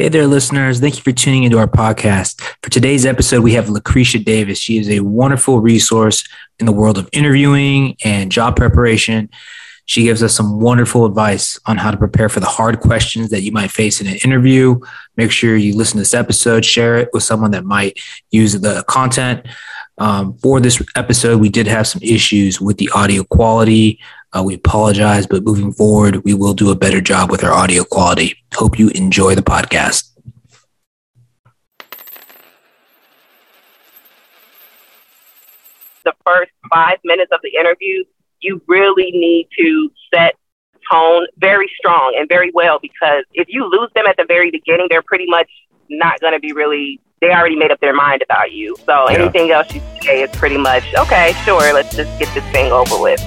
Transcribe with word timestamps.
Hey 0.00 0.08
there, 0.08 0.26
listeners. 0.26 0.80
Thank 0.80 0.96
you 0.96 1.02
for 1.02 1.12
tuning 1.12 1.44
into 1.44 1.58
our 1.58 1.66
podcast. 1.66 2.40
For 2.62 2.70
today's 2.70 3.04
episode, 3.04 3.42
we 3.42 3.52
have 3.52 3.66
Lakrisha 3.66 4.24
Davis. 4.24 4.58
She 4.58 4.78
is 4.78 4.88
a 4.88 5.00
wonderful 5.00 5.60
resource 5.60 6.26
in 6.58 6.64
the 6.64 6.72
world 6.72 6.96
of 6.96 7.06
interviewing 7.12 7.98
and 8.02 8.32
job 8.32 8.56
preparation. 8.56 9.28
She 9.84 10.04
gives 10.04 10.22
us 10.22 10.34
some 10.34 10.58
wonderful 10.58 11.04
advice 11.04 11.60
on 11.66 11.76
how 11.76 11.90
to 11.90 11.98
prepare 11.98 12.30
for 12.30 12.40
the 12.40 12.46
hard 12.46 12.80
questions 12.80 13.28
that 13.28 13.42
you 13.42 13.52
might 13.52 13.70
face 13.70 14.00
in 14.00 14.06
an 14.06 14.16
interview. 14.24 14.80
Make 15.18 15.32
sure 15.32 15.54
you 15.54 15.76
listen 15.76 15.98
to 15.98 16.00
this 16.00 16.14
episode, 16.14 16.64
share 16.64 16.96
it 16.96 17.10
with 17.12 17.22
someone 17.22 17.50
that 17.50 17.66
might 17.66 17.98
use 18.30 18.58
the 18.58 18.82
content. 18.88 19.46
Um, 20.00 20.32
for 20.38 20.60
this 20.60 20.82
episode, 20.96 21.42
we 21.42 21.50
did 21.50 21.66
have 21.66 21.86
some 21.86 22.00
issues 22.02 22.58
with 22.58 22.78
the 22.78 22.88
audio 22.94 23.22
quality. 23.22 24.00
Uh, 24.32 24.42
we 24.42 24.54
apologize, 24.54 25.26
but 25.26 25.44
moving 25.44 25.74
forward, 25.74 26.24
we 26.24 26.32
will 26.32 26.54
do 26.54 26.70
a 26.70 26.74
better 26.74 27.02
job 27.02 27.30
with 27.30 27.44
our 27.44 27.52
audio 27.52 27.84
quality. 27.84 28.34
Hope 28.54 28.78
you 28.78 28.88
enjoy 28.88 29.34
the 29.34 29.42
podcast. 29.42 30.10
The 36.04 36.14
first 36.24 36.50
five 36.72 36.98
minutes 37.04 37.30
of 37.30 37.40
the 37.42 37.50
interview, 37.60 38.04
you 38.40 38.62
really 38.66 39.10
need 39.10 39.48
to 39.58 39.92
set 40.14 40.34
tone 40.90 41.26
very 41.36 41.70
strong 41.76 42.16
and 42.18 42.26
very 42.26 42.50
well 42.54 42.78
because 42.80 43.24
if 43.34 43.48
you 43.50 43.68
lose 43.70 43.90
them 43.94 44.06
at 44.06 44.16
the 44.16 44.24
very 44.26 44.50
beginning, 44.50 44.86
they're 44.88 45.02
pretty 45.02 45.26
much 45.26 45.50
not 45.90 46.18
going 46.20 46.32
to 46.32 46.40
be 46.40 46.52
really 46.54 47.00
they 47.20 47.32
already 47.32 47.56
made 47.56 47.70
up 47.70 47.78
their 47.80 47.92
mind 47.92 48.22
about 48.22 48.52
you. 48.52 48.74
So 48.86 49.10
yeah. 49.10 49.18
anything 49.18 49.50
else 49.50 49.72
you 49.74 49.82
say 50.02 50.22
is 50.22 50.30
pretty 50.36 50.56
much 50.56 50.84
okay. 50.94 51.34
Sure, 51.44 51.72
let's 51.74 51.94
just 51.94 52.18
get 52.18 52.32
this 52.34 52.44
thing 52.52 52.72
over 52.72 53.00
with. 53.00 53.20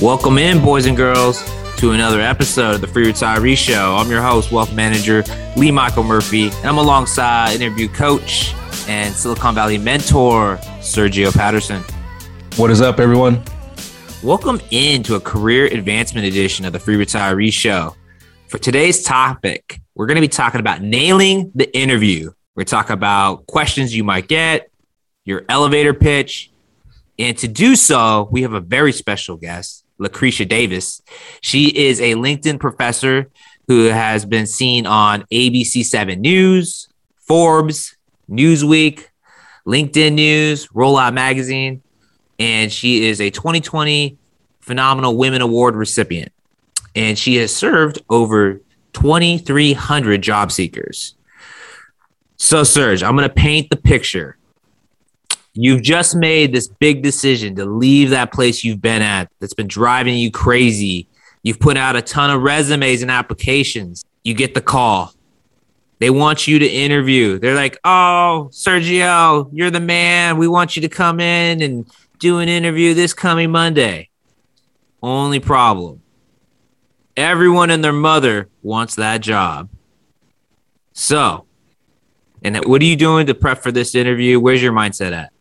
Welcome 0.00 0.38
in, 0.38 0.62
boys 0.62 0.86
and 0.86 0.96
girls, 0.96 1.42
to 1.78 1.92
another 1.92 2.20
episode 2.20 2.74
of 2.74 2.80
the 2.80 2.88
Free 2.88 3.04
Retiree 3.04 3.56
Show. 3.56 3.94
I'm 3.94 4.10
your 4.10 4.20
host, 4.20 4.50
Wealth 4.50 4.74
Manager 4.74 5.22
Lee 5.56 5.70
Michael 5.70 6.02
Murphy, 6.02 6.48
and 6.48 6.66
I'm 6.66 6.78
alongside 6.78 7.60
interview 7.60 7.86
coach 7.86 8.52
and 8.88 9.14
Silicon 9.14 9.54
Valley 9.54 9.78
mentor, 9.78 10.56
Sergio 10.80 11.32
Patterson. 11.32 11.84
What 12.56 12.72
is 12.72 12.80
up, 12.80 12.98
everyone? 12.98 13.44
Welcome 14.24 14.60
into 14.72 15.14
a 15.14 15.20
career 15.20 15.66
advancement 15.66 16.26
edition 16.26 16.64
of 16.64 16.72
the 16.72 16.80
Free 16.80 16.96
Retiree 16.96 17.52
Show. 17.52 17.94
For 18.48 18.58
today's 18.58 19.04
topic, 19.04 19.80
we're 19.94 20.06
going 20.06 20.16
to 20.16 20.20
be 20.20 20.26
talking 20.26 20.58
about 20.58 20.82
nailing 20.82 21.52
the 21.54 21.72
interview. 21.78 22.32
We're 22.56 22.64
talking 22.64 22.94
about 22.94 23.46
questions 23.46 23.94
you 23.94 24.02
might 24.02 24.26
get, 24.26 24.68
your 25.24 25.44
elevator 25.48 25.94
pitch. 25.94 26.50
And 27.20 27.38
to 27.38 27.46
do 27.46 27.76
so, 27.76 28.28
we 28.32 28.42
have 28.42 28.52
a 28.52 28.60
very 28.60 28.90
special 28.90 29.36
guest. 29.36 29.84
Lakrisha 30.00 30.48
Davis. 30.48 31.02
She 31.40 31.66
is 31.68 32.00
a 32.00 32.14
LinkedIn 32.14 32.60
professor 32.60 33.30
who 33.66 33.84
has 33.86 34.24
been 34.24 34.46
seen 34.46 34.86
on 34.86 35.22
ABC 35.32 35.84
7 35.84 36.20
News, 36.20 36.88
Forbes, 37.16 37.96
Newsweek, 38.30 39.06
LinkedIn 39.66 40.14
News, 40.14 40.68
Rollout 40.68 41.12
Magazine, 41.12 41.82
and 42.38 42.72
she 42.72 43.06
is 43.06 43.20
a 43.20 43.30
2020 43.30 44.16
Phenomenal 44.60 45.16
Women 45.16 45.42
Award 45.42 45.76
recipient. 45.76 46.32
And 46.94 47.18
she 47.18 47.36
has 47.36 47.54
served 47.54 48.00
over 48.08 48.60
2,300 48.94 50.22
job 50.22 50.50
seekers. 50.50 51.14
So, 52.36 52.64
Serge, 52.64 53.02
I'm 53.02 53.16
going 53.16 53.28
to 53.28 53.34
paint 53.34 53.68
the 53.70 53.76
picture. 53.76 54.37
You've 55.60 55.82
just 55.82 56.14
made 56.14 56.52
this 56.52 56.68
big 56.68 57.02
decision 57.02 57.56
to 57.56 57.64
leave 57.64 58.10
that 58.10 58.32
place 58.32 58.62
you've 58.62 58.80
been 58.80 59.02
at 59.02 59.28
that's 59.40 59.54
been 59.54 59.66
driving 59.66 60.16
you 60.16 60.30
crazy. 60.30 61.08
You've 61.42 61.58
put 61.58 61.76
out 61.76 61.96
a 61.96 62.02
ton 62.02 62.30
of 62.30 62.42
resumes 62.42 63.02
and 63.02 63.10
applications. 63.10 64.04
You 64.22 64.34
get 64.34 64.54
the 64.54 64.60
call. 64.60 65.12
They 65.98 66.10
want 66.10 66.46
you 66.46 66.60
to 66.60 66.66
interview. 66.66 67.40
They're 67.40 67.56
like, 67.56 67.76
oh, 67.84 68.50
Sergio, 68.52 69.50
you're 69.52 69.70
the 69.70 69.80
man. 69.80 70.38
We 70.38 70.46
want 70.46 70.76
you 70.76 70.82
to 70.82 70.88
come 70.88 71.18
in 71.18 71.60
and 71.60 71.90
do 72.20 72.38
an 72.38 72.48
interview 72.48 72.94
this 72.94 73.12
coming 73.12 73.50
Monday. 73.50 74.10
Only 75.02 75.40
problem 75.40 76.02
everyone 77.18 77.70
and 77.70 77.82
their 77.82 77.92
mother 77.92 78.48
wants 78.62 78.94
that 78.94 79.20
job. 79.20 79.68
So, 80.92 81.46
and 82.42 82.56
what 82.64 82.80
are 82.80 82.84
you 82.84 82.94
doing 82.94 83.26
to 83.26 83.34
prep 83.34 83.58
for 83.58 83.72
this 83.72 83.96
interview? 83.96 84.38
Where's 84.38 84.62
your 84.62 84.72
mindset 84.72 85.12
at? 85.12 85.32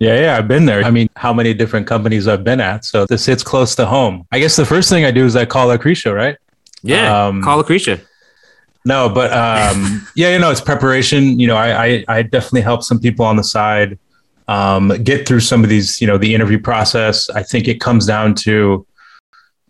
Yeah, 0.00 0.18
yeah, 0.18 0.38
I've 0.38 0.48
been 0.48 0.64
there. 0.64 0.82
I 0.82 0.90
mean, 0.90 1.10
how 1.14 1.34
many 1.34 1.52
different 1.52 1.86
companies 1.86 2.26
I've 2.26 2.42
been 2.42 2.58
at. 2.58 2.86
So 2.86 3.04
this 3.04 3.26
hits 3.26 3.42
close 3.42 3.74
to 3.74 3.84
home. 3.84 4.26
I 4.32 4.38
guess 4.38 4.56
the 4.56 4.64
first 4.64 4.88
thing 4.88 5.04
I 5.04 5.10
do 5.10 5.26
is 5.26 5.36
I 5.36 5.44
call 5.44 5.68
Lakrisha, 5.68 6.14
right? 6.14 6.38
Yeah, 6.82 7.26
um, 7.26 7.42
call 7.42 7.62
Lakrisha. 7.62 8.00
No, 8.86 9.10
but 9.10 9.30
um, 9.30 10.06
yeah, 10.16 10.32
you 10.32 10.38
know, 10.38 10.50
it's 10.50 10.62
preparation. 10.62 11.38
You 11.38 11.48
know, 11.48 11.56
I, 11.56 11.84
I, 11.84 12.04
I 12.08 12.22
definitely 12.22 12.62
help 12.62 12.82
some 12.82 12.98
people 12.98 13.26
on 13.26 13.36
the 13.36 13.44
side 13.44 13.98
um, 14.48 14.88
get 15.04 15.28
through 15.28 15.40
some 15.40 15.62
of 15.62 15.68
these. 15.68 16.00
You 16.00 16.06
know, 16.06 16.16
the 16.16 16.34
interview 16.34 16.58
process. 16.58 17.28
I 17.28 17.42
think 17.42 17.68
it 17.68 17.78
comes 17.78 18.06
down 18.06 18.34
to 18.36 18.86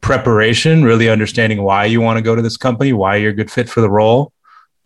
preparation, 0.00 0.84
really 0.84 1.08
understanding 1.08 1.60
why 1.64 1.86
you 1.86 2.00
want 2.00 2.18
to 2.18 2.22
go 2.22 2.36
to 2.36 2.42
this 2.42 2.56
company, 2.56 2.92
why 2.92 3.16
you're 3.16 3.32
a 3.32 3.34
good 3.34 3.50
fit 3.50 3.68
for 3.68 3.80
the 3.80 3.90
role, 3.90 4.32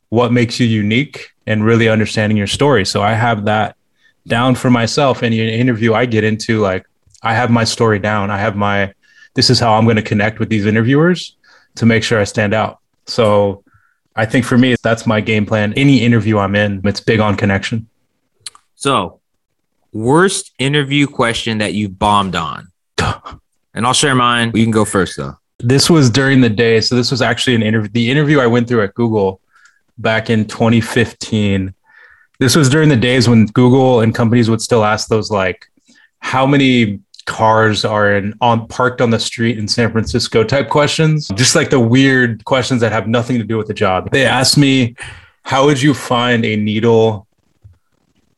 what 0.09 0.33
makes 0.33 0.59
you 0.59 0.67
unique, 0.67 1.33
and 1.47 1.67
really 1.67 1.91
understanding 1.91 2.39
your 2.39 2.47
story. 2.47 2.87
So 2.87 3.03
I 3.03 3.13
have 3.13 3.45
that 3.45 3.77
down 4.27 4.55
for 4.55 4.71
myself. 4.71 5.23
Any 5.23 5.41
interview 5.41 5.95
I 5.95 6.07
get 6.07 6.25
into, 6.25 6.61
like 6.61 6.87
I 7.23 7.35
have 7.35 7.51
my 7.51 7.65
story 7.65 7.99
down. 7.99 8.31
I 8.31 8.39
have 8.39 8.57
my, 8.57 8.93
this 9.35 9.51
is 9.51 9.59
how 9.59 9.75
I'm 9.75 9.85
going 9.85 9.97
to 9.97 10.03
connect 10.03 10.39
with 10.39 10.49
these 10.49 10.67
interviewers 10.67 11.37
to 11.77 11.87
make 11.87 12.03
sure 12.03 12.21
I 12.21 12.25
stand 12.25 12.55
out. 12.55 12.79
So 13.07 13.65
I 14.17 14.27
think 14.27 14.45
for 14.45 14.57
me, 14.57 14.77
that's 14.83 15.07
my 15.07 15.21
game 15.21 15.45
plan. 15.45 15.73
Any 15.75 16.03
interview 16.03 16.39
I'm 16.39 16.55
in, 16.55 16.81
it's 16.85 17.01
big 17.01 17.21
on 17.21 17.37
connection. 17.37 17.89
So, 18.77 19.21
worst 19.93 20.53
interview 20.59 21.07
question 21.07 21.59
that 21.59 21.75
you 21.75 21.89
bombed 21.89 22.37
on? 22.37 22.69
and 22.99 23.87
I'll 23.87 23.93
share 23.93 24.15
mine. 24.15 24.53
You 24.55 24.65
can 24.65 24.71
go 24.71 24.85
first, 24.85 25.17
though. 25.17 25.35
This 25.59 25.91
was 25.91 26.11
during 26.11 26.41
the 26.41 26.51
day. 26.51 26.81
So, 26.81 26.95
this 26.95 27.11
was 27.11 27.23
actually 27.23 27.57
an 27.57 27.63
interview. 27.63 27.91
The 27.91 28.11
interview 28.11 28.39
I 28.39 28.47
went 28.47 28.69
through 28.69 28.83
at 28.83 28.95
Google 28.95 29.41
back 29.99 30.31
in 30.31 30.47
2015 30.47 31.75
this 32.39 32.57
was 32.57 32.69
during 32.69 32.89
the 32.89 32.97
days 32.97 33.29
when 33.29 33.47
Google 33.47 34.01
and 34.01 34.15
companies 34.15 34.51
would 34.51 34.61
still 34.61 34.85
ask 34.85 35.09
those 35.09 35.31
like, 35.31 35.67
how 36.19 36.47
many 36.47 37.01
cars 37.27 37.85
are 37.85 38.17
in 38.17 38.35
on 38.41 38.67
parked 38.69 39.01
on 39.01 39.11
the 39.11 39.19
street 39.19 39.59
in 39.59 39.69
San 39.69 39.91
Francisco 39.91 40.45
type 40.45 40.69
questions, 40.69 41.29
just 41.35 41.55
like 41.55 41.71
the 41.71 41.81
weird 41.81 42.45
questions 42.45 42.81
that 42.81 42.93
have 42.93 43.09
nothing 43.09 43.39
to 43.39 43.45
do 43.45 43.57
with 43.57 43.67
the 43.67 43.75
job. 43.75 44.11
They 44.11 44.27
asked 44.27 44.59
me, 44.59 44.97
how 45.43 45.65
would 45.67 45.81
you 45.81 45.95
find 45.95 46.45
a 46.45 46.57
needle 46.57 47.27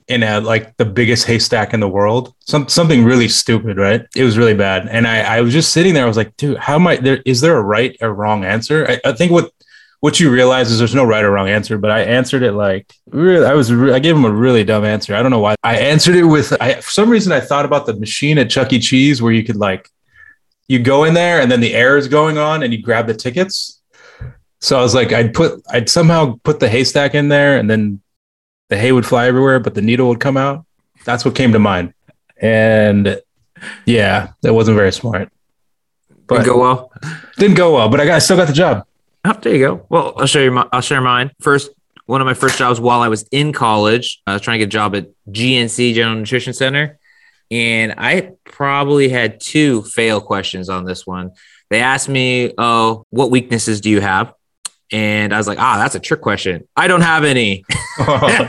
in 0.08 0.22
a 0.22 0.40
like 0.40 0.76
the 0.76 0.84
biggest 0.84 1.26
haystack 1.26 1.74
in 1.74 1.80
the 1.80 1.88
world? 1.88 2.34
Some 2.40 2.68
something 2.68 3.04
really 3.04 3.28
stupid, 3.28 3.76
right? 3.76 4.06
It 4.14 4.24
was 4.24 4.38
really 4.38 4.54
bad. 4.54 4.88
And 4.88 5.06
I, 5.06 5.38
I 5.38 5.40
was 5.40 5.52
just 5.52 5.72
sitting 5.72 5.94
there, 5.94 6.04
I 6.04 6.08
was 6.08 6.16
like, 6.16 6.36
dude, 6.36 6.58
how 6.58 6.76
am 6.76 6.86
I 6.86 6.96
there? 6.96 7.22
Is 7.24 7.40
there 7.40 7.56
a 7.56 7.62
right 7.62 7.96
or 8.00 8.12
wrong 8.12 8.44
answer? 8.44 8.86
I, 8.88 9.10
I 9.10 9.12
think 9.12 9.32
what 9.32 9.52
what 10.00 10.20
you 10.20 10.30
realize 10.30 10.70
is 10.70 10.78
there's 10.78 10.94
no 10.94 11.04
right 11.04 11.24
or 11.24 11.30
wrong 11.30 11.48
answer, 11.48 11.78
but 11.78 11.90
I 11.90 12.02
answered 12.02 12.42
it 12.42 12.52
like 12.52 12.92
really, 13.06 13.46
I 13.46 13.54
was, 13.54 13.70
I 13.72 13.98
gave 13.98 14.14
him 14.14 14.24
a 14.24 14.30
really 14.30 14.62
dumb 14.64 14.84
answer. 14.84 15.14
I 15.14 15.22
don't 15.22 15.30
know 15.30 15.40
why. 15.40 15.54
I 15.62 15.78
answered 15.78 16.16
it 16.16 16.24
with, 16.24 16.56
I, 16.60 16.74
for 16.74 16.90
some 16.90 17.08
reason, 17.08 17.32
I 17.32 17.40
thought 17.40 17.64
about 17.64 17.86
the 17.86 17.94
machine 17.94 18.38
at 18.38 18.50
Chuck 18.50 18.72
E. 18.72 18.78
Cheese 18.78 19.22
where 19.22 19.32
you 19.32 19.42
could 19.42 19.56
like, 19.56 19.88
you 20.68 20.78
go 20.78 21.04
in 21.04 21.14
there 21.14 21.40
and 21.40 21.50
then 21.50 21.60
the 21.60 21.74
air 21.74 21.96
is 21.96 22.08
going 22.08 22.38
on 22.38 22.62
and 22.62 22.72
you 22.72 22.82
grab 22.82 23.06
the 23.06 23.14
tickets. 23.14 23.80
So 24.60 24.78
I 24.78 24.82
was 24.82 24.94
like, 24.94 25.12
I'd 25.12 25.32
put, 25.32 25.62
I'd 25.70 25.88
somehow 25.88 26.38
put 26.42 26.60
the 26.60 26.68
haystack 26.68 27.14
in 27.14 27.28
there 27.28 27.58
and 27.58 27.70
then 27.70 28.00
the 28.68 28.76
hay 28.76 28.92
would 28.92 29.06
fly 29.06 29.26
everywhere, 29.26 29.60
but 29.60 29.74
the 29.74 29.82
needle 29.82 30.08
would 30.08 30.20
come 30.20 30.36
out. 30.36 30.66
That's 31.04 31.24
what 31.24 31.34
came 31.34 31.52
to 31.52 31.58
mind. 31.58 31.94
And 32.36 33.20
yeah, 33.84 34.32
that 34.42 34.52
wasn't 34.52 34.76
very 34.76 34.92
smart. 34.92 35.32
But 36.26 36.38
didn't 36.38 36.46
go 36.46 36.60
well. 36.60 36.92
Didn't 37.38 37.56
go 37.56 37.74
well, 37.74 37.88
but 37.88 38.00
I 38.00 38.06
got, 38.06 38.16
I 38.16 38.18
still 38.18 38.36
got 38.36 38.48
the 38.48 38.52
job. 38.52 38.84
Oh, 39.26 39.32
there 39.32 39.54
you 39.54 39.58
go. 39.58 39.86
Well, 39.88 40.14
I'll 40.16 40.26
show 40.26 40.40
you. 40.40 40.52
My, 40.52 40.68
I'll 40.72 40.80
share 40.80 41.00
mine 41.00 41.32
first. 41.40 41.70
One 42.04 42.20
of 42.20 42.26
my 42.26 42.34
first 42.34 42.56
jobs 42.58 42.78
while 42.78 43.00
I 43.00 43.08
was 43.08 43.24
in 43.32 43.52
college, 43.52 44.22
I 44.24 44.34
was 44.34 44.42
trying 44.42 44.60
to 44.60 44.66
get 44.66 44.68
a 44.68 44.70
job 44.70 44.94
at 44.94 45.08
GNC 45.28 45.94
General 45.94 46.18
Nutrition 46.18 46.52
Center, 46.52 47.00
and 47.50 47.94
I 47.98 48.34
probably 48.44 49.08
had 49.08 49.40
two 49.40 49.82
fail 49.82 50.20
questions 50.20 50.68
on 50.68 50.84
this 50.84 51.04
one. 51.04 51.32
They 51.70 51.80
asked 51.80 52.08
me, 52.08 52.52
"Oh, 52.56 53.04
what 53.10 53.32
weaknesses 53.32 53.80
do 53.80 53.90
you 53.90 54.00
have?" 54.00 54.32
And 54.92 55.34
I 55.34 55.38
was 55.38 55.48
like, 55.48 55.58
"Ah, 55.58 55.78
that's 55.78 55.96
a 55.96 56.00
trick 56.00 56.20
question. 56.20 56.68
I 56.76 56.86
don't 56.86 57.00
have 57.00 57.24
any." 57.24 57.64
oh, 57.98 58.46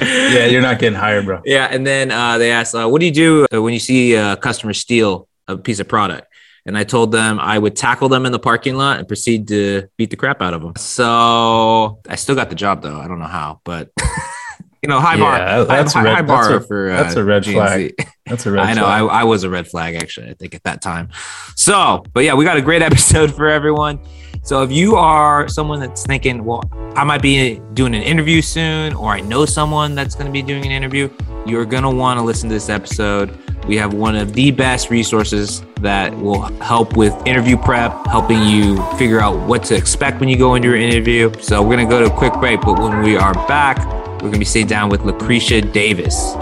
yeah, 0.00 0.46
you're 0.46 0.62
not 0.62 0.78
getting 0.78 0.96
hired, 0.96 1.24
bro. 1.24 1.42
Yeah, 1.44 1.66
and 1.68 1.84
then 1.84 2.12
uh, 2.12 2.38
they 2.38 2.52
asked, 2.52 2.76
uh, 2.76 2.86
"What 2.86 3.00
do 3.00 3.06
you 3.06 3.12
do 3.12 3.46
when 3.60 3.72
you 3.72 3.80
see 3.80 4.14
a 4.14 4.36
customer 4.36 4.74
steal 4.74 5.26
a 5.48 5.56
piece 5.56 5.80
of 5.80 5.88
product?" 5.88 6.28
And 6.66 6.76
I 6.78 6.84
told 6.84 7.12
them 7.12 7.38
I 7.40 7.58
would 7.58 7.76
tackle 7.76 8.08
them 8.08 8.24
in 8.26 8.32
the 8.32 8.38
parking 8.38 8.74
lot 8.76 8.98
and 8.98 9.06
proceed 9.08 9.48
to 9.48 9.88
beat 9.96 10.10
the 10.10 10.16
crap 10.16 10.40
out 10.42 10.54
of 10.54 10.62
them. 10.62 10.72
So 10.76 12.00
I 12.08 12.16
still 12.16 12.34
got 12.34 12.48
the 12.48 12.54
job 12.56 12.82
though. 12.82 12.98
I 13.00 13.08
don't 13.08 13.18
know 13.18 13.26
how, 13.26 13.60
but 13.64 13.90
you 14.82 14.88
know, 14.88 15.00
high 15.00 15.14
Yeah, 15.16 15.64
bar, 15.64 15.64
that's 15.64 15.92
high, 15.92 16.00
a 16.00 16.04
red- 16.04 16.14
high 16.16 16.22
bar 16.22 16.48
that's 16.52 16.64
a- 16.64 16.68
for 16.68 16.90
uh, 16.90 17.02
that's 17.02 17.16
a 17.16 17.24
red 17.24 17.44
flag. 17.44 17.94
That's 18.26 18.46
a 18.46 18.50
red 18.50 18.66
I 18.66 18.74
know. 18.74 18.86
I, 18.86 19.00
I 19.04 19.24
was 19.24 19.44
a 19.44 19.50
red 19.50 19.68
flag 19.68 19.94
actually. 19.94 20.30
I 20.30 20.34
think 20.34 20.54
at 20.54 20.62
that 20.64 20.80
time. 20.80 21.10
So, 21.56 22.04
but 22.12 22.20
yeah, 22.24 22.34
we 22.34 22.44
got 22.44 22.56
a 22.56 22.62
great 22.62 22.82
episode 22.90 23.34
for 23.34 23.48
everyone. 23.48 24.00
So 24.42 24.62
if 24.62 24.70
you 24.70 24.96
are 24.96 25.48
someone 25.48 25.80
that's 25.80 26.04
thinking, 26.04 26.44
well, 26.44 26.62
I 26.96 27.04
might 27.04 27.22
be 27.22 27.60
doing 27.72 27.94
an 27.94 28.02
interview 28.02 28.42
soon, 28.42 28.92
or 28.94 29.10
I 29.10 29.20
know 29.20 29.46
someone 29.46 29.94
that's 29.94 30.14
going 30.14 30.26
to 30.26 30.32
be 30.32 30.42
doing 30.42 30.66
an 30.66 30.70
interview, 30.70 31.08
you're 31.46 31.64
going 31.64 31.82
to 31.82 31.88
want 31.90 32.18
to 32.20 32.22
listen 32.24 32.50
to 32.50 32.54
this 32.54 32.68
episode. 32.68 33.38
We 33.66 33.76
have 33.76 33.94
one 33.94 34.14
of 34.14 34.34
the 34.34 34.50
best 34.50 34.90
resources 34.90 35.62
that 35.80 36.16
will 36.18 36.42
help 36.62 36.96
with 36.96 37.14
interview 37.26 37.56
prep, 37.56 38.06
helping 38.06 38.42
you 38.42 38.82
figure 38.98 39.20
out 39.20 39.38
what 39.46 39.64
to 39.64 39.76
expect 39.76 40.20
when 40.20 40.28
you 40.28 40.36
go 40.36 40.54
into 40.54 40.68
your 40.68 40.76
interview. 40.76 41.32
So 41.40 41.62
we're 41.62 41.76
going 41.76 41.88
to 41.88 41.90
go 41.90 42.00
to 42.06 42.12
a 42.12 42.16
quick 42.16 42.34
break, 42.34 42.60
but 42.60 42.78
when 42.78 43.02
we 43.02 43.16
are 43.16 43.32
back, 43.48 43.78
we're 44.14 44.30
going 44.30 44.32
to 44.34 44.38
be 44.38 44.44
sitting 44.44 44.68
down 44.68 44.90
with 44.90 45.00
Lakrisha 45.00 45.72
Davis. 45.72 46.34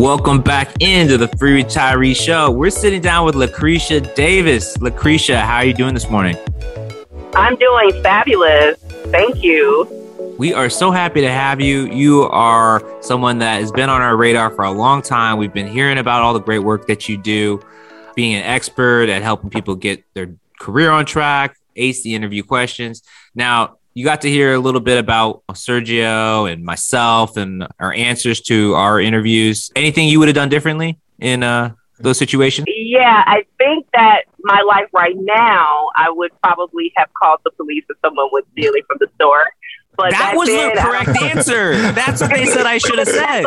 Welcome 0.00 0.40
back 0.40 0.80
into 0.80 1.18
the 1.18 1.28
Free 1.36 1.62
Retiree 1.62 2.16
Show. 2.16 2.50
We're 2.50 2.70
sitting 2.70 3.02
down 3.02 3.26
with 3.26 3.34
Lakrisha 3.34 4.14
Davis. 4.14 4.78
Lakrisha, 4.78 5.42
how 5.42 5.56
are 5.56 5.64
you 5.66 5.74
doing 5.74 5.92
this 5.92 6.08
morning? 6.08 6.38
I'm 7.34 7.54
doing 7.56 8.02
fabulous. 8.02 8.80
Thank 9.10 9.42
you. 9.42 9.86
We 10.38 10.54
are 10.54 10.70
so 10.70 10.90
happy 10.90 11.20
to 11.20 11.30
have 11.30 11.60
you. 11.60 11.84
You 11.92 12.22
are 12.22 12.82
someone 13.02 13.40
that 13.40 13.60
has 13.60 13.70
been 13.72 13.90
on 13.90 14.00
our 14.00 14.16
radar 14.16 14.50
for 14.52 14.64
a 14.64 14.70
long 14.70 15.02
time. 15.02 15.36
We've 15.36 15.52
been 15.52 15.68
hearing 15.68 15.98
about 15.98 16.22
all 16.22 16.32
the 16.32 16.40
great 16.40 16.60
work 16.60 16.86
that 16.86 17.06
you 17.06 17.18
do, 17.18 17.60
being 18.16 18.34
an 18.34 18.42
expert 18.42 19.10
at 19.10 19.20
helping 19.20 19.50
people 19.50 19.74
get 19.74 20.02
their 20.14 20.34
career 20.58 20.90
on 20.90 21.04
track, 21.04 21.58
ace 21.76 22.02
the 22.02 22.14
interview 22.14 22.42
questions. 22.42 23.02
Now, 23.34 23.76
you 23.94 24.04
got 24.04 24.20
to 24.22 24.30
hear 24.30 24.54
a 24.54 24.58
little 24.58 24.80
bit 24.80 24.98
about 24.98 25.42
Sergio 25.52 26.50
and 26.50 26.64
myself 26.64 27.36
and 27.36 27.66
our 27.78 27.92
answers 27.92 28.40
to 28.42 28.74
our 28.74 29.00
interviews. 29.00 29.70
Anything 29.74 30.08
you 30.08 30.18
would 30.18 30.28
have 30.28 30.34
done 30.34 30.48
differently 30.48 30.98
in 31.18 31.42
uh, 31.42 31.72
those 31.98 32.18
situations? 32.18 32.66
Yeah, 32.68 33.24
I 33.26 33.44
think 33.58 33.86
that 33.92 34.22
my 34.42 34.62
life 34.62 34.88
right 34.92 35.16
now, 35.16 35.88
I 35.96 36.10
would 36.10 36.30
probably 36.42 36.92
have 36.96 37.08
called 37.20 37.40
the 37.44 37.50
police 37.52 37.84
if 37.88 37.96
someone 38.04 38.28
was 38.32 38.44
stealing 38.52 38.82
from 38.86 38.98
the 39.00 39.08
store. 39.16 39.44
But 39.96 40.12
That 40.12 40.34
was 40.36 40.48
the 40.48 40.72
correct 40.80 41.22
answer. 41.22 41.74
That's 41.92 42.20
what 42.20 42.30
they 42.30 42.46
said 42.46 42.66
I 42.66 42.78
should 42.78 42.98
have 42.98 43.08
said. 43.08 43.44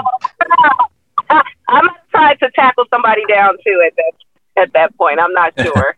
I'm 1.70 1.90
trying 2.12 2.38
to 2.40 2.52
tackle 2.52 2.86
somebody 2.94 3.22
down 3.28 3.56
too 3.66 3.84
at 3.88 3.94
that 3.96 4.12
at 4.62 4.74
that 4.74 4.96
point. 4.98 5.20
I'm 5.20 5.34
not 5.34 5.54
sure. 5.60 5.96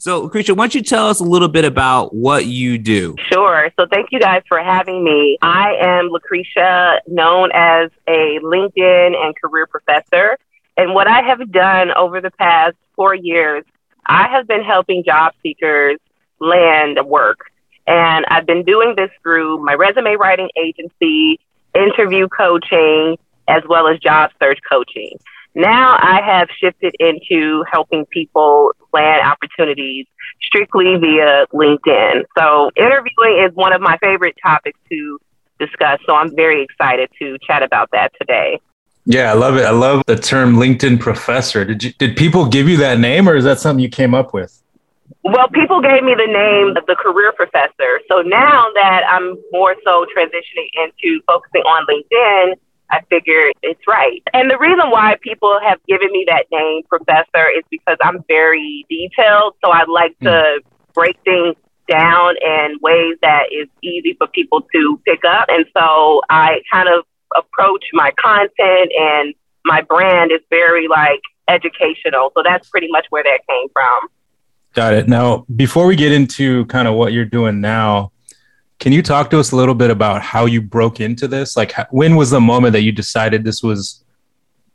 So, 0.00 0.26
Lakrisha, 0.26 0.56
why 0.56 0.64
don't 0.64 0.74
you 0.74 0.82
tell 0.82 1.08
us 1.08 1.20
a 1.20 1.24
little 1.24 1.48
bit 1.48 1.66
about 1.66 2.14
what 2.14 2.46
you 2.46 2.78
do? 2.78 3.16
Sure. 3.30 3.70
So 3.78 3.84
thank 3.92 4.12
you 4.12 4.18
guys 4.18 4.42
for 4.48 4.58
having 4.58 5.04
me. 5.04 5.36
I 5.42 5.74
am 5.78 6.08
Lakrisha, 6.08 7.00
known 7.06 7.50
as 7.52 7.90
a 8.08 8.38
LinkedIn 8.42 9.14
and 9.14 9.34
career 9.38 9.66
professor. 9.66 10.38
And 10.78 10.94
what 10.94 11.06
I 11.06 11.20
have 11.20 11.52
done 11.52 11.92
over 11.92 12.22
the 12.22 12.30
past 12.30 12.76
four 12.96 13.14
years, 13.14 13.62
I 14.06 14.28
have 14.28 14.48
been 14.48 14.64
helping 14.64 15.04
job 15.04 15.34
seekers 15.42 15.98
land 16.38 16.98
work. 17.04 17.50
And 17.86 18.24
I've 18.28 18.46
been 18.46 18.64
doing 18.64 18.94
this 18.96 19.10
through 19.22 19.62
my 19.62 19.74
resume 19.74 20.16
writing 20.16 20.48
agency, 20.56 21.38
interview 21.74 22.26
coaching, 22.26 23.18
as 23.48 23.64
well 23.68 23.86
as 23.86 23.98
job 23.98 24.30
search 24.42 24.60
coaching. 24.66 25.18
Now 25.54 25.96
I 26.00 26.20
have 26.24 26.48
shifted 26.60 26.94
into 27.00 27.64
helping 27.70 28.06
people 28.06 28.72
land 28.92 29.26
opportunities 29.26 30.06
strictly 30.42 30.96
via 30.96 31.46
LinkedIn. 31.52 32.24
So 32.38 32.70
interviewing 32.76 33.44
is 33.46 33.54
one 33.54 33.72
of 33.72 33.80
my 33.80 33.98
favorite 33.98 34.36
topics 34.42 34.78
to 34.90 35.18
discuss. 35.58 36.00
So 36.06 36.14
I'm 36.14 36.34
very 36.34 36.62
excited 36.62 37.10
to 37.18 37.36
chat 37.46 37.62
about 37.62 37.90
that 37.92 38.12
today. 38.18 38.60
Yeah, 39.06 39.30
I 39.30 39.34
love 39.34 39.56
it. 39.56 39.64
I 39.64 39.70
love 39.70 40.02
the 40.06 40.16
term 40.16 40.56
LinkedIn 40.56 41.00
professor. 41.00 41.64
Did 41.64 41.82
you 41.82 41.92
did 41.94 42.16
people 42.16 42.46
give 42.46 42.68
you 42.68 42.76
that 42.78 42.98
name 42.98 43.28
or 43.28 43.34
is 43.34 43.44
that 43.44 43.58
something 43.58 43.82
you 43.82 43.88
came 43.88 44.14
up 44.14 44.32
with? 44.32 44.62
Well, 45.22 45.48
people 45.48 45.80
gave 45.80 46.02
me 46.02 46.14
the 46.14 46.30
name 46.30 46.76
of 46.76 46.86
the 46.86 46.96
career 46.96 47.32
professor. 47.32 48.00
So 48.08 48.22
now 48.22 48.66
that 48.74 49.02
I'm 49.08 49.36
more 49.52 49.74
so 49.84 50.06
transitioning 50.16 50.68
into 50.76 51.20
focusing 51.26 51.62
on 51.62 51.86
LinkedIn, 51.86 52.54
I 52.90 53.00
figured 53.08 53.54
it's 53.62 53.80
right. 53.86 54.22
And 54.32 54.50
the 54.50 54.58
reason 54.58 54.90
why 54.90 55.16
people 55.22 55.58
have 55.62 55.78
given 55.86 56.10
me 56.10 56.24
that 56.28 56.46
name, 56.50 56.82
professor, 56.88 57.48
is 57.48 57.64
because 57.70 57.96
I'm 58.02 58.24
very 58.28 58.84
detailed. 58.88 59.54
So 59.64 59.70
I 59.70 59.84
like 59.84 60.18
to 60.20 60.60
hmm. 60.62 60.68
break 60.94 61.16
things 61.24 61.56
down 61.88 62.34
in 62.40 62.78
ways 62.80 63.16
that 63.22 63.44
is 63.52 63.68
easy 63.82 64.14
for 64.14 64.26
people 64.28 64.62
to 64.72 65.00
pick 65.04 65.24
up. 65.24 65.46
And 65.48 65.66
so 65.76 66.20
I 66.30 66.60
kind 66.72 66.88
of 66.88 67.04
approach 67.36 67.84
my 67.92 68.12
content 68.20 68.92
and 68.98 69.34
my 69.64 69.82
brand 69.82 70.32
is 70.32 70.40
very 70.50 70.88
like 70.88 71.20
educational. 71.48 72.32
So 72.34 72.42
that's 72.44 72.68
pretty 72.68 72.88
much 72.90 73.06
where 73.10 73.22
that 73.22 73.40
came 73.48 73.68
from. 73.72 74.08
Got 74.72 74.94
it. 74.94 75.08
Now, 75.08 75.44
before 75.56 75.86
we 75.86 75.96
get 75.96 76.12
into 76.12 76.64
kind 76.66 76.86
of 76.86 76.94
what 76.94 77.12
you're 77.12 77.24
doing 77.24 77.60
now, 77.60 78.12
can 78.80 78.92
you 78.92 79.02
talk 79.02 79.30
to 79.30 79.38
us 79.38 79.52
a 79.52 79.56
little 79.56 79.74
bit 79.74 79.90
about 79.90 80.22
how 80.22 80.46
you 80.46 80.60
broke 80.62 81.00
into 81.00 81.28
this? 81.28 81.56
Like, 81.56 81.72
when 81.90 82.16
was 82.16 82.30
the 82.30 82.40
moment 82.40 82.72
that 82.72 82.80
you 82.82 82.92
decided 82.92 83.44
this 83.44 83.62
was 83.62 84.02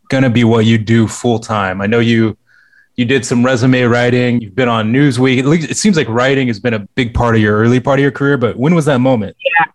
going 0.10 0.24
to 0.24 0.30
be 0.30 0.44
what 0.44 0.66
you 0.66 0.78
do 0.78 1.07
full 1.07 1.40
time? 1.40 1.81
I 1.81 1.88
know 1.88 2.00
you 2.00 2.38
you 2.96 3.04
did 3.04 3.25
some 3.25 3.44
resume 3.44 3.81
writing. 3.81 4.40
You've 4.40 4.56
been 4.56 4.69
on 4.69 4.94
Newsweek. 4.94 5.40
It, 5.40 5.46
least- 5.46 5.69
it 5.69 5.75
seems 5.75 5.98
like 5.98 6.07
writing 6.07 6.48
has 6.48 6.60
been 6.62 6.74
a 6.74 6.80
big 6.80 7.13
part 7.13 7.36
of 7.36 7.42
your 7.42 7.57
early 7.57 7.81
part 7.81 8.00
of 8.00 8.04
your 8.04 8.12
career. 8.12 8.38
But 8.38 8.56
when 8.57 8.74
was 8.74 8.86
that 8.86 9.00
moment? 9.00 9.36
Yeah, 9.44 9.66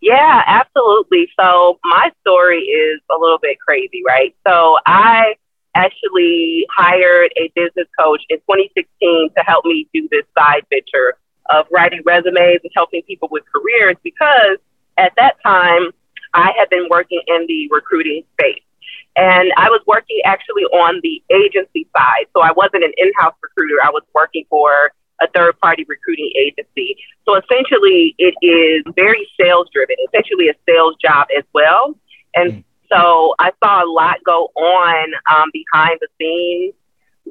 Yeah, 0.00 0.42
absolutely. 0.46 1.28
So 1.38 1.78
my 1.84 2.10
story 2.22 2.62
is 2.62 3.00
a 3.08 3.16
little 3.16 3.38
bit 3.38 3.56
crazy, 3.60 4.02
right? 4.04 4.34
So 4.48 4.78
I 4.86 5.34
actually 5.76 6.66
hired 6.76 7.30
a 7.36 7.52
business 7.54 7.86
coach 7.96 8.22
in 8.30 8.38
2016 8.38 9.30
to 9.36 9.42
help 9.44 9.64
me 9.64 9.86
do 9.94 10.08
this 10.10 10.24
side 10.36 10.64
venture 10.70 11.14
of 11.48 11.66
writing 11.70 12.02
resumes 12.04 12.60
and 12.62 12.72
helping 12.74 13.02
people 13.02 13.28
with 13.30 13.44
careers 13.52 13.96
because 14.02 14.58
at 14.98 15.12
that 15.16 15.36
time 15.42 15.90
I 16.34 16.52
had 16.58 16.68
been 16.70 16.86
working 16.90 17.20
in 17.26 17.46
the 17.48 17.68
recruiting 17.70 18.24
space. 18.38 18.62
And 19.16 19.52
I 19.56 19.68
was 19.68 19.82
working 19.86 20.20
actually 20.24 20.62
on 20.64 21.00
the 21.02 21.22
agency 21.34 21.88
side. 21.96 22.26
So 22.32 22.42
I 22.42 22.52
wasn't 22.52 22.84
an 22.84 22.92
in 22.96 23.10
house 23.18 23.34
recruiter, 23.42 23.82
I 23.82 23.90
was 23.90 24.02
working 24.14 24.44
for 24.48 24.92
a 25.20 25.26
third 25.34 25.58
party 25.60 25.84
recruiting 25.88 26.30
agency. 26.38 26.96
So 27.26 27.36
essentially, 27.36 28.14
it 28.18 28.34
is 28.40 28.84
very 28.94 29.28
sales 29.38 29.68
driven, 29.72 29.96
essentially 30.08 30.48
a 30.48 30.54
sales 30.66 30.94
job 31.04 31.26
as 31.36 31.44
well. 31.52 31.96
And 32.34 32.64
so 32.90 33.34
I 33.38 33.52
saw 33.62 33.84
a 33.84 33.88
lot 33.90 34.16
go 34.24 34.50
on 34.56 35.12
um, 35.30 35.50
behind 35.52 35.98
the 36.00 36.08
scenes 36.18 36.74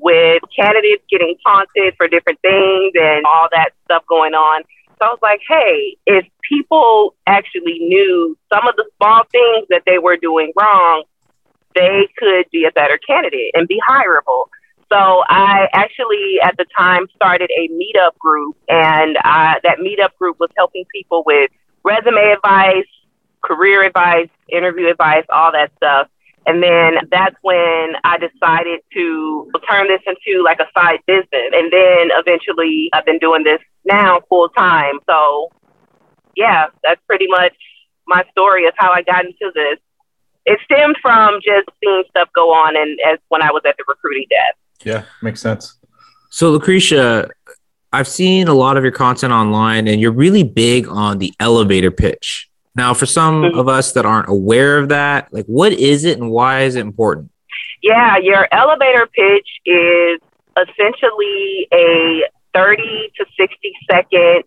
with 0.01 0.41
candidates 0.55 1.03
getting 1.09 1.35
taunted 1.45 1.95
for 1.97 2.07
different 2.07 2.39
things 2.41 2.93
and 2.95 3.25
all 3.25 3.47
that 3.51 3.71
stuff 3.85 4.03
going 4.07 4.33
on. 4.33 4.63
So 4.99 5.05
I 5.05 5.09
was 5.09 5.19
like, 5.21 5.41
hey, 5.47 5.97
if 6.05 6.25
people 6.47 7.15
actually 7.25 7.79
knew 7.79 8.37
some 8.51 8.67
of 8.67 8.75
the 8.75 8.85
small 8.97 9.23
things 9.31 9.67
that 9.69 9.83
they 9.85 9.97
were 9.97 10.17
doing 10.17 10.51
wrong, 10.59 11.03
they 11.75 12.07
could 12.17 12.45
be 12.51 12.65
a 12.65 12.71
better 12.71 12.99
candidate 13.07 13.51
and 13.53 13.67
be 13.67 13.79
hireable. 13.87 14.45
So 14.91 15.23
I 15.29 15.67
actually, 15.71 16.39
at 16.43 16.57
the 16.57 16.65
time, 16.77 17.07
started 17.15 17.51
a 17.55 17.67
meetup 17.69 18.17
group, 18.17 18.57
and 18.67 19.15
that 19.23 19.77
meetup 19.79 20.17
group 20.17 20.39
was 20.39 20.49
helping 20.57 20.83
people 20.91 21.23
with 21.25 21.51
resume 21.83 22.33
advice, 22.33 22.87
career 23.41 23.83
advice, 23.83 24.29
interview 24.49 24.89
advice, 24.89 25.25
all 25.29 25.51
that 25.51 25.71
stuff. 25.77 26.07
And 26.49 26.63
then 26.63 26.95
that's 27.11 27.35
when 27.43 27.93
I 28.03 28.17
decided 28.17 28.79
to 28.93 29.51
turn 29.69 29.87
this 29.87 30.01
into 30.07 30.43
like 30.43 30.59
a 30.59 30.65
side 30.73 30.97
business. 31.05 31.27
And 31.31 31.71
then 31.71 32.09
eventually 32.17 32.89
I've 32.91 33.05
been 33.05 33.19
doing 33.19 33.43
this 33.43 33.59
now 33.85 34.21
full 34.27 34.49
time. 34.49 34.97
So 35.07 35.51
yeah, 36.35 36.65
that's 36.83 36.99
pretty 37.05 37.27
much 37.27 37.53
my 38.07 38.23
story 38.31 38.65
of 38.65 38.73
how 38.77 38.91
I 38.91 39.03
got 39.03 39.25
into 39.25 39.51
this. 39.53 39.77
It 40.47 40.57
stemmed 40.65 40.95
from 41.03 41.35
just 41.35 41.69
seeing 41.83 42.03
stuff 42.09 42.29
go 42.33 42.51
on 42.51 42.75
and 42.75 42.99
as 43.07 43.19
when 43.27 43.43
I 43.43 43.51
was 43.51 43.61
at 43.67 43.75
the 43.77 43.83
recruiting 43.87 44.25
desk. 44.31 44.57
Yeah, 44.83 45.03
makes 45.21 45.41
sense. 45.41 45.77
So, 46.31 46.57
Lakrisha, 46.57 47.29
I've 47.93 48.07
seen 48.07 48.47
a 48.47 48.55
lot 48.55 48.75
of 48.75 48.81
your 48.81 48.91
content 48.91 49.33
online, 49.33 49.87
and 49.87 50.01
you're 50.01 50.11
really 50.11 50.41
big 50.41 50.87
on 50.87 51.19
the 51.19 51.31
elevator 51.39 51.91
pitch. 51.91 52.48
Now, 52.75 52.93
for 52.93 53.05
some 53.05 53.43
of 53.43 53.67
us 53.67 53.93
that 53.93 54.05
aren't 54.05 54.29
aware 54.29 54.77
of 54.77 54.89
that, 54.89 55.33
like 55.33 55.45
what 55.45 55.73
is 55.73 56.05
it 56.05 56.17
and 56.19 56.29
why 56.29 56.61
is 56.61 56.75
it 56.75 56.81
important? 56.81 57.31
Yeah, 57.81 58.17
your 58.17 58.47
elevator 58.51 59.07
pitch 59.07 59.47
is 59.65 60.19
essentially 60.57 61.67
a 61.73 62.23
30 62.53 63.11
to 63.17 63.25
60 63.37 63.73
second 63.89 64.43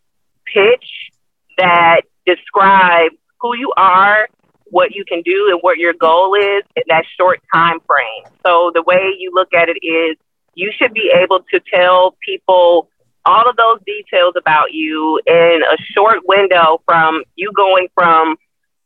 pitch 0.47 1.11
that 1.59 2.03
describes 2.27 3.15
who 3.41 3.57
you 3.57 3.73
are, 3.77 4.29
what 4.67 4.93
you 4.95 5.05
can 5.05 5.23
do, 5.23 5.49
and 5.51 5.59
what 5.61 5.79
your 5.79 5.93
goal 5.95 6.35
is 6.35 6.63
in 6.77 6.83
that 6.89 7.05
short 7.19 7.41
time 7.53 7.79
frame. 7.87 8.33
So 8.45 8.71
the 8.75 8.83
way 8.83 9.15
you 9.19 9.31
look 9.35 9.53
at 9.55 9.69
it 9.69 9.85
is 9.85 10.17
you 10.55 10.71
should 10.77 10.93
be 10.93 11.13
able 11.15 11.41
to 11.53 11.61
tell 11.73 12.17
people 12.25 12.89
all 13.25 13.49
of 13.49 13.57
those 13.57 13.79
details 13.87 14.35
about 14.37 14.73
you 14.73 15.21
in 15.27 15.61
a 15.63 15.77
short 15.95 16.21
window 16.27 16.81
from 16.85 17.23
you 17.37 17.53
going 17.55 17.89
from 17.95 18.37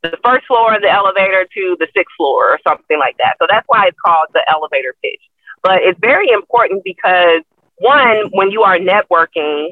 the 0.02 0.18
first 0.24 0.46
floor 0.46 0.74
of 0.74 0.82
the 0.82 0.90
elevator 0.90 1.46
to 1.54 1.76
the 1.80 1.88
sixth 1.94 2.14
floor 2.16 2.50
or 2.50 2.58
something 2.66 2.98
like 2.98 3.16
that. 3.18 3.36
So 3.40 3.46
that's 3.48 3.64
why 3.66 3.86
it's 3.86 3.98
called 4.04 4.28
the 4.34 4.44
elevator 4.50 4.94
pitch. 5.02 5.20
But 5.62 5.82
it's 5.82 5.98
very 6.00 6.28
important 6.30 6.84
because 6.84 7.42
one, 7.78 8.30
when 8.32 8.50
you 8.50 8.62
are 8.62 8.78
networking, 8.78 9.70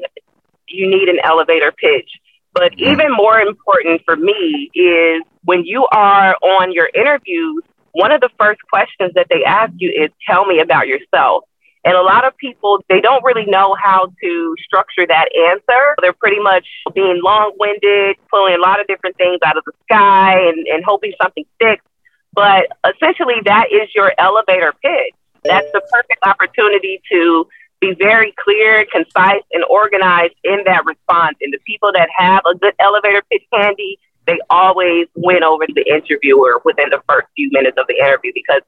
you 0.67 0.87
need 0.89 1.09
an 1.09 1.19
elevator 1.23 1.71
pitch. 1.71 2.09
But 2.53 2.71
mm-hmm. 2.71 2.91
even 2.91 3.11
more 3.11 3.39
important 3.39 4.01
for 4.05 4.15
me 4.15 4.71
is 4.73 5.21
when 5.43 5.63
you 5.63 5.85
are 5.91 6.35
on 6.41 6.73
your 6.73 6.89
interviews, 6.93 7.63
one 7.91 8.11
of 8.11 8.21
the 8.21 8.29
first 8.37 8.59
questions 8.69 9.13
that 9.15 9.27
they 9.29 9.43
ask 9.45 9.71
you 9.77 9.89
is 9.89 10.09
tell 10.27 10.45
me 10.45 10.59
about 10.59 10.87
yourself. 10.87 11.45
And 11.85 11.93
a 11.95 12.01
lot 12.01 12.25
of 12.25 12.35
people, 12.37 12.83
they 12.89 12.99
don't 12.99 13.23
really 13.23 13.45
know 13.45 13.75
how 13.79 14.11
to 14.21 14.55
structure 14.65 15.05
that 15.07 15.29
answer. 15.51 15.95
They're 16.01 16.13
pretty 16.13 16.39
much 16.39 16.65
being 16.95 17.21
long 17.23 17.53
winded, 17.59 18.17
pulling 18.31 18.55
a 18.55 18.59
lot 18.59 18.81
of 18.81 18.87
different 18.87 19.17
things 19.17 19.39
out 19.45 19.55
of 19.55 19.63
the 19.65 19.71
sky 19.83 20.33
and, 20.49 20.65
and 20.67 20.83
hoping 20.83 21.13
something 21.21 21.45
sticks. 21.55 21.85
But 22.33 22.69
essentially, 22.83 23.35
that 23.45 23.67
is 23.71 23.93
your 23.93 24.13
elevator 24.17 24.73
pitch. 24.81 25.13
That's 25.43 25.71
the 25.73 25.81
perfect 25.93 26.25
opportunity 26.25 27.01
to 27.11 27.47
be 27.79 27.93
very 27.93 28.33
clear, 28.43 28.85
concise, 28.91 29.43
and 29.53 29.63
organized 29.69 30.33
in 30.43 30.63
that 30.65 30.85
response. 30.85 31.37
And 31.39 31.53
the 31.53 31.59
people 31.67 31.91
that 31.93 32.09
have 32.17 32.41
a 32.51 32.55
good 32.55 32.73
elevator 32.79 33.21
pitch 33.31 33.43
handy, 33.53 33.99
they 34.25 34.39
always 34.49 35.07
win 35.15 35.43
over 35.43 35.65
the 35.67 35.85
interviewer 35.87 36.61
within 36.65 36.89
the 36.89 37.01
first 37.07 37.27
few 37.35 37.49
minutes 37.51 37.77
of 37.77 37.85
the 37.87 37.95
interview 37.95 38.31
because 38.33 38.61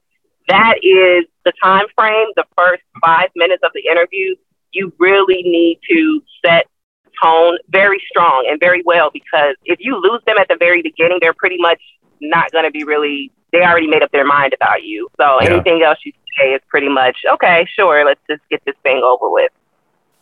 that 0.48 0.76
is 0.82 1.24
the 1.44 1.52
time 1.62 1.86
frame, 1.96 2.28
the 2.36 2.44
first 2.56 2.82
five 3.04 3.28
minutes 3.36 3.62
of 3.64 3.70
the 3.74 3.82
interview. 3.90 4.34
You 4.72 4.92
really 4.98 5.42
need 5.42 5.80
to 5.90 6.22
set 6.44 6.66
tone 7.22 7.58
very 7.70 8.00
strong 8.08 8.46
and 8.48 8.60
very 8.60 8.82
well 8.84 9.10
because 9.12 9.56
if 9.64 9.78
you 9.80 9.96
lose 9.96 10.20
them 10.26 10.36
at 10.38 10.48
the 10.48 10.56
very 10.58 10.82
beginning, 10.82 11.18
they're 11.20 11.34
pretty 11.34 11.56
much 11.58 11.80
not 12.20 12.50
going 12.52 12.64
to 12.64 12.70
be 12.70 12.84
really, 12.84 13.32
they 13.52 13.62
already 13.62 13.86
made 13.86 14.02
up 14.02 14.10
their 14.12 14.26
mind 14.26 14.54
about 14.54 14.82
you. 14.82 15.08
So 15.20 15.40
Yeah. 15.42 15.50
anything 15.50 15.82
else 15.82 15.98
you 16.04 16.12
say 16.38 16.52
is 16.52 16.60
pretty 16.68 16.88
much, 16.88 17.16
okay, 17.32 17.66
sure, 17.74 18.04
let's 18.04 18.20
just 18.28 18.42
get 18.50 18.62
this 18.64 18.76
thing 18.82 19.02
over 19.02 19.30
with. 19.30 19.50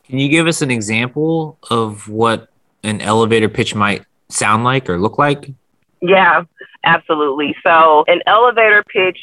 Can 0.05 0.19
you 0.19 0.29
give 0.29 0.47
us 0.47 0.63
an 0.63 0.71
example 0.71 1.59
of 1.71 2.09
what 2.09 2.49
an 2.85 3.01
elevator 3.01 3.49
pitch 3.49 3.75
might 3.75 4.05
sound 4.29 4.63
like 4.65 4.89
or 4.89 4.99
look 4.99 5.19
like? 5.19 5.51
Yeah, 6.01 6.45
absolutely. 6.85 7.57
So, 7.65 8.05
an 8.07 8.23
elevator 8.27 8.85
pitch, 8.85 9.19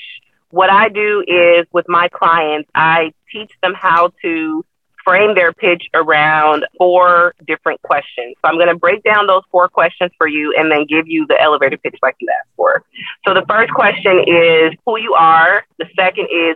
what 0.53 0.69
I 0.69 0.87
do 0.87 1.23
is 1.27 1.65
with 1.73 1.89
my 1.89 2.09
clients, 2.09 2.69
I 2.75 3.11
teach 3.31 3.51
them 3.63 3.73
how 3.73 4.11
to 4.21 4.63
frame 5.03 5.33
their 5.33 5.51
pitch 5.51 5.89
around 5.95 6.63
four 6.77 7.33
different 7.47 7.81
questions. 7.81 8.35
So, 8.35 8.51
I'm 8.51 8.57
going 8.57 8.67
to 8.67 8.75
break 8.75 9.01
down 9.01 9.25
those 9.25 9.41
four 9.49 9.67
questions 9.67 10.11
for 10.15 10.27
you 10.27 10.53
and 10.55 10.71
then 10.71 10.85
give 10.85 11.07
you 11.07 11.25
the 11.25 11.41
elevator 11.41 11.77
pitch 11.77 11.97
like 12.03 12.17
you 12.19 12.29
asked 12.29 12.51
for. 12.55 12.83
So, 13.25 13.33
the 13.33 13.43
first 13.49 13.73
question 13.73 14.23
is 14.27 14.73
who 14.85 14.99
you 14.99 15.15
are, 15.15 15.65
the 15.79 15.87
second 15.99 16.27
is 16.31 16.55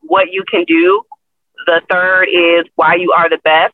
what 0.00 0.32
you 0.32 0.42
can 0.50 0.64
do, 0.64 1.04
the 1.66 1.80
third 1.88 2.24
is 2.24 2.64
why 2.74 2.96
you 2.96 3.12
are 3.12 3.30
the 3.30 3.38
best 3.44 3.72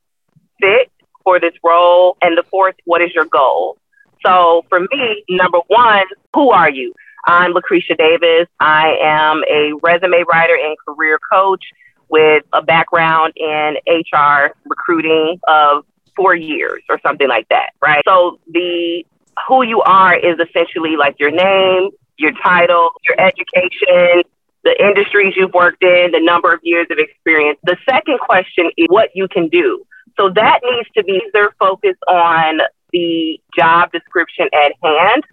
fit 0.60 0.92
for 1.22 1.40
this 1.40 1.54
role, 1.64 2.18
and 2.20 2.36
the 2.36 2.42
fourth, 2.50 2.74
what 2.84 3.00
is 3.00 3.14
your 3.14 3.24
goal? 3.24 3.78
So 4.26 4.64
for 4.68 4.80
me, 4.80 5.24
number 5.30 5.60
one, 5.68 6.04
who 6.34 6.50
are 6.50 6.70
you? 6.70 6.94
I'm 7.26 7.54
Lakrisha 7.54 7.96
Davis. 7.96 8.48
I 8.60 8.96
am 9.02 9.42
a 9.50 9.72
resume 9.82 10.24
writer 10.30 10.56
and 10.56 10.76
career 10.86 11.18
coach 11.30 11.64
with 12.08 12.44
a 12.52 12.62
background 12.62 13.32
in 13.36 13.76
HR 13.86 14.54
recruiting 14.66 15.40
of 15.48 15.84
four 16.16 16.34
years 16.34 16.82
or 16.88 17.00
something 17.00 17.28
like 17.28 17.48
that, 17.48 17.70
right? 17.80 18.02
So 18.06 18.38
the 18.50 19.04
who 19.48 19.62
you 19.62 19.80
are 19.82 20.14
is 20.14 20.38
essentially 20.38 20.96
like 20.96 21.18
your 21.18 21.30
name, 21.30 21.90
your 22.18 22.32
title, 22.42 22.90
your 23.08 23.20
education, 23.20 24.22
the 24.62 24.76
industries 24.80 25.34
you've 25.36 25.52
worked 25.52 25.82
in, 25.82 26.12
the 26.12 26.20
number 26.20 26.52
of 26.52 26.60
years 26.62 26.86
of 26.90 26.98
experience. 26.98 27.58
The 27.64 27.76
second 27.88 28.18
question 28.20 28.70
is 28.76 28.86
what 28.88 29.10
you 29.14 29.28
can 29.28 29.48
do. 29.48 29.84
So 30.16 30.30
that 30.30 30.60
needs 30.62 30.88
to 30.96 31.02
be 31.02 31.20
either 31.28 31.52
focus 31.58 31.96
on 32.06 32.60
the 32.92 33.40
job 33.56 33.90
description 33.92 34.48
at 34.52 34.72
hand. 34.82 35.24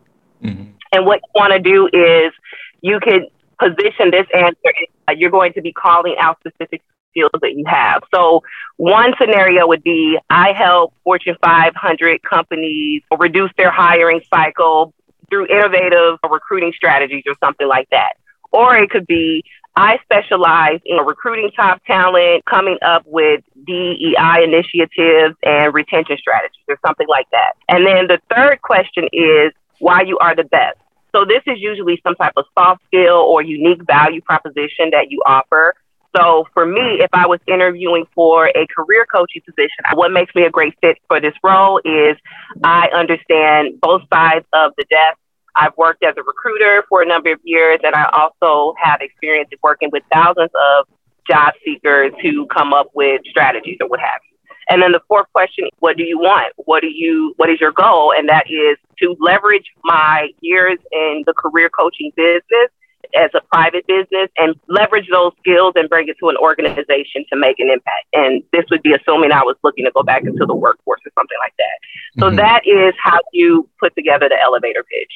Mhm. 0.44 0.74
And 0.92 1.06
what 1.06 1.22
you 1.24 1.42
want 1.42 1.54
to 1.54 1.60
do 1.60 1.88
is 1.88 2.34
you 2.82 3.00
could 3.00 3.28
position 3.60 4.12
this 4.12 4.28
answer. 4.34 5.16
You're 5.16 5.32
going 5.32 5.54
to 5.54 5.62
be 5.62 5.72
calling 5.72 6.16
out 6.20 6.40
specific 6.40 6.82
skills 7.12 7.32
that 7.42 7.54
you 7.54 7.66
have. 7.68 8.04
So 8.14 8.42
one 8.78 9.14
scenario 9.20 9.68
would 9.68 9.84
be 9.84 10.18
I 10.30 10.54
help 10.54 10.94
Fortune 11.04 11.36
500 11.44 12.24
companies 12.24 13.04
reduce 13.18 13.52
their 13.58 13.72
hiring 13.72 14.22
cycle 14.34 14.94
through 15.30 15.48
innovative 15.48 16.20
recruiting 16.30 16.74
strategies 16.76 17.24
or 17.28 17.36
something 17.44 17.68
like 17.68 17.90
that. 17.92 18.14
Or 18.52 18.76
it 18.76 18.90
could 18.90 19.08
be 19.08 19.44
I 19.76 20.00
specialize 20.04 20.82
in 20.86 20.98
recruiting 20.98 21.50
top 21.56 21.82
talent, 21.86 22.44
coming 22.46 22.78
up 22.82 23.04
with 23.06 23.42
DEI 23.66 24.44
initiatives 24.44 25.38
and 25.44 25.74
retention 25.74 26.18
strategies 26.18 26.64
or 26.68 26.78
something 26.86 27.08
like 27.08 27.28
that. 27.32 27.54
And 27.70 27.88
then 27.88 28.08
the 28.08 28.20
third 28.36 28.62
question 28.62 29.08
is 29.14 29.54
why 29.82 30.02
you 30.04 30.18
are 30.20 30.36
the 30.36 30.46
best. 30.46 30.78
So 31.14 31.26
this 31.26 31.42
is 31.46 31.60
usually 31.60 32.00
some 32.04 32.16
type 32.16 32.34
of 32.38 32.46
soft 32.58 32.84
skill 32.88 33.16
or 33.16 33.42
unique 33.42 33.82
value 33.86 34.22
proposition 34.22 34.92
that 34.92 35.08
you 35.10 35.22
offer. 35.26 35.76
So 36.16 36.46
for 36.54 36.66
me, 36.66 37.00
if 37.00 37.10
I 37.14 37.28
was 37.28 37.40
interviewing 37.48 38.06
for 38.14 38.48
a 38.48 38.68
career 38.76 39.06
coaching 39.14 39.42
position, 39.46 39.84
what 39.94 40.12
makes 40.12 40.34
me 40.36 40.44
a 40.44 40.50
great 40.50 40.74
fit 40.82 40.98
for 41.08 41.20
this 41.20 41.34
role 41.44 41.80
is 41.84 42.18
I 42.64 42.88
understand 42.94 43.80
both 43.82 44.02
sides 44.14 44.46
of 44.54 44.72
the 44.78 44.86
desk. 44.90 45.18
I've 45.56 45.76
worked 45.78 46.04
as 46.04 46.16
a 46.18 46.24
recruiter 46.24 46.86
for 46.88 47.02
a 47.02 47.06
number 47.06 47.32
of 47.34 47.40
years, 47.44 47.80
and 47.84 47.94
I 47.94 48.10
also 48.14 48.74
have 48.82 49.02
experience 49.02 49.50
working 49.62 49.90
with 49.92 50.04
thousands 50.12 50.52
of 50.72 50.88
job 51.30 51.54
seekers 51.64 52.14
who 52.22 52.46
come 52.48 52.74
up 52.74 52.88
with 52.94 53.22
strategies 53.30 53.78
or 53.82 53.88
what 53.88 54.00
have 54.00 54.22
you. 54.30 54.31
And 54.72 54.82
then 54.82 54.94
the 54.94 55.02
fourth 55.10 55.28
question, 55.34 55.68
what 55.80 55.98
do 55.98 56.04
you 56.04 56.18
want? 56.18 56.54
What 56.56 56.80
do 56.80 56.88
you 56.88 57.34
what 57.36 57.50
is 57.50 57.60
your 57.60 57.74
goal? 57.74 58.14
And 58.16 58.30
that 58.30 58.46
is 58.50 58.78
to 59.00 59.18
leverage 59.20 59.66
my 59.84 60.30
years 60.40 60.80
in 60.94 61.24
the 61.26 61.34
career 61.34 61.70
coaching 61.70 62.14
business 62.16 62.70
as 63.14 63.30
a 63.34 63.42
private 63.52 63.86
business 63.86 64.30
and 64.38 64.56
leverage 64.70 65.10
those 65.12 65.34
skills 65.40 65.74
and 65.76 65.90
bring 65.90 66.08
it 66.08 66.16
to 66.22 66.30
an 66.30 66.38
organization 66.38 67.26
to 67.30 67.38
make 67.38 67.60
an 67.60 67.70
impact. 67.70 68.06
And 68.14 68.44
this 68.54 68.64
would 68.72 68.82
be 68.82 68.94
assuming 68.94 69.34
I 69.34 69.44
was 69.44 69.58
looking 69.62 69.84
to 69.84 69.92
go 69.92 70.04
back 70.04 70.24
into 70.24 70.46
the 70.46 70.56
workforce 70.56 71.02
or 71.06 71.12
something 71.20 71.38
like 71.44 71.54
that. 71.58 72.22
So 72.22 72.32
Mhm. 72.32 72.38
that 72.38 72.66
is 72.66 72.94
how 73.04 73.20
you 73.34 73.68
put 73.78 73.94
together 73.96 74.30
the 74.30 74.40
elevator 74.40 74.84
pitch. 74.84 75.12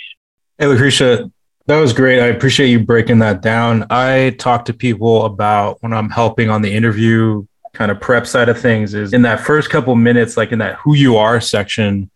Hey, 0.58 0.66
Lakrisha, 0.66 1.32
that 1.68 1.80
was 1.80 1.94
great. 1.94 2.20
I 2.20 2.26
appreciate 2.26 2.68
you 2.68 2.80
breaking 2.80 3.20
that 3.20 3.42
down. 3.42 3.86
I 3.90 4.36
talk 4.38 4.66
to 4.66 4.74
people 4.74 5.24
about 5.24 5.78
when 5.80 5.94
I'm 5.94 6.10
helping 6.10 6.50
on 6.50 6.62
the 6.62 6.74
interview 6.74 7.46
kind 7.76 7.92
of 7.92 8.00
prep 8.00 8.26
side 8.26 8.50
of 8.50 8.60
things 8.60 8.94
is 8.94 9.14
in 9.14 9.22
that 9.24 9.40
first 9.42 9.70
couple 9.70 9.96
minutes, 9.96 10.38
like 10.38 10.52
in 10.52 10.60
that 10.60 10.76
who 10.78 10.96
you 10.96 11.18
are 11.18 11.40
section. 11.42 12.10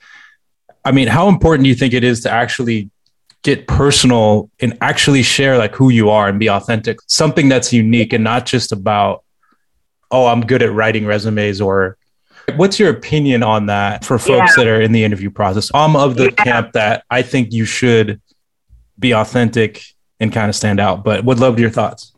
I 0.85 0.91
mean, 0.91 1.07
how 1.07 1.27
important 1.27 1.63
do 1.65 1.69
you 1.69 1.75
think 1.75 1.93
it 1.93 2.03
is 2.03 2.21
to 2.21 2.31
actually 2.31 2.89
get 3.43 3.67
personal 3.67 4.49
and 4.59 4.77
actually 4.81 5.23
share 5.23 5.57
like 5.57 5.75
who 5.75 5.89
you 5.89 6.09
are 6.09 6.27
and 6.29 6.39
be 6.39 6.49
authentic? 6.49 6.97
Something 7.07 7.49
that's 7.49 7.71
unique 7.73 8.13
and 8.13 8.23
not 8.23 8.45
just 8.45 8.71
about, 8.71 9.23
oh, 10.09 10.25
I'm 10.27 10.41
good 10.41 10.63
at 10.63 10.71
writing 10.73 11.05
resumes 11.05 11.61
or 11.61 11.97
What's 12.55 12.79
your 12.79 12.89
opinion 12.89 13.43
on 13.43 13.67
that 13.67 14.03
for 14.03 14.17
folks 14.17 14.57
Yeah. 14.57 14.63
that 14.63 14.67
are 14.67 14.81
in 14.81 14.91
the 14.91 15.03
interview 15.03 15.29
process? 15.29 15.69
I'm 15.71 15.95
of 15.95 16.15
the 16.15 16.25
Yeah. 16.25 16.43
camp 16.43 16.71
that 16.73 17.03
I 17.07 17.21
think 17.21 17.53
you 17.53 17.63
should 17.63 18.19
be 18.97 19.13
authentic 19.13 19.83
and 20.19 20.33
kind 20.33 20.49
of 20.49 20.55
stand 20.55 20.79
out, 20.79 21.03
but 21.03 21.23
would 21.25 21.39
love 21.39 21.59
your 21.59 21.69
thoughts. 21.69 22.11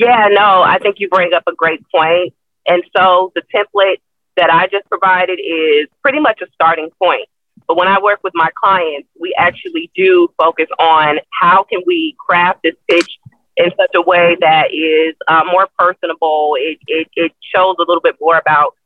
Yeah, 0.00 0.28
no, 0.30 0.62
I 0.62 0.78
think 0.78 0.96
you 0.98 1.10
bring 1.10 1.34
up 1.34 1.42
a 1.46 1.52
great 1.54 1.82
point. 1.94 2.32
And 2.66 2.82
so 2.96 3.32
the 3.34 3.42
template 3.54 4.00
that 4.38 4.48
I 4.50 4.66
just 4.66 4.88
provided 4.88 5.38
is 5.38 5.88
pretty 6.00 6.20
much 6.20 6.40
a 6.40 6.46
starting 6.54 6.88
point. 6.98 7.28
But 7.68 7.76
when 7.76 7.86
I 7.86 8.00
work 8.00 8.20
with 8.24 8.32
my 8.34 8.48
clients, 8.58 9.10
we 9.20 9.34
actually 9.36 9.90
do 9.94 10.28
focus 10.38 10.68
on 10.78 11.18
how 11.38 11.64
can 11.64 11.82
we 11.86 12.16
craft 12.18 12.60
this 12.64 12.76
pitch 12.88 13.10
in 13.58 13.70
such 13.76 13.90
a 13.94 14.00
way 14.00 14.38
that 14.40 14.68
is 14.72 15.16
uh, 15.28 15.42
more 15.44 15.68
personable. 15.78 16.56
It, 16.58 16.78
it, 16.86 17.08
it 17.14 17.32
shows 17.54 17.76
a 17.78 17.82
little 17.86 18.00
bit 18.00 18.16
more 18.22 18.38
about 18.38 18.76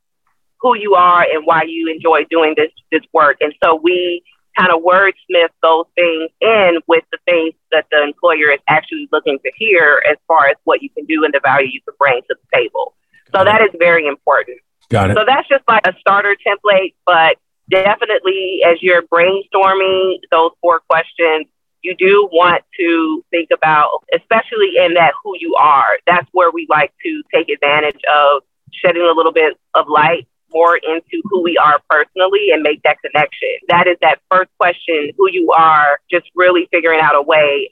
who 0.61 0.77
you 0.77 0.95
are 0.95 1.23
and 1.23 1.47
why 1.47 1.63
you 1.63 1.93
enjoy 1.95 2.25
doing 2.29 2.55
this 2.57 2.73
this 2.91 3.03
work. 3.13 3.37
And 3.41 3.55
so 3.63 3.77
we 3.81 4.25
kind 4.57 4.73
of 4.73 4.83
wordsmith 4.83 5.51
those 5.63 5.87
things 5.95 6.31
in 6.41 6.81
with 6.87 7.05
the 7.13 7.19
things 7.25 7.55
that 7.73 7.87
the 7.91 8.03
employer 8.03 8.53
is 8.53 8.61
actually 8.69 9.09
looking 9.13 9.39
to 9.45 9.51
hear 9.57 10.03
as 10.11 10.17
far 10.27 10.49
as 10.49 10.57
what 10.65 10.83
you 10.83 10.91
can 10.91 11.05
do 11.07 11.25
and 11.25 11.35
the 11.35 11.41
value 11.43 11.69
you 11.73 11.81
can 11.87 11.95
bring 11.99 12.21
to 12.29 12.37
the 12.41 12.59
table. 12.59 12.95
So 13.35 13.45
that 13.45 13.61
is 13.63 13.71
very 13.79 14.07
important. 14.07 14.59
Got 14.91 15.11
it. 15.11 15.17
So 15.17 15.25
that's 15.27 15.49
just 15.49 15.65
like 15.67 15.87
a 15.87 15.95
starter 15.99 16.37
template, 16.47 16.95
but 17.07 17.37
definitely 17.71 18.61
as 18.65 18.79
you're 18.81 19.03
brainstorming 19.03 20.19
those 20.31 20.53
four 20.61 20.81
questions, 20.81 21.47
you 21.83 21.95
do 21.97 22.29
want 22.33 22.63
to 22.79 23.25
think 23.31 23.51
about, 23.53 23.91
especially 24.15 24.73
in 24.79 24.95
that 24.95 25.13
who 25.23 25.35
you 25.39 25.55
are. 25.59 25.99
That's 26.07 26.29
where 26.33 26.51
we 26.51 26.67
like 26.71 26.93
to 27.05 27.23
take 27.33 27.49
advantage 27.49 28.01
of 28.15 28.43
shedding 28.73 29.03
a 29.03 29.15
little 29.15 29.33
bit 29.33 29.59
of 29.75 29.87
light 29.89 30.27
more 30.55 30.77
into 30.77 31.21
who 31.25 31.43
we 31.43 31.59
are 31.59 31.81
personally 31.91 32.51
and 32.53 32.63
make 32.63 32.83
that 32.85 32.97
connection. 33.03 33.49
That 33.69 33.87
is 33.87 33.97
that 34.01 34.21
first 34.31 34.51
question, 34.59 35.11
who 35.19 35.29
you 35.31 35.51
are, 35.51 35.99
just 36.11 36.27
really 36.35 36.69
figuring 36.71 37.01
out 37.01 37.15
a 37.15 37.23
way 37.23 37.71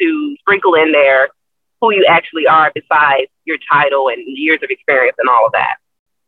to 0.00 0.36
sprinkle 0.40 0.74
in 0.74 0.92
there 0.92 1.30
who 1.80 1.92
you 1.92 2.04
actually 2.08 2.46
are 2.46 2.70
besides 2.74 3.30
your 3.44 3.56
title 3.70 4.08
and 4.08 4.18
years 4.26 4.60
of 4.62 4.70
experience 4.70 5.16
and 5.18 5.28
all 5.28 5.46
of 5.46 5.52
that. 5.52 5.76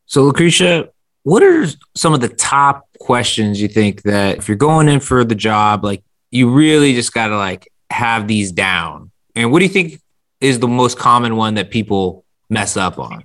So, 0.06 0.30
Lakrisha, 0.30 0.88
what 1.24 1.42
are 1.42 1.66
some 1.94 2.14
of 2.14 2.20
the 2.20 2.28
top 2.28 2.88
questions 2.98 3.60
you 3.60 3.68
think 3.68 4.02
that 4.02 4.38
if 4.38 4.48
you're 4.48 4.56
going 4.56 4.88
in 4.88 5.00
for 5.00 5.24
the 5.24 5.34
job, 5.34 5.84
like 5.84 6.02
you 6.30 6.50
really 6.50 6.94
just 6.94 7.12
got 7.12 7.28
to 7.28 7.36
like 7.36 7.70
have 7.90 8.26
these 8.26 8.50
down? 8.50 9.10
And 9.34 9.52
what 9.52 9.60
do 9.60 9.66
you 9.66 9.70
think 9.70 10.00
is 10.40 10.58
the 10.58 10.68
most 10.68 10.98
common 10.98 11.36
one 11.36 11.54
that 11.54 11.70
people 11.70 12.24
mess 12.50 12.76
up 12.76 12.98
on? 12.98 13.24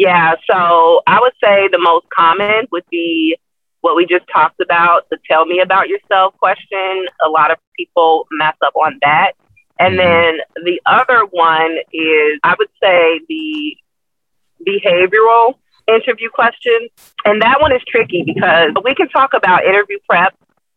Yeah, 0.00 0.32
so 0.50 1.02
I 1.06 1.20
would 1.20 1.34
say 1.44 1.68
the 1.70 1.78
most 1.78 2.06
common 2.08 2.66
would 2.72 2.84
be 2.90 3.36
what 3.82 3.96
we 3.96 4.06
just 4.06 4.24
talked 4.32 4.58
about 4.58 5.06
the 5.10 5.18
tell 5.30 5.44
me 5.44 5.60
about 5.60 5.88
yourself 5.88 6.34
question. 6.38 7.04
A 7.22 7.28
lot 7.28 7.50
of 7.50 7.58
people 7.76 8.26
mess 8.30 8.54
up 8.64 8.74
on 8.76 8.98
that. 9.02 9.32
And 9.78 9.98
mm-hmm. 9.98 10.38
then 10.56 10.64
the 10.64 10.80
other 10.86 11.26
one 11.30 11.76
is, 11.92 12.40
I 12.42 12.54
would 12.58 12.70
say, 12.82 13.20
the 13.28 13.76
behavioral 14.66 15.56
interview 15.86 16.30
question. 16.30 16.88
And 17.26 17.42
that 17.42 17.60
one 17.60 17.72
is 17.72 17.82
tricky 17.86 18.22
because 18.24 18.70
we 18.82 18.94
can 18.94 19.10
talk 19.10 19.34
about 19.34 19.66
interview 19.66 19.98
prep 20.08 20.34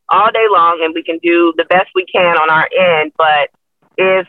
all 0.10 0.32
day 0.34 0.48
long 0.51 0.82
and 0.84 0.94
we 0.94 1.01
can 1.01 1.18
do 1.24 1.53
the 1.56 1.63
best 1.63 1.92
we 1.96 2.06
can 2.06 2.36
on 2.36 2.50
our 2.50 2.68
end. 2.77 3.13
But 3.18 3.51
if 3.98 4.27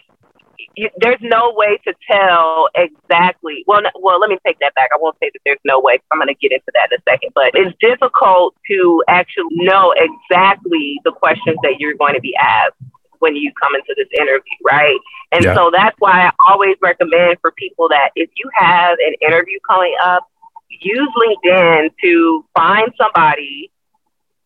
you, 0.76 0.90
there's 0.98 1.20
no 1.20 1.52
way 1.54 1.78
to 1.84 1.94
tell 2.10 2.68
exactly. 2.74 3.64
Well, 3.66 3.82
no, 3.82 3.90
well, 4.00 4.20
let 4.20 4.30
me 4.30 4.38
take 4.46 4.58
that 4.60 4.74
back. 4.74 4.90
I 4.92 4.98
won't 5.00 5.16
say 5.22 5.30
that 5.32 5.40
there's 5.44 5.60
no 5.64 5.80
way. 5.80 6.00
I'm 6.10 6.18
going 6.18 6.28
to 6.28 6.34
get 6.34 6.52
into 6.52 6.70
that 6.74 6.88
in 6.90 6.98
a 6.98 7.02
second. 7.10 7.30
But 7.34 7.52
it's 7.54 7.76
difficult 7.80 8.54
to 8.70 9.02
actually 9.08 9.44
know 9.52 9.94
exactly 9.96 11.00
the 11.04 11.12
questions 11.12 11.56
that 11.62 11.76
you're 11.78 11.94
going 11.94 12.14
to 12.14 12.20
be 12.20 12.34
asked 12.36 12.76
when 13.20 13.36
you 13.36 13.52
come 13.60 13.74
into 13.74 13.94
this 13.96 14.08
interview, 14.18 14.58
right? 14.64 14.98
And 15.32 15.44
yeah. 15.44 15.54
so 15.54 15.70
that's 15.72 15.96
why 15.98 16.28
I 16.28 16.32
always 16.48 16.76
recommend 16.82 17.38
for 17.40 17.52
people 17.52 17.88
that 17.88 18.10
if 18.16 18.30
you 18.36 18.50
have 18.54 18.98
an 18.98 19.14
interview 19.20 19.58
coming 19.68 19.94
up, 20.02 20.28
use 20.68 21.08
LinkedIn 21.16 21.90
to 22.02 22.44
find 22.54 22.92
somebody 22.98 23.70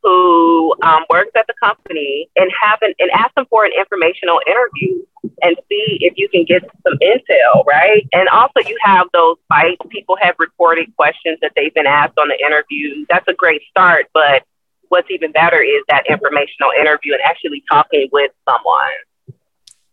who 0.08 0.74
um, 0.82 1.04
works 1.10 1.30
at 1.36 1.46
the 1.46 1.54
company 1.62 2.28
and 2.36 2.50
have 2.62 2.78
an, 2.82 2.94
and 2.98 3.10
ask 3.10 3.34
them 3.34 3.46
for 3.50 3.64
an 3.64 3.72
informational 3.78 4.40
interview 4.46 5.04
and 5.42 5.56
see 5.68 5.98
if 6.00 6.14
you 6.16 6.28
can 6.28 6.44
get 6.44 6.62
some 6.82 6.98
intel, 7.02 7.64
right? 7.66 8.06
And 8.12 8.28
also, 8.28 8.60
you 8.66 8.76
have 8.82 9.06
those 9.12 9.36
fights. 9.48 9.80
People 9.90 10.16
have 10.20 10.34
reported 10.38 10.94
questions 10.96 11.38
that 11.42 11.52
they've 11.56 11.74
been 11.74 11.86
asked 11.86 12.18
on 12.18 12.28
the 12.28 12.38
interview. 12.44 13.04
That's 13.10 13.28
a 13.28 13.34
great 13.34 13.62
start, 13.70 14.06
but 14.14 14.44
what's 14.88 15.10
even 15.10 15.32
better 15.32 15.60
is 15.60 15.82
that 15.88 16.04
informational 16.08 16.70
interview 16.80 17.12
and 17.12 17.22
actually 17.22 17.62
talking 17.70 18.08
with 18.10 18.32
someone. 18.48 19.34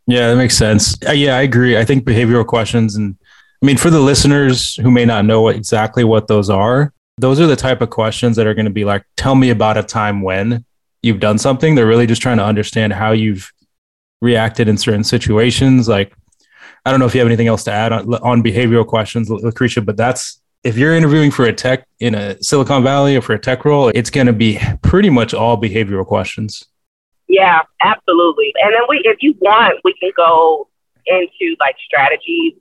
Yeah, 0.07 0.29
that 0.29 0.37
makes 0.37 0.55
sense. 0.55 0.95
Uh, 1.05 1.11
yeah, 1.11 1.35
I 1.35 1.41
agree. 1.41 1.77
I 1.77 1.83
think 1.83 2.05
behavioral 2.05 2.45
questions, 2.45 2.95
and 2.95 3.17
I 3.61 3.65
mean, 3.65 3.77
for 3.77 3.89
the 3.89 3.99
listeners 3.99 4.75
who 4.75 4.91
may 4.91 5.03
not 5.03 5.25
know 5.25 5.41
what, 5.41 5.55
exactly 5.55 6.03
what 6.03 6.27
those 6.27 6.49
are, 6.49 6.93
those 7.17 7.39
are 7.39 7.47
the 7.47 7.55
type 7.55 7.81
of 7.81 7.89
questions 7.89 8.35
that 8.35 8.47
are 8.47 8.53
going 8.53 8.65
to 8.65 8.71
be 8.71 8.85
like, 8.85 9.05
tell 9.15 9.35
me 9.35 9.49
about 9.49 9.77
a 9.77 9.83
time 9.83 10.21
when 10.21 10.65
you've 11.01 11.19
done 11.19 11.37
something. 11.37 11.75
They're 11.75 11.87
really 11.87 12.07
just 12.07 12.21
trying 12.21 12.37
to 12.37 12.45
understand 12.45 12.93
how 12.93 13.11
you've 13.11 13.51
reacted 14.21 14.67
in 14.67 14.77
certain 14.77 15.03
situations. 15.03 15.87
Like, 15.87 16.13
I 16.85 16.91
don't 16.91 16.99
know 16.99 17.05
if 17.05 17.13
you 17.13 17.19
have 17.19 17.27
anything 17.27 17.47
else 17.47 17.63
to 17.65 17.71
add 17.71 17.91
on, 17.93 18.13
on 18.15 18.43
behavioral 18.43 18.85
questions, 18.85 19.29
Lakrisha, 19.29 19.85
but 19.85 19.97
that's 19.97 20.41
if 20.63 20.77
you're 20.77 20.95
interviewing 20.95 21.31
for 21.31 21.45
a 21.45 21.53
tech 21.53 21.87
in 21.99 22.15
a 22.15 22.41
Silicon 22.41 22.83
Valley 22.83 23.15
or 23.15 23.21
for 23.21 23.33
a 23.33 23.39
tech 23.39 23.65
role, 23.65 23.89
it's 23.89 24.09
going 24.09 24.27
to 24.27 24.33
be 24.33 24.59
pretty 24.81 25.09
much 25.09 25.33
all 25.33 25.61
behavioral 25.61 26.05
questions. 26.05 26.65
Yeah, 27.27 27.61
absolutely. 27.81 28.51
And 28.61 28.73
then 28.73 28.81
we, 28.89 29.01
if 29.05 29.17
you 29.21 29.35
want, 29.39 29.79
we 29.83 29.93
can 29.99 30.11
go 30.17 30.67
into 31.05 31.55
like 31.59 31.75
strategies 31.85 32.53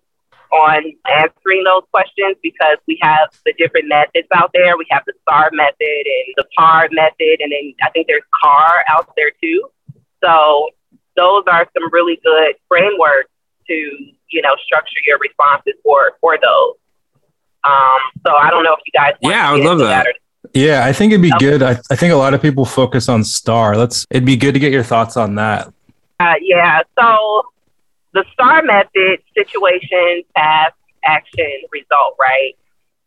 on 0.53 0.83
answering 1.11 1.65
those 1.65 1.83
questions 1.91 2.37
because 2.43 2.79
we 2.87 2.99
have 3.03 3.29
the 3.45 3.53
different 3.59 3.89
methods 3.89 4.29
out 4.35 4.51
there. 4.55 4.77
We 4.77 4.87
have 4.91 5.03
the 5.07 5.15
STAR 5.23 5.51
method 5.53 5.77
and 5.81 6.35
the 6.37 6.45
PAR 6.57 6.89
method, 6.93 7.41
and 7.41 7.53
then 7.53 7.75
I 7.83 7.91
think 7.91 8.07
there's 8.07 8.23
CAR 8.43 8.85
out 8.89 9.13
there 9.17 9.31
too. 9.43 9.71
So 10.23 10.71
those 11.17 11.45
are 11.47 11.67
some 11.73 11.93
really 11.93 12.19
good 12.25 12.55
frameworks 12.69 13.31
to 13.67 13.75
you 13.75 14.43
know 14.43 14.57
structure 14.65 14.99
your 15.07 15.19
responses 15.19 15.75
for 15.83 16.13
for 16.21 16.39
those. 16.41 16.75
Um, 17.65 17.99
so 18.27 18.35
I 18.35 18.51
don't 18.51 18.63
know 18.63 18.75
if 18.75 18.81
you 18.87 18.93
guys. 18.99 19.15
yeah, 19.23 19.49
I 19.49 19.53
would 19.53 19.65
love 19.65 19.79
that. 19.79 20.05
that 20.05 20.15
yeah, 20.53 20.85
I 20.85 20.93
think 20.93 21.13
it'd 21.13 21.23
be 21.23 21.33
okay. 21.35 21.51
good. 21.51 21.63
I, 21.63 21.81
I 21.91 21.97
think 21.97 22.13
a 22.13 22.17
lot 22.17 22.35
of 22.35 22.43
people 22.43 22.65
focus 22.65 23.09
on 23.09 23.25
STAR. 23.25 23.77
Let's. 23.77 24.07
It'd 24.11 24.25
be 24.25 24.37
good 24.37 24.53
to 24.53 24.61
get 24.61 24.73
your 24.73 24.83
thoughts 24.83 25.17
on 25.17 25.35
that. 25.37 25.73
Uh, 26.21 26.35
yeah. 26.41 26.81
So 26.99 27.45
the 28.15 28.25
STAR 28.33 28.63
method: 28.63 29.21
situation, 29.37 30.23
task, 30.37 30.75
action, 31.05 31.53
result. 31.71 32.17
Right. 32.19 32.55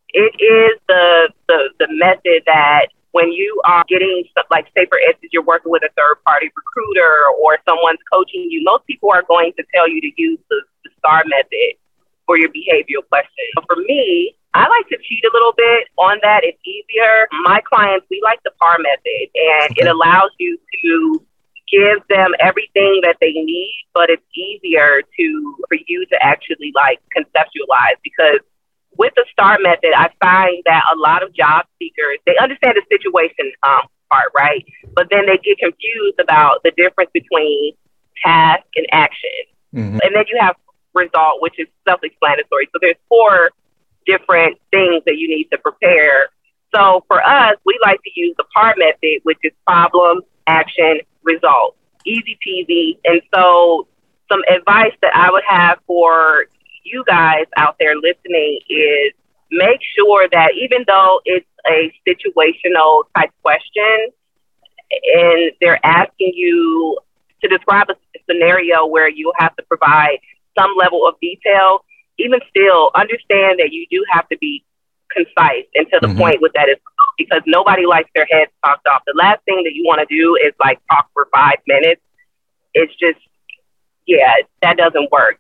It 0.10 0.36
is 0.40 0.80
the 0.88 1.30
the 1.48 1.70
the 1.80 1.88
method 1.90 2.44
that 2.46 2.88
when 3.12 3.32
you 3.32 3.60
are 3.66 3.84
getting 3.88 4.24
stuff 4.32 4.46
like 4.52 4.68
say 4.76 4.86
for 4.86 5.00
instance 5.00 5.32
you're 5.34 5.44
working 5.44 5.72
with 5.72 5.82
a 5.84 5.90
third 5.98 6.18
party 6.26 6.52
recruiter 6.54 7.26
or 7.42 7.58
someone's 7.68 8.04
coaching 8.12 8.46
you 8.50 8.62
most 8.64 8.86
people 8.86 9.10
are 9.12 9.24
going 9.28 9.52
to 9.58 9.64
tell 9.74 9.88
you 9.90 10.00
to 10.02 10.12
use 10.18 10.40
the, 10.50 10.62
the 10.84 10.92
star 11.00 11.24
method 11.26 11.80
for 12.26 12.38
your 12.38 12.50
behavioral 12.50 13.02
questions 13.10 13.54
for 13.66 13.78
me 13.88 14.36
i 14.54 14.68
like 14.68 14.88
to 14.90 14.98
cheat 15.02 15.24
a 15.26 15.32
little 15.34 15.54
bit 15.58 15.88
on 15.98 16.20
that 16.22 16.42
it's 16.44 16.62
easier 16.62 17.28
my 17.44 17.62
clients 17.62 18.06
we 18.12 18.22
like 18.24 18.38
the 18.44 18.52
par 18.60 18.78
method 18.78 19.26
and 19.34 19.74
it 19.78 19.88
allows 19.88 20.30
you 20.38 20.60
to 20.84 21.26
give 21.72 22.00
them 22.10 22.32
everything 22.40 23.02
that 23.04 23.18
they 23.20 23.32
need 23.32 23.86
but 23.94 24.10
it's 24.10 24.24
easier 24.36 25.02
to 25.18 25.56
for 25.68 25.78
you 25.88 26.06
to 26.06 26.18
actually 26.22 26.72
like 26.76 27.00
conceptualize 27.16 27.98
because 28.04 28.40
with 28.98 29.14
the 29.16 29.26
STAR 29.32 29.58
method, 29.62 29.94
I 29.96 30.10
find 30.20 30.64
that 30.66 30.84
a 30.94 30.98
lot 30.98 31.24
of 31.24 31.34
job 31.34 31.66
seekers, 31.80 32.18
they 32.26 32.36
understand 32.42 32.76
the 32.76 32.84
situation 32.90 33.52
um, 33.64 33.82
part, 34.12 34.32
right? 34.36 34.66
But 34.96 35.08
then 35.10 35.26
they 35.26 35.38
get 35.38 35.60
confused 35.60 36.20
about 36.20 36.64
the 36.64 36.72
difference 36.76 37.12
between 37.14 37.74
task 38.24 38.66
and 38.76 38.88
action. 38.92 39.30
Mm-hmm. 39.76 40.00
And 40.04 40.16
then 40.16 40.26
you 40.28 40.38
have 40.40 40.56
result, 40.94 41.42
which 41.42 41.60
is 41.60 41.68
self 41.88 42.02
explanatory. 42.04 42.70
So 42.74 42.80
there's 42.82 42.98
four 43.08 43.52
different 44.06 44.58
things 44.72 45.04
that 45.06 45.18
you 45.18 45.28
need 45.28 45.48
to 45.52 45.58
prepare. 45.58 46.30
So 46.74 47.04
for 47.08 47.24
us, 47.24 47.56
we 47.66 47.78
like 47.82 48.02
to 48.04 48.12
use 48.16 48.36
the 48.38 48.46
PAR 48.56 48.74
method, 48.78 49.22
which 49.24 49.40
is 49.44 49.52
problem, 49.66 50.22
action, 50.48 51.00
result. 51.28 51.76
Easy 52.06 52.38
peasy. 52.46 52.98
And 53.06 53.22
so 53.34 53.88
some 54.32 54.42
advice 54.50 54.94
that 55.02 55.16
I 55.16 55.32
would 55.32 55.44
have 55.48 55.80
for 55.86 56.46
you 56.84 57.04
guys 57.06 57.46
out 57.58 57.76
there 57.80 57.96
listening 57.96 58.60
is 58.70 59.14
make 59.52 59.80
sure 59.98 60.28
that 60.32 60.52
even 60.56 60.84
though 60.88 61.22
it's 61.26 61.48
a 61.70 61.92
situational 62.08 63.04
type 63.16 63.32
question 63.44 64.10
and 65.14 65.52
they're 65.60 65.86
asking 65.86 66.32
you 66.34 66.98
to 67.42 67.48
describe 67.48 67.88
a 67.90 67.96
scenario 68.30 68.86
where 68.86 69.10
you 69.10 69.32
have 69.38 69.56
to 69.58 69.64
provide 69.64 70.20
some 70.58 70.74
level 70.78 71.08
of 71.08 71.16
detail, 71.22 71.86
even 72.18 72.40
still 72.50 72.92
understand 72.96 73.60
that 73.60 73.70
you 73.72 73.86
do 73.92 74.04
have 74.12 74.28
to 74.30 74.38
be 74.38 74.64
concise 75.12 75.66
and 75.76 75.88
to 75.92 76.00
the 76.02 76.08
mm-hmm. 76.08 76.18
point 76.18 76.42
with 76.42 76.52
that 76.54 76.70
is 76.70 76.78
because 77.18 77.42
nobody 77.46 77.86
likes 77.86 78.10
their 78.16 78.28
heads 78.30 78.52
talked 78.64 78.88
off. 78.88 79.02
The 79.06 79.14
last 79.16 79.44
thing 79.46 79.62
that 79.64 79.74
you 79.74 79.84
want 79.86 80.08
to 80.08 80.16
do 80.16 80.36
is 80.36 80.54
like 80.60 80.80
talk 80.90 81.10
for 81.14 81.28
five 81.34 81.58
minutes. 81.68 82.02
It's 82.74 82.94
just, 82.96 83.20
yeah, 84.06 84.34
that 84.62 84.78
doesn't 84.78 85.12
work. 85.12 85.40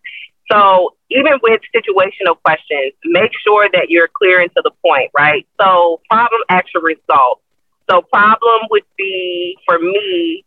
So 0.51 0.95
even 1.11 1.33
with 1.43 1.61
situational 1.75 2.41
questions, 2.43 2.93
make 3.05 3.31
sure 3.45 3.69
that 3.73 3.89
you're 3.89 4.09
clear 4.17 4.41
and 4.41 4.49
to 4.55 4.61
the 4.63 4.71
point, 4.83 5.11
right? 5.13 5.45
So 5.59 6.01
problem, 6.09 6.41
action, 6.49 6.81
result. 6.81 7.41
So 7.89 8.01
problem 8.01 8.67
would 8.69 8.83
be 8.97 9.57
for 9.65 9.79
me, 9.79 10.43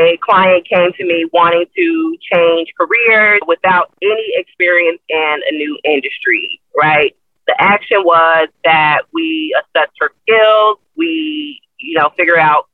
a 0.00 0.18
client 0.22 0.66
came 0.68 0.92
to 0.96 1.04
me 1.04 1.28
wanting 1.32 1.66
to 1.76 2.16
change 2.32 2.68
careers 2.78 3.40
without 3.46 3.92
any 4.02 4.32
experience 4.34 5.00
in 5.08 5.36
a 5.50 5.52
new 5.52 5.78
industry, 5.84 6.60
right? 6.76 7.14
The 7.46 7.54
action 7.58 8.04
was 8.04 8.48
that 8.64 9.02
we 9.12 9.54
assessed 9.58 9.92
her 10.00 10.10
skills, 10.22 10.78
we, 10.96 11.60
you 11.78 11.98
know, 11.98 12.10
figure 12.16 12.38
out 12.38 12.68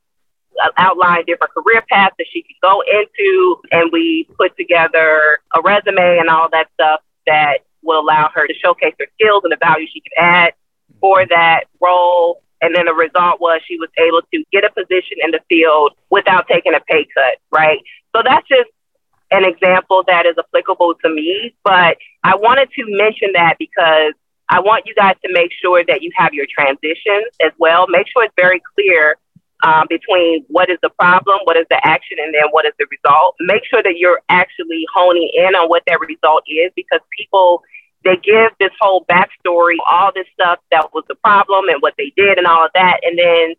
uh, 0.63 0.69
outline 0.77 1.25
different 1.25 1.53
career 1.53 1.83
paths 1.89 2.15
that 2.17 2.27
she 2.31 2.41
could 2.41 2.55
go 2.61 2.81
into, 2.81 3.61
and 3.71 3.91
we 3.91 4.27
put 4.37 4.55
together 4.57 5.39
a 5.55 5.61
resume 5.61 6.19
and 6.19 6.29
all 6.29 6.47
that 6.51 6.67
stuff 6.73 7.01
that 7.27 7.59
will 7.83 8.01
allow 8.01 8.29
her 8.33 8.47
to 8.47 8.53
showcase 8.63 8.93
her 8.99 9.07
skills 9.15 9.41
and 9.43 9.51
the 9.51 9.57
value 9.57 9.87
she 9.91 10.01
can 10.01 10.11
add 10.17 10.53
for 10.99 11.25
that 11.27 11.65
role. 11.81 12.41
And 12.61 12.75
then 12.75 12.85
the 12.85 12.93
result 12.93 13.41
was 13.41 13.61
she 13.67 13.77
was 13.77 13.89
able 13.97 14.21
to 14.21 14.43
get 14.51 14.63
a 14.63 14.71
position 14.71 15.17
in 15.23 15.31
the 15.31 15.39
field 15.49 15.93
without 16.09 16.47
taking 16.47 16.75
a 16.75 16.79
pay 16.81 17.07
cut, 17.13 17.39
right? 17.51 17.79
So 18.15 18.21
that's 18.23 18.47
just 18.47 18.69
an 19.31 19.45
example 19.45 20.03
that 20.07 20.25
is 20.25 20.35
applicable 20.37 20.95
to 21.03 21.09
me. 21.09 21.55
But 21.63 21.97
I 22.23 22.35
wanted 22.35 22.69
to 22.77 22.83
mention 22.87 23.31
that 23.33 23.55
because 23.57 24.13
I 24.51 24.59
want 24.59 24.83
you 24.85 24.93
guys 24.93 25.15
to 25.25 25.31
make 25.31 25.51
sure 25.63 25.81
that 25.87 26.03
you 26.03 26.11
have 26.15 26.33
your 26.33 26.45
transitions 26.45 27.31
as 27.41 27.53
well. 27.57 27.87
Make 27.87 28.07
sure 28.11 28.25
it's 28.25 28.35
very 28.35 28.61
clear 28.75 29.15
um, 29.63 29.85
between 29.87 30.43
what 30.49 30.69
is 30.69 30.77
the 30.83 30.89
problem, 30.89 31.39
what 31.45 31.55
is 31.55 31.65
the 31.69 31.79
action, 31.87 32.17
and 32.19 32.33
then 32.33 32.43
what 32.51 32.65
is 32.65 32.73
the 32.77 32.85
result. 32.91 33.35
Make 33.39 33.63
sure 33.63 33.81
that 33.81 33.95
you're 33.97 34.21
actually 34.27 34.85
honing 34.93 35.31
in 35.33 35.55
on 35.55 35.69
what 35.69 35.83
that 35.87 35.99
result 36.01 36.43
is 36.47 36.71
because 36.75 36.99
people 37.17 37.63
they 38.03 38.17
give 38.17 38.51
this 38.59 38.71
whole 38.81 39.05
backstory, 39.05 39.77
all 39.89 40.11
this 40.13 40.25
stuff 40.33 40.59
that 40.71 40.91
was 40.91 41.03
the 41.07 41.15
problem 41.15 41.69
and 41.69 41.81
what 41.81 41.93
they 41.97 42.11
did 42.17 42.37
and 42.37 42.47
all 42.47 42.65
of 42.65 42.71
that, 42.75 42.99
and 43.03 43.17
then 43.17 43.55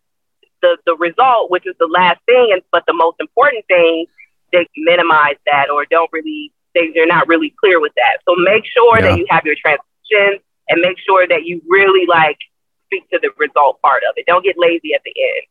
the 0.61 0.77
the 0.85 0.97
result, 0.97 1.51
which 1.51 1.67
is 1.67 1.75
the 1.81 1.87
last 1.87 2.21
thing, 2.27 2.51
and 2.53 2.61
but 2.71 2.85
the 2.87 2.93
most 2.93 3.17
important 3.19 3.65
thing, 3.67 4.05
they 4.53 4.69
minimize 4.77 5.37
that 5.47 5.71
or 5.71 5.87
don't 5.87 6.11
really 6.13 6.53
they 6.75 6.91
they're 6.93 7.07
not 7.07 7.29
really 7.29 7.55
clear 7.61 7.81
with 7.81 7.93
that. 7.97 8.19
So 8.29 8.35
make 8.37 8.65
sure 8.67 9.01
yeah. 9.01 9.09
that 9.09 9.19
you 9.19 9.27
have 9.31 9.47
your 9.47 9.57
transitions 9.57 10.43
and 10.69 10.81
make 10.81 10.99
sure 11.07 11.27
that 11.29 11.45
you 11.45 11.61
really 11.69 12.07
like 12.07 12.39
speak 12.87 13.09
to 13.11 13.19
the 13.21 13.31
result 13.39 13.81
part 13.83 14.03
of 14.09 14.15
it. 14.17 14.27
Don't 14.27 14.45
get 14.45 14.57
lazy 14.59 14.95
at 14.95 15.03
the 15.05 15.15
end. 15.17 15.47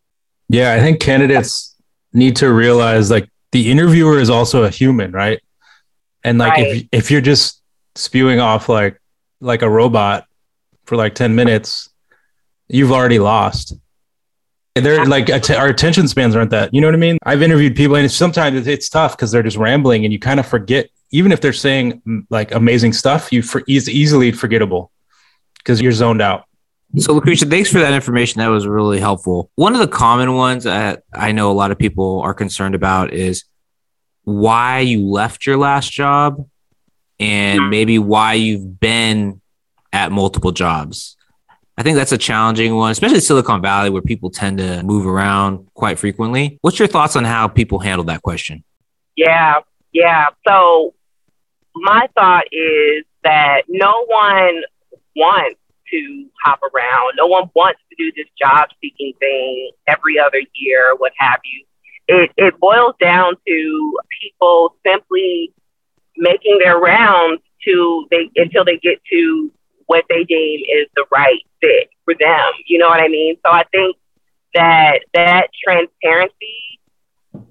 Yeah, 0.50 0.74
I 0.74 0.80
think 0.80 1.00
candidates 1.00 1.76
need 2.14 2.36
to 2.38 2.52
realize 2.52 3.10
like 3.10 3.30
the 3.52 3.72
interviewer 3.72 4.20
is 4.20 4.30
also 4.30 4.64
a 4.64 4.70
human, 4.70 5.12
right? 5.12 5.40
And 6.24 6.38
like 6.38 6.54
right. 6.54 6.68
if 6.68 6.88
if 6.92 7.12
you're 7.12 7.22
just 7.22 7.62
spewing 7.96 8.40
off 8.40 8.70
like 8.70 9.00
like 9.40 9.62
a 9.62 9.70
robot 9.70 10.26
for 10.86 10.96
like 10.96 11.16
10 11.16 11.36
minutes, 11.36 11.90
you've 12.68 12.92
already 12.92 13.20
lost. 13.20 13.74
And 14.76 14.86
they're 14.86 15.06
like 15.06 15.30
our 15.50 15.68
attention 15.68 16.08
spans 16.08 16.36
aren't 16.36 16.52
that. 16.52 16.74
You 16.74 16.80
know 16.80 16.88
what 16.88 16.96
I 16.96 17.00
mean? 17.00 17.18
I've 17.24 17.42
interviewed 17.42 17.76
people, 17.76 17.98
and 17.98 18.10
sometimes 18.10 18.68
it's 18.68 18.88
tough 18.88 19.18
because 19.18 19.32
they're 19.32 19.44
just 19.44 19.58
rambling, 19.58 20.06
and 20.06 20.14
you 20.14 20.20
kind 20.20 20.40
of 20.40 20.46
forget. 20.46 20.90
Even 21.14 21.34
if 21.34 21.42
they're 21.42 21.52
saying 21.52 22.26
like 22.30 22.54
amazing 22.54 22.94
stuff, 22.94 23.34
you 23.34 23.42
for 23.42 23.64
is 23.68 23.90
easily 23.90 24.32
forgettable 24.32 24.90
because 25.64 25.82
you're 25.82 25.92
zoned 25.92 26.22
out. 26.22 26.46
So, 26.98 27.18
Lakrisha, 27.18 27.50
thanks 27.50 27.72
for 27.72 27.80
that 27.80 27.94
information. 27.94 28.40
That 28.40 28.50
was 28.50 28.68
really 28.68 29.00
helpful. 29.00 29.50
One 29.56 29.74
of 29.74 29.80
the 29.80 29.88
common 29.88 30.36
ones 30.36 30.66
that 30.66 31.04
I 31.14 31.32
know 31.32 31.50
a 31.50 31.54
lot 31.54 31.72
of 31.72 31.80
people 31.80 32.20
are 32.22 32.34
concerned 32.34 32.76
about 32.76 33.14
is 33.14 33.46
why 34.24 34.80
you 34.80 35.06
left 35.06 35.46
your 35.46 35.58
last 35.58 35.92
job 35.92 36.46
and 37.20 37.70
maybe 37.70 37.98
why 37.98 38.34
you've 38.34 38.80
been 38.80 39.40
at 39.94 40.12
multiple 40.12 40.52
jobs. 40.52 41.16
I 41.78 41.84
think 41.84 41.96
that's 41.96 42.12
a 42.12 42.18
challenging 42.18 42.76
one, 42.76 42.92
especially 42.92 43.22
Silicon 43.22 43.62
Valley, 43.62 43.90
where 43.90 44.02
people 44.02 44.30
tend 44.30 44.58
to 44.58 44.84
move 44.84 45.08
around 45.08 45.68
quite 45.74 45.98
frequently. 45.98 46.60
What's 46.62 46.78
your 46.78 46.88
thoughts 46.88 47.16
on 47.16 47.24
how 47.24 47.48
people 47.48 47.80
handle 47.80 48.04
that 48.06 48.22
question? 48.22 48.64
Yeah, 49.16 49.60
yeah. 49.94 50.28
So, 50.48 50.94
my 51.74 52.08
thought 52.16 52.46
is 52.52 53.06
that 53.24 53.64
no 53.70 54.06
one 54.08 54.62
wants 55.16 55.60
to 55.92 56.30
hop 56.44 56.62
around. 56.64 57.14
No 57.18 57.28
one 57.28 57.50
wants 57.54 57.80
to 57.90 57.96
do 57.98 58.12
this 58.16 58.28
job 58.40 58.70
seeking 58.82 59.14
thing 59.20 59.72
every 59.88 60.20
other 60.20 60.42
year, 60.54 60.96
what 60.98 61.12
have 61.18 61.40
you. 61.44 61.66
It, 62.08 62.32
it 62.38 62.60
boils 62.60 62.96
down 63.00 63.36
to 63.48 64.00
people 64.22 64.76
simply 64.86 65.54
making 66.18 66.60
their 66.60 66.78
rounds 66.78 67.42
to 67.66 68.08
they 68.10 68.30
until 68.36 68.66
they 68.66 68.78
get 68.78 69.02
to 69.12 69.52
what 69.86 70.06
they 70.10 70.24
deem 70.24 70.62
is 70.62 70.88
the 70.96 71.06
right 71.12 71.42
fit 71.62 71.90
for 72.06 72.14
them. 72.20 72.52
You 72.68 72.80
know 72.80 72.88
what 72.88 73.00
I 73.00 73.08
mean? 73.08 73.36
So 73.46 73.52
I 73.52 73.64
think 73.72 73.98
that 74.54 75.00
that 75.14 75.48
transparency 75.64 76.80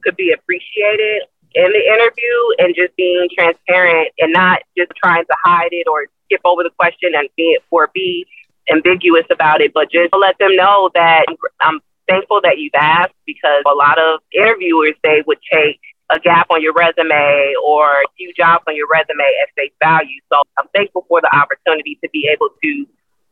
could 0.03 0.17
be 0.17 0.33
appreciated 0.33 1.23
in 1.55 1.65
the 1.65 1.85
interview 1.85 2.37
and 2.59 2.75
just 2.75 2.95
being 2.97 3.29
transparent 3.37 4.09
and 4.19 4.33
not 4.33 4.61
just 4.77 4.93
trying 5.03 5.25
to 5.25 5.37
hide 5.45 5.73
it 5.73 5.87
or 5.89 6.07
skip 6.31 6.41
over 6.45 6.63
the 6.63 6.71
question 6.71 7.11
and 7.15 7.29
be 7.37 7.59
or 7.71 7.91
be 7.93 8.27
ambiguous 8.71 9.27
about 9.31 9.61
it, 9.61 9.73
but 9.75 9.91
just 9.91 10.15
let 10.19 10.39
them 10.39 10.55
know 10.57 10.91
that 10.95 11.25
I'm 11.61 11.81
thankful 12.09 12.41
that 12.43 12.59
you've 12.59 12.75
asked 12.75 13.15
because 13.27 13.63
a 13.67 13.75
lot 13.75 13.99
of 13.99 14.21
interviewers 14.33 14.95
they 15.03 15.23
would 15.27 15.39
take 15.51 15.81
a 16.11 16.19
gap 16.19 16.47
on 16.51 16.61
your 16.61 16.73
resume 16.73 17.55
or 17.65 17.87
a 17.87 18.07
few 18.17 18.33
jobs 18.37 18.65
on 18.67 18.75
your 18.77 18.89
resume 18.93 19.25
at 19.43 19.49
face 19.57 19.73
value. 19.83 20.21
So 20.33 20.43
I'm 20.59 20.67
thankful 20.75 21.05
for 21.09 21.21
the 21.21 21.35
opportunity 21.35 21.99
to 22.03 22.11
be 22.11 22.29
able 22.33 22.49
to, 22.63 22.87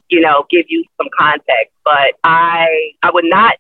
you 0.09 0.21
know, 0.21 0.47
give 0.51 0.67
you 0.69 0.85
some 0.97 1.09
context. 1.19 1.75
But 1.85 2.15
I 2.25 2.93
I 3.03 3.11
would 3.13 3.25
not 3.25 3.57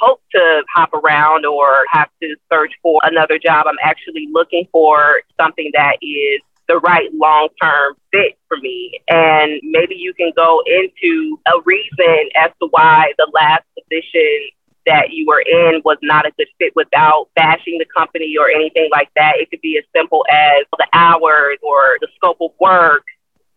hope 0.00 0.22
to 0.32 0.62
hop 0.74 0.94
around 0.94 1.44
or 1.44 1.84
have 1.90 2.08
to 2.22 2.36
search 2.50 2.72
for 2.82 3.00
another 3.02 3.38
job. 3.38 3.66
I'm 3.68 3.78
actually 3.82 4.28
looking 4.32 4.66
for 4.72 5.22
something 5.38 5.70
that 5.74 5.96
is 6.00 6.40
the 6.68 6.78
right 6.78 7.08
long 7.14 7.48
term 7.60 7.94
fit 8.12 8.38
for 8.46 8.58
me. 8.58 9.00
And 9.08 9.60
maybe 9.64 9.96
you 9.96 10.14
can 10.14 10.32
go 10.36 10.62
into 10.66 11.40
a 11.46 11.60
reason 11.64 12.28
as 12.36 12.50
to 12.60 12.68
why 12.70 13.12
the 13.18 13.30
last 13.34 13.64
position 13.74 14.50
that 14.86 15.12
you 15.12 15.26
were 15.26 15.42
in 15.42 15.82
was 15.84 15.98
not 16.02 16.26
a 16.26 16.32
good 16.38 16.48
fit 16.58 16.72
without 16.76 17.28
bashing 17.36 17.76
the 17.78 17.86
company 17.96 18.36
or 18.38 18.48
anything 18.48 18.88
like 18.90 19.10
that. 19.16 19.34
It 19.36 19.50
could 19.50 19.60
be 19.60 19.76
as 19.76 19.84
simple 19.94 20.24
as 20.30 20.64
the 20.78 20.86
hours 20.92 21.58
or 21.62 21.98
the 22.00 22.08
scope 22.16 22.38
of 22.40 22.50
work 22.60 23.04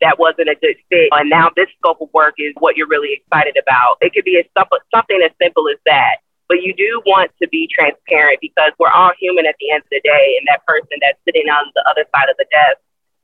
that 0.02 0.18
wasn't 0.18 0.50
a 0.50 0.56
good 0.60 0.76
fit. 0.90 1.10
And 1.14 1.30
now 1.30 1.50
this 1.56 1.70
scope 1.78 2.02
of 2.02 2.10
work 2.14 2.36
is 2.38 2.54
what 2.60 2.76
you're 2.76 2.90
really 2.90 3.14
excited 3.14 3.56
about. 3.56 3.98
It 4.02 4.14
could 4.14 4.26
be 4.26 4.38
as 4.38 4.46
something 4.56 5.22
as 5.24 5.32
simple 5.42 5.70
as 5.70 5.78
that. 5.86 6.26
But 6.50 6.64
you 6.64 6.74
do 6.76 7.02
want 7.06 7.32
to 7.42 7.48
be 7.48 7.70
transparent 7.72 8.40
because 8.42 8.74
we're 8.78 8.92
all 8.92 9.14
human 9.18 9.46
at 9.46 9.56
the 9.62 9.72
end 9.72 9.84
of 9.84 9.92
the 9.92 10.02
day. 10.04 10.36
And 10.36 10.44
that 10.52 10.66
person 10.68 11.00
that's 11.00 11.22
sitting 11.24 11.48
on 11.48 11.72
the 11.76 11.86
other 11.88 12.04
side 12.12 12.28
of 12.28 12.36
the 12.36 12.50
desk 12.52 12.82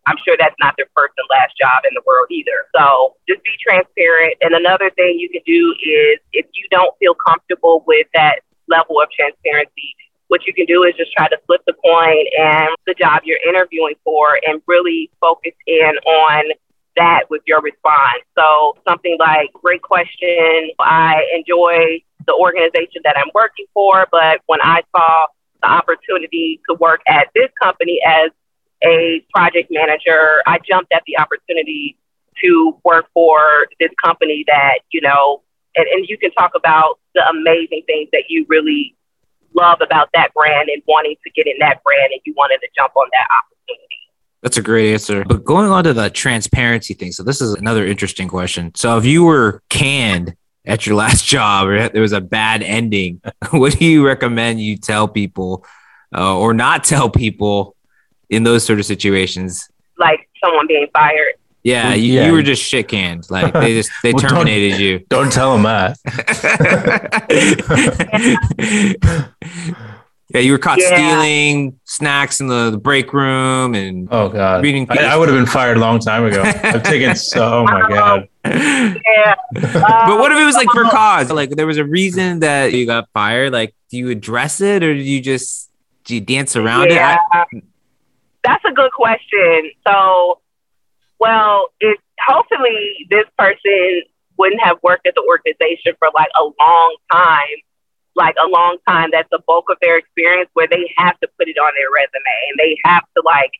I'm 0.07 0.15
sure 0.23 0.35
that's 0.39 0.55
not 0.59 0.73
their 0.77 0.87
first 0.95 1.13
and 1.17 1.27
last 1.29 1.53
job 1.59 1.83
in 1.83 1.93
the 1.93 2.01
world 2.07 2.27
either. 2.31 2.65
So 2.75 3.15
just 3.27 3.43
be 3.43 3.51
transparent. 3.59 4.39
And 4.41 4.55
another 4.55 4.89
thing 4.95 5.19
you 5.19 5.29
can 5.29 5.43
do 5.45 5.75
is 5.83 6.19
if 6.31 6.47
you 6.53 6.65
don't 6.71 6.95
feel 6.97 7.13
comfortable 7.13 7.83
with 7.85 8.07
that 8.15 8.39
level 8.67 9.01
of 9.01 9.11
transparency, 9.11 9.95
what 10.27 10.47
you 10.47 10.53
can 10.53 10.65
do 10.65 10.83
is 10.83 10.95
just 10.97 11.11
try 11.11 11.27
to 11.27 11.37
flip 11.45 11.61
the 11.67 11.73
coin 11.83 12.23
and 12.39 12.69
the 12.85 12.95
job 12.95 13.21
you're 13.23 13.39
interviewing 13.47 13.95
for 14.03 14.39
and 14.47 14.61
really 14.67 15.11
focus 15.19 15.53
in 15.67 15.91
on 16.05 16.51
that 16.95 17.23
with 17.29 17.41
your 17.45 17.61
response. 17.61 18.23
So 18.37 18.75
something 18.87 19.17
like, 19.19 19.51
great 19.53 19.81
question. 19.81 20.71
I 20.79 21.23
enjoy 21.35 22.01
the 22.25 22.33
organization 22.33 23.01
that 23.03 23.15
I'm 23.17 23.29
working 23.33 23.65
for, 23.73 24.07
but 24.11 24.41
when 24.47 24.59
I 24.61 24.81
saw 24.95 25.27
the 25.61 25.69
opportunity 25.69 26.59
to 26.69 26.75
work 26.75 27.01
at 27.07 27.27
this 27.33 27.49
company 27.61 27.99
as 28.05 28.31
a 28.83 29.25
project 29.33 29.69
manager, 29.71 30.41
I 30.45 30.59
jumped 30.59 30.91
at 30.93 31.03
the 31.07 31.17
opportunity 31.17 31.97
to 32.43 32.77
work 32.83 33.07
for 33.13 33.67
this 33.79 33.89
company 34.03 34.43
that, 34.47 34.79
you 34.91 35.01
know, 35.01 35.41
and, 35.75 35.87
and 35.87 36.05
you 36.07 36.17
can 36.17 36.31
talk 36.31 36.51
about 36.55 36.99
the 37.15 37.27
amazing 37.27 37.83
things 37.87 38.09
that 38.11 38.25
you 38.29 38.45
really 38.47 38.95
love 39.53 39.79
about 39.81 40.09
that 40.13 40.33
brand 40.33 40.69
and 40.69 40.81
wanting 40.87 41.15
to 41.23 41.31
get 41.31 41.47
in 41.47 41.57
that 41.59 41.83
brand 41.83 42.11
and 42.11 42.21
you 42.25 42.33
wanted 42.37 42.59
to 42.59 42.67
jump 42.75 42.95
on 42.95 43.07
that 43.13 43.27
opportunity. 43.31 43.97
That's 44.43 44.57
a 44.57 44.61
great 44.61 44.93
answer. 44.93 45.25
But 45.25 45.43
going 45.43 45.69
on 45.69 45.83
to 45.85 45.93
the 45.93 46.09
transparency 46.09 46.93
thing. 46.93 47.11
So 47.11 47.23
this 47.23 47.41
is 47.41 47.53
another 47.53 47.85
interesting 47.85 48.27
question. 48.27 48.73
So 48.75 48.97
if 48.97 49.05
you 49.05 49.23
were 49.23 49.63
canned 49.69 50.35
at 50.65 50.85
your 50.85 50.95
last 50.95 51.25
job 51.25 51.67
or 51.67 51.89
there 51.89 52.01
was 52.01 52.13
a 52.13 52.21
bad 52.21 52.61
ending, 52.61 53.21
what 53.51 53.77
do 53.77 53.85
you 53.85 54.05
recommend 54.05 54.61
you 54.61 54.77
tell 54.77 55.07
people 55.07 55.65
uh, 56.15 56.37
or 56.37 56.53
not 56.53 56.83
tell 56.83 57.09
people 57.09 57.75
in 58.29 58.43
those 58.43 58.65
sort 58.65 58.79
of 58.79 58.85
situations? 58.85 59.69
Like 59.97 60.29
someone 60.43 60.67
being 60.67 60.87
fired. 60.93 61.35
Yeah, 61.67 61.93
you, 61.95 62.13
yeah. 62.13 62.27
you 62.27 62.31
were 62.31 62.43
just 62.43 62.63
shit 62.63 62.87
canned. 62.87 63.29
Like 63.29 63.51
they 63.51 63.73
just 63.73 63.91
they 64.01 64.13
well, 64.13 64.21
terminated 64.21 64.71
don't, 64.71 64.79
you. 64.79 64.99
Don't 65.09 65.31
tell 65.31 65.51
them 65.51 65.63
that. 65.63 65.97
yeah, 70.33 70.39
you 70.39 70.53
were 70.53 70.57
caught 70.57 70.79
yeah. 70.79 70.95
stealing 70.95 71.77
snacks 71.83 72.39
in 72.39 72.47
the, 72.47 72.69
the, 72.71 72.77
break 72.77 73.11
room 73.11 73.75
and 73.75 74.07
oh 74.11 74.29
god, 74.29 74.63
reading. 74.63 74.87
I, 74.89 75.07
I, 75.07 75.17
would 75.17 75.27
have 75.27 75.37
been 75.37 75.45
fired 75.45 75.75
a 75.75 75.81
long 75.81 75.99
time 75.99 76.23
ago. 76.23 76.41
I've 76.41 76.83
taken 76.83 77.13
so. 77.15 77.59
Oh 77.59 77.63
my 77.65 77.89
god. 77.89 78.29
Yeah. 78.45 79.35
but 79.51 80.19
what 80.19 80.31
if 80.31 80.37
it 80.37 80.45
was 80.45 80.55
like 80.55 80.69
for 80.69 80.85
uh, 80.85 80.89
cause? 80.89 81.29
Like 81.31 81.49
there 81.49 81.67
was 81.67 81.77
a 81.77 81.85
reason 81.85 82.39
that 82.39 82.71
you 82.71 82.85
got 82.85 83.09
fired. 83.13 83.51
Like, 83.51 83.75
do 83.89 83.97
you 83.97 84.09
address 84.09 84.61
it 84.61 84.83
or 84.83 84.93
do 84.93 85.01
you 85.01 85.19
just 85.19 85.69
do 86.05 86.15
you 86.15 86.21
dance 86.21 86.55
around 86.55 86.91
yeah. 86.91 87.15
it? 87.15 87.19
I, 87.33 87.61
that's 88.47 88.63
a 88.63 88.71
good 88.71 88.91
question. 88.93 89.71
So, 89.85 90.39
well, 91.19 91.67
if 91.81 91.99
hopefully 92.25 93.05
this 93.09 93.25
person 93.37 94.03
wouldn't 94.37 94.61
have 94.61 94.77
worked 94.81 95.05
at 95.05 95.15
the 95.15 95.25
organization 95.27 95.93
for 95.99 96.07
like 96.15 96.31
a 96.39 96.43
long 96.43 96.95
time, 97.11 97.59
like 98.15 98.35
a 98.41 98.47
long 98.47 98.77
time, 98.87 99.09
that's 99.11 99.27
the 99.31 99.41
bulk 99.45 99.65
of 99.69 99.77
their 99.81 99.97
experience 99.97 100.49
where 100.53 100.67
they 100.67 100.93
have 100.95 101.19
to 101.19 101.27
put 101.37 101.49
it 101.49 101.57
on 101.59 101.73
their 101.75 101.91
resume 101.91 102.37
and 102.49 102.57
they 102.57 102.77
have 102.85 103.03
to 103.17 103.23
like, 103.25 103.51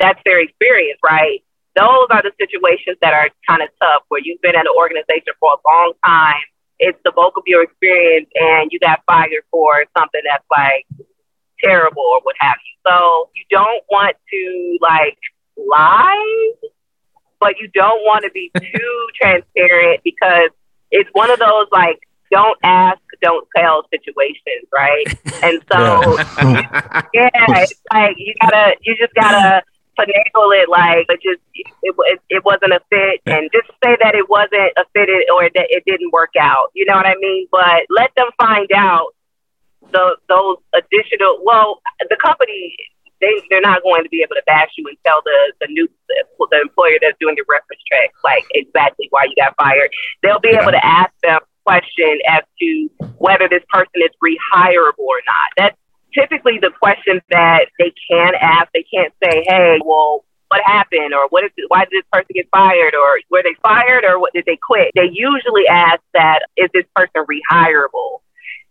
that's 0.00 0.20
their 0.24 0.40
experience, 0.40 0.98
right? 1.04 1.44
Those 1.76 2.08
are 2.10 2.22
the 2.22 2.32
situations 2.40 2.96
that 3.02 3.12
are 3.12 3.28
kind 3.46 3.60
of 3.60 3.68
tough 3.82 4.02
where 4.08 4.22
you've 4.24 4.40
been 4.40 4.56
at 4.56 4.64
an 4.64 4.72
organization 4.80 5.36
for 5.38 5.52
a 5.52 5.60
long 5.68 5.92
time. 6.04 6.40
It's 6.78 6.98
the 7.04 7.12
bulk 7.12 7.36
of 7.36 7.42
your 7.46 7.62
experience 7.62 8.28
and 8.34 8.70
you 8.72 8.78
got 8.80 9.02
fired 9.06 9.44
for 9.50 9.84
something 9.96 10.22
that's 10.24 10.44
like 10.50 10.86
terrible 11.62 12.02
or 12.02 12.20
what 12.22 12.36
have 12.40 12.56
you. 12.56 12.90
So 12.90 13.30
you 13.34 13.44
don't 13.50 13.82
want 13.90 14.16
to 14.30 14.78
like 14.80 15.18
lie, 15.56 16.52
but 17.40 17.54
you 17.60 17.68
don't 17.68 18.00
want 18.02 18.24
to 18.24 18.30
be 18.30 18.50
too 18.58 19.06
transparent 19.20 20.00
because 20.04 20.50
it's 20.90 21.10
one 21.12 21.30
of 21.30 21.38
those 21.38 21.66
like 21.72 22.00
don't 22.30 22.58
ask, 22.62 23.00
don't 23.22 23.46
tell 23.56 23.84
situations, 23.90 24.68
right? 24.74 25.06
And 25.42 25.62
so 25.70 26.16
yeah, 26.40 27.02
yeah 27.14 27.30
it's 27.60 27.74
like 27.92 28.16
you 28.16 28.32
gotta 28.40 28.74
you 28.80 28.96
just 28.96 29.14
gotta 29.14 29.62
finagle 29.98 30.50
it 30.56 30.68
like 30.68 31.06
it 31.08 31.20
just 31.22 31.40
it, 31.54 31.66
it, 31.82 32.20
it 32.30 32.44
wasn't 32.44 32.72
a 32.72 32.80
fit. 32.88 33.20
And 33.26 33.50
just 33.52 33.68
say 33.84 33.96
that 34.00 34.14
it 34.14 34.28
wasn't 34.28 34.72
a 34.76 34.84
fit 34.94 35.08
or 35.32 35.48
that 35.54 35.66
it 35.68 35.84
didn't 35.86 36.12
work 36.12 36.32
out. 36.40 36.70
You 36.74 36.86
know 36.86 36.96
what 36.96 37.06
i 37.06 37.14
mean? 37.20 37.48
But 37.50 37.84
let 37.90 38.14
them 38.16 38.28
find 38.38 38.70
out 38.72 39.14
the, 39.92 40.16
those 40.28 40.56
additional 40.74 41.40
well 41.44 41.80
the 42.08 42.16
company 42.22 42.76
they 43.20 43.32
they're 43.50 43.60
not 43.60 43.82
going 43.82 44.02
to 44.02 44.10
be 44.10 44.22
able 44.22 44.34
to 44.34 44.42
bash 44.46 44.70
you 44.76 44.86
and 44.88 44.96
tell 45.06 45.20
the 45.24 45.52
the 45.60 45.66
new 45.70 45.88
the, 46.08 46.24
the 46.50 46.60
employer 46.60 46.98
that's 47.00 47.16
doing 47.20 47.34
the 47.36 47.44
reference 47.48 47.80
check 47.90 48.10
like 48.24 48.44
exactly 48.54 49.08
why 49.10 49.24
you 49.24 49.34
got 49.36 49.54
fired. 49.56 49.90
They'll 50.22 50.40
be 50.40 50.50
yeah. 50.52 50.62
able 50.62 50.72
to 50.72 50.84
ask 50.84 51.12
them 51.22 51.40
question 51.64 52.18
as 52.28 52.42
to 52.60 52.88
whether 53.18 53.48
this 53.48 53.62
person 53.68 53.96
is 53.96 54.10
rehireable 54.22 55.06
or 55.06 55.20
not. 55.26 55.48
That's 55.56 55.78
typically 56.14 56.58
the 56.58 56.70
question 56.78 57.20
that 57.30 57.66
they 57.78 57.92
can 58.08 58.34
ask. 58.40 58.68
They 58.72 58.84
can't 58.84 59.12
say, 59.22 59.44
"Hey, 59.46 59.80
well, 59.84 60.24
what 60.48 60.60
happened 60.64 61.12
or 61.12 61.26
what 61.30 61.44
is 61.44 61.50
it, 61.56 61.64
why 61.68 61.80
did 61.80 61.90
this 61.90 62.08
person 62.12 62.28
get 62.34 62.48
fired 62.50 62.94
or 62.94 63.18
were 63.30 63.42
they 63.42 63.56
fired 63.62 64.04
or 64.04 64.20
what 64.20 64.32
did 64.32 64.44
they 64.46 64.56
quit 64.56 64.92
they 64.94 65.10
usually 65.12 65.66
ask 65.66 66.00
that 66.14 66.40
is 66.56 66.70
this 66.72 66.84
person 66.94 67.26
rehireable 67.26 68.20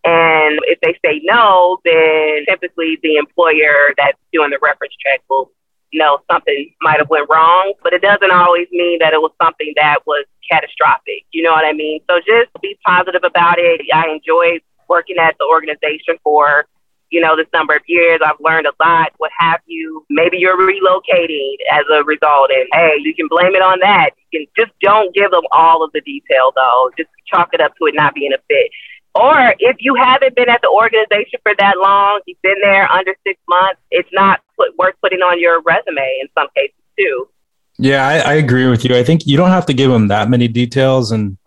and 0.05 0.59
if 0.63 0.79
they 0.81 0.97
say 1.03 1.21
no, 1.23 1.79
then 1.83 2.45
typically 2.47 2.99
the 3.01 3.15
employer 3.17 3.93
that's 3.97 4.17
doing 4.31 4.51
the 4.51 4.59
reference 4.61 4.93
check 5.03 5.21
will 5.29 5.51
know 5.93 6.19
something 6.29 6.73
might 6.81 6.99
have 6.99 7.09
went 7.09 7.27
wrong, 7.29 7.73
but 7.81 7.93
it 7.93 8.01
doesn't 8.01 8.31
always 8.31 8.67
mean 8.71 8.99
that 8.99 9.13
it 9.13 9.21
was 9.21 9.31
something 9.41 9.73
that 9.75 9.99
was 10.05 10.25
catastrophic. 10.49 11.25
You 11.31 11.43
know 11.43 11.51
what 11.51 11.65
I 11.65 11.73
mean? 11.73 12.01
So 12.09 12.19
just 12.19 12.51
be 12.61 12.77
positive 12.85 13.23
about 13.23 13.55
it. 13.57 13.81
I 13.93 14.09
enjoy 14.09 14.59
working 14.87 15.17
at 15.17 15.35
the 15.39 15.45
organization 15.45 16.17
for 16.23 16.67
you 17.11 17.21
know, 17.21 17.35
this 17.35 17.47
number 17.53 17.75
of 17.75 17.81
years. 17.87 18.19
I've 18.25 18.39
learned 18.39 18.67
a 18.67 18.73
lot, 18.83 19.13
what 19.17 19.31
have 19.39 19.61
you. 19.65 20.05
Maybe 20.09 20.37
you're 20.37 20.57
relocating 20.57 21.55
as 21.71 21.83
a 21.91 22.03
result, 22.03 22.49
and 22.51 22.67
hey, 22.73 22.95
you 22.99 23.13
can 23.15 23.27
blame 23.29 23.55
it 23.55 23.61
on 23.61 23.79
that. 23.79 24.11
You 24.31 24.39
can 24.39 24.65
just 24.65 24.77
don't 24.81 25.13
give 25.13 25.31
them 25.31 25.43
all 25.51 25.83
of 25.83 25.91
the 25.93 26.01
detail, 26.01 26.51
though. 26.55 26.91
Just 26.97 27.09
chalk 27.31 27.53
it 27.53 27.61
up 27.61 27.73
to 27.77 27.85
it 27.85 27.95
not 27.95 28.15
being 28.15 28.33
a 28.33 28.37
fit. 28.49 28.69
Or 29.15 29.55
if 29.59 29.77
you 29.79 29.95
haven't 29.95 30.35
been 30.35 30.49
at 30.49 30.61
the 30.61 30.69
organization 30.69 31.39
for 31.41 31.53
that 31.57 31.77
long, 31.77 32.19
you've 32.25 32.41
been 32.41 32.59
there 32.61 32.91
under 32.91 33.15
six 33.25 33.39
months, 33.47 33.79
it's 33.89 34.09
not 34.11 34.41
put, 34.57 34.77
worth 34.77 34.95
putting 35.01 35.19
on 35.19 35.39
your 35.39 35.61
resume 35.61 36.19
in 36.21 36.27
some 36.37 36.47
cases 36.55 36.75
too. 36.97 37.29
Yeah, 37.77 38.05
I, 38.05 38.17
I 38.17 38.33
agree 38.33 38.67
with 38.67 38.83
you. 38.83 38.95
I 38.95 39.03
think 39.03 39.25
you 39.25 39.37
don't 39.37 39.49
have 39.49 39.65
to 39.67 39.73
give 39.73 39.89
them 39.89 40.09
that 40.09 40.29
many 40.29 40.47
details. 40.47 41.11
And 41.11 41.37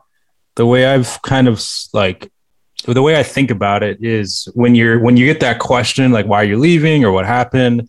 the 0.54 0.66
way 0.66 0.87
I've 0.87 1.20
kind 1.22 1.46
of 1.46 1.62
like 1.92 2.31
the 2.85 3.02
way 3.02 3.18
I 3.18 3.22
think 3.22 3.50
about 3.50 3.83
it 3.83 3.98
is 4.02 4.48
when 4.54 4.74
you're 4.74 4.98
when 5.00 5.16
you 5.16 5.26
get 5.26 5.40
that 5.40 5.59
question 5.59 6.12
like 6.12 6.26
why 6.26 6.42
you're 6.42 6.57
you 6.57 6.59
leaving 6.59 7.04
or 7.04 7.12
what 7.12 7.26
happened, 7.26 7.88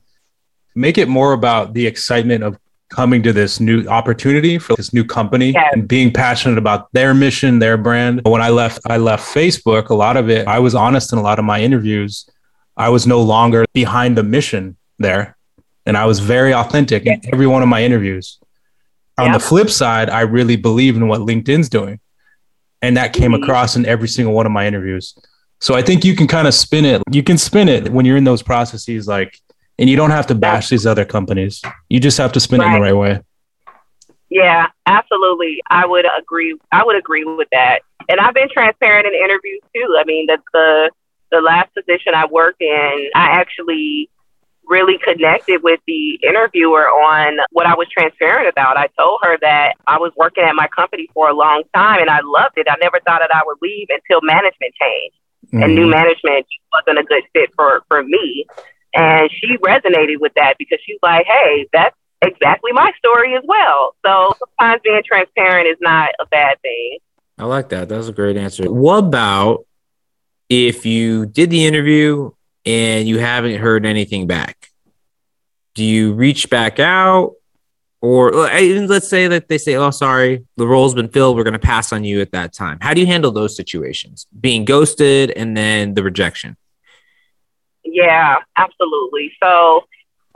make 0.76 0.98
it 0.98 1.08
more 1.08 1.34
about 1.34 1.74
the 1.74 1.88
excitement 1.88 2.44
of 2.44 2.58
coming 2.90 3.22
to 3.24 3.32
this 3.32 3.60
new 3.60 3.86
opportunity 3.88 4.58
for 4.58 4.76
this 4.76 4.94
new 4.94 5.04
company 5.04 5.52
yes. 5.52 5.70
and 5.74 5.88
being 5.88 6.12
passionate 6.12 6.58
about 6.58 6.92
their 6.92 7.14
mission, 7.14 7.60
their 7.60 7.78
brand. 7.78 8.22
When 8.26 8.42
I 8.42 8.50
left, 8.50 8.80
I 8.86 8.98
left 8.98 9.34
Facebook. 9.34 9.90
A 9.90 9.94
lot 9.94 10.18
of 10.18 10.30
it, 10.30 10.48
I 10.48 10.60
was 10.60 10.76
honest 10.76 11.14
in 11.14 11.20
a 11.20 11.22
lot 11.22 11.40
of 11.40 11.46
my 11.46 11.62
interviews. 11.62 12.30
I 12.76 12.90
was 12.90 13.06
no 13.06 13.22
longer 13.22 13.66
behind 13.74 14.18
the 14.18 14.24
mission 14.24 14.78
there, 14.98 15.38
and 15.86 15.98
I 15.98 16.06
was 16.06 16.20
very 16.20 16.54
authentic 16.54 17.06
in 17.06 17.22
every 17.32 17.48
one 17.48 17.62
of 17.62 17.70
my 17.70 17.84
interviews. 17.84 18.40
On 19.18 19.34
the 19.34 19.40
flip 19.40 19.70
side, 19.70 20.10
I 20.10 20.22
really 20.22 20.56
believe 20.56 20.96
in 20.96 21.10
what 21.10 21.20
LinkedIn's 21.20 21.68
doing, 21.68 22.00
and 22.82 22.96
that 22.96 23.12
came 23.12 23.34
mm-hmm. 23.34 23.44
across 23.44 23.76
in 23.76 23.86
every 23.86 24.08
single 24.08 24.34
one 24.34 24.46
of 24.46 24.52
my 24.52 24.66
interviews. 24.66 25.14
So 25.60 25.76
I 25.76 25.82
think 25.82 26.06
you 26.06 26.16
can 26.16 26.26
kind 26.26 26.48
of 26.48 26.54
spin 26.54 26.86
it. 26.86 27.04
You 27.12 27.22
can 27.22 27.38
spin 27.38 27.68
it 27.68 27.92
when 27.92 28.06
you're 28.06 28.16
in 28.16 28.24
those 28.24 28.42
processes, 28.42 29.08
like 29.10 29.38
and 29.80 29.90
you 29.90 29.96
don't 29.96 30.12
have 30.12 30.28
to 30.28 30.36
bash 30.36 30.70
these 30.70 30.86
other 30.86 31.06
companies. 31.06 31.62
You 31.88 32.00
just 32.02 32.18
have 32.18 32.34
to 32.34 32.40
spin 32.40 32.60
right. 32.60 32.66
it 32.66 32.76
in 32.76 32.82
the 32.82 32.82
right 32.82 32.96
way. 32.96 33.22
Yeah, 34.30 34.68
absolutely. 34.86 35.62
I 35.70 35.88
would 35.88 36.06
agree. 36.20 36.56
I 36.72 36.84
would 36.84 36.98
agree 36.98 37.24
with 37.24 37.48
that. 37.54 37.80
And 38.10 38.20
I've 38.20 38.34
been 38.34 38.50
transparent 38.54 39.08
in 39.08 39.14
interviews 39.14 39.62
too. 39.74 39.98
I 39.98 40.04
mean, 40.06 40.28
the 40.28 40.38
the, 40.54 40.92
the 41.32 41.42
last 41.42 41.74
position 41.74 42.14
I 42.14 42.26
worked 42.28 42.62
in, 42.62 43.10
I 43.16 43.40
actually 43.40 44.10
really 44.66 45.00
connected 45.00 45.64
with 45.64 45.80
the 45.88 46.20
interviewer 46.22 46.86
on 46.90 47.40
what 47.52 47.66
I 47.66 47.74
was 47.74 47.88
transparent 47.90 48.50
about. 48.50 48.78
I 48.78 48.88
told 49.00 49.20
her 49.24 49.38
that 49.42 49.74
I 49.88 49.98
was 49.98 50.12
working 50.16 50.44
at 50.44 50.54
my 50.54 50.68
company 50.68 51.08
for 51.14 51.30
a 51.30 51.34
long 51.34 51.64
time 51.74 52.02
and 52.02 52.10
I 52.10 52.20
loved 52.24 52.58
it. 52.58 52.68
I 52.70 52.76
never 52.80 53.00
thought 53.00 53.22
that 53.22 53.34
I 53.34 53.42
would 53.46 53.58
leave 53.64 53.88
until 53.90 54.20
management 54.22 54.76
changed. 54.80 55.16
Mm-hmm. 55.48 55.64
And 55.64 55.76
new 55.76 55.82
mm-hmm. 55.84 55.92
management 55.92 56.46
wasn't 56.72 57.00
a 57.00 57.04
good 57.04 57.24
fit 57.34 57.50
for, 57.56 57.82
for 57.88 58.04
me. 58.04 58.46
And 58.94 59.30
she 59.32 59.58
resonated 59.58 60.20
with 60.20 60.34
that 60.36 60.58
because 60.58 60.80
she's 60.86 61.00
like, 61.04 61.26
hey, 61.26 61.68
that's 61.72 61.96
exactly 62.22 62.72
my 62.72 62.92
story 62.98 63.36
as 63.36 63.44
well. 63.46 63.96
So 64.06 64.36
sometimes 64.40 64.82
being 64.84 65.02
transparent 65.06 65.68
is 65.68 65.78
not 65.80 66.10
a 66.20 66.26
bad 66.26 66.62
thing. 66.62 67.00
I 67.38 67.46
like 67.46 67.70
that. 67.70 67.88
That's 67.88 68.08
a 68.08 68.14
great 68.14 68.36
answer. 68.36 68.72
What 68.72 68.98
about 68.98 69.66
if 70.50 70.86
you 70.86 71.26
did 71.26 71.50
the 71.50 71.66
interview 71.66 72.32
and 72.66 73.08
you 73.08 73.20
haven't 73.20 73.60
heard 73.60 73.86
anything 73.86 74.28
back? 74.28 74.70
Do 75.76 75.84
you 75.86 76.14
reach 76.14 76.50
back 76.50 76.80
out? 76.80 77.36
Or 78.02 78.32
let's 78.32 79.10
say 79.10 79.28
that 79.28 79.50
they 79.50 79.58
say, 79.58 79.76
oh, 79.76 79.92
sorry, 79.92 80.46
the 80.56 80.66
role's 80.66 80.96
been 80.96 81.10
filled. 81.10 81.36
We're 81.36 81.44
going 81.44 81.54
to 81.54 81.60
pass 81.60 81.92
on 81.92 82.06
you 82.06 82.22
at 82.22 82.32
that 82.32 82.54
time. 82.54 82.78
How 82.82 82.94
do 82.94 83.02
you 83.02 83.08
handle 83.08 83.32
those 83.32 83.56
situations? 83.58 84.26
Being 84.40 84.64
ghosted 84.64 85.32
and 85.32 85.56
then 85.56 85.96
the 85.96 86.04
rejection? 86.04 86.56
Yeah, 87.92 88.38
absolutely. 88.58 89.32
So, 89.42 89.86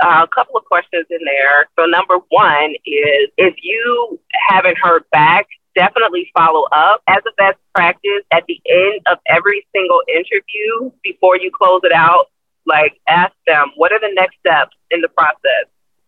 uh, 0.04 0.26
a 0.26 0.36
couple 0.36 0.58
of 0.58 0.66
questions 0.66 1.06
in 1.10 1.20
there. 1.26 1.68
So, 1.78 1.86
number 1.86 2.18
one 2.30 2.72
is 2.86 3.30
if 3.38 3.56
you 3.62 4.20
haven't 4.50 4.78
heard 4.82 5.04
back, 5.12 5.48
definitely 5.76 6.30
follow 6.36 6.66
up. 6.72 7.02
As 7.08 7.22
a 7.28 7.32
best 7.38 7.58
practice, 7.76 8.24
at 8.32 8.44
the 8.48 8.60
end 8.68 9.02
of 9.08 9.18
every 9.28 9.66
single 9.76 10.02
interview, 10.08 10.92
before 11.04 11.38
you 11.38 11.52
close 11.52 11.82
it 11.84 11.94
out, 11.94 12.28
like 12.66 12.94
ask 13.08 13.34
them, 13.46 13.72
what 13.76 13.92
are 13.92 14.00
the 14.00 14.12
next 14.13 14.38
steps 14.39 14.76
in 14.92 15.02
the 15.02 15.10
process? 15.10 15.68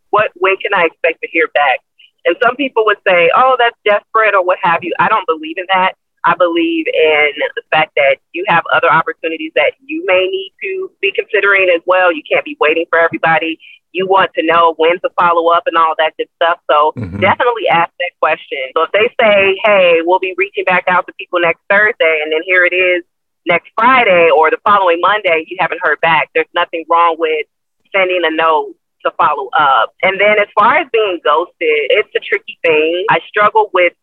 What 0.09 0.31
when 0.35 0.55
can 0.57 0.73
I 0.73 0.85
expect 0.85 1.21
to 1.21 1.27
hear 1.31 1.47
back? 1.53 1.79
And 2.25 2.35
some 2.43 2.55
people 2.55 2.85
would 2.85 2.97
say, 3.07 3.29
oh, 3.35 3.55
that's 3.59 3.77
desperate 3.85 4.33
or 4.33 4.43
what 4.43 4.57
have 4.63 4.83
you. 4.83 4.93
I 4.99 5.09
don't 5.09 5.27
believe 5.27 5.57
in 5.57 5.65
that. 5.69 5.93
I 6.25 6.35
believe 6.35 6.87
in 6.87 7.31
the 7.55 7.61
fact 7.71 7.93
that 7.95 8.17
you 8.33 8.43
have 8.47 8.63
other 8.73 8.91
opportunities 8.91 9.51
that 9.55 9.73
you 9.85 10.03
may 10.05 10.27
need 10.27 10.53
to 10.63 10.91
be 10.99 11.13
considering 11.13 11.69
as 11.69 11.81
well. 11.85 12.11
You 12.11 12.23
can't 12.29 12.43
be 12.43 12.57
waiting 12.59 12.85
for 12.89 12.99
everybody. 12.99 13.59
You 13.91 14.07
want 14.07 14.33
to 14.33 14.43
know 14.43 14.73
when 14.77 14.99
to 15.01 15.09
follow 15.17 15.51
up 15.51 15.63
and 15.67 15.77
all 15.77 15.93
that 15.97 16.13
good 16.17 16.27
stuff. 16.35 16.59
So 16.69 16.93
mm-hmm. 16.97 17.19
definitely 17.19 17.67
ask 17.69 17.91
that 17.99 18.11
question. 18.19 18.57
So 18.75 18.83
if 18.83 18.91
they 18.91 19.07
say, 19.21 19.55
hey, 19.63 19.99
we'll 20.03 20.19
be 20.19 20.33
reaching 20.35 20.65
back 20.65 20.85
out 20.87 21.05
to 21.07 21.13
people 21.13 21.39
next 21.39 21.61
Thursday, 21.69 22.21
and 22.23 22.31
then 22.31 22.41
here 22.43 22.65
it 22.65 22.73
is 22.73 23.03
next 23.45 23.69
Friday 23.77 24.29
or 24.35 24.49
the 24.49 24.57
following 24.65 24.99
Monday, 24.99 25.45
you 25.47 25.57
haven't 25.59 25.79
heard 25.81 26.01
back, 26.01 26.29
there's 26.33 26.47
nothing 26.55 26.83
wrong 26.89 27.15
with 27.19 27.45
sending 27.95 28.21
a 28.25 28.31
note 28.31 28.73
to 29.05 29.11
follow 29.11 29.49
up. 29.57 29.93
And 30.01 30.19
then 30.19 30.39
as 30.39 30.47
far 30.57 30.77
as 30.77 30.87
being 30.91 31.19
ghosted, 31.23 31.53
it's 31.61 32.09
a 32.15 32.19
tricky 32.19 32.57
thing. 32.65 33.05
I 33.09 33.19
struggle 33.29 33.69
with 33.73 33.93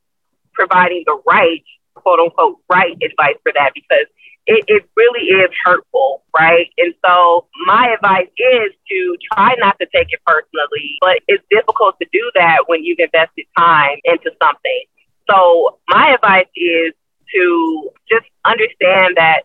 providing 0.54 1.02
the 1.06 1.20
right 1.26 1.64
quote 1.94 2.20
unquote 2.20 2.58
right 2.68 2.96
advice 3.02 3.36
for 3.42 3.52
that 3.54 3.72
because 3.74 4.06
it, 4.46 4.64
it 4.66 4.88
really 4.96 5.26
is 5.26 5.50
hurtful, 5.64 6.24
right? 6.36 6.66
And 6.78 6.94
so 7.04 7.46
my 7.66 7.94
advice 7.94 8.28
is 8.36 8.72
to 8.90 9.16
try 9.32 9.54
not 9.58 9.78
to 9.78 9.86
take 9.94 10.08
it 10.10 10.20
personally, 10.26 10.98
but 11.00 11.20
it's 11.28 11.44
difficult 11.50 11.96
to 12.00 12.06
do 12.12 12.30
that 12.34 12.64
when 12.66 12.84
you've 12.84 12.98
invested 12.98 13.46
time 13.56 13.98
into 14.04 14.30
something. 14.42 14.84
So 15.30 15.78
my 15.88 16.10
advice 16.10 16.48
is 16.56 16.92
to 17.34 17.90
just 18.10 18.26
understand 18.44 19.16
that 19.16 19.42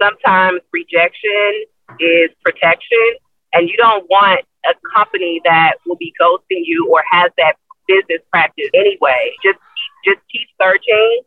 sometimes 0.00 0.60
rejection 0.72 1.64
is 2.00 2.30
protection 2.42 3.14
and 3.52 3.68
you 3.68 3.76
don't 3.76 4.08
want 4.10 4.40
a 4.64 4.74
company 4.94 5.40
that 5.44 5.74
will 5.86 5.96
be 5.96 6.12
ghosting 6.20 6.62
you 6.64 6.88
or 6.90 7.02
has 7.10 7.30
that 7.38 7.54
business 7.86 8.22
practice 8.30 8.68
anyway. 8.74 9.32
Just 9.44 9.58
just 10.04 10.20
keep 10.30 10.48
searching 10.60 11.22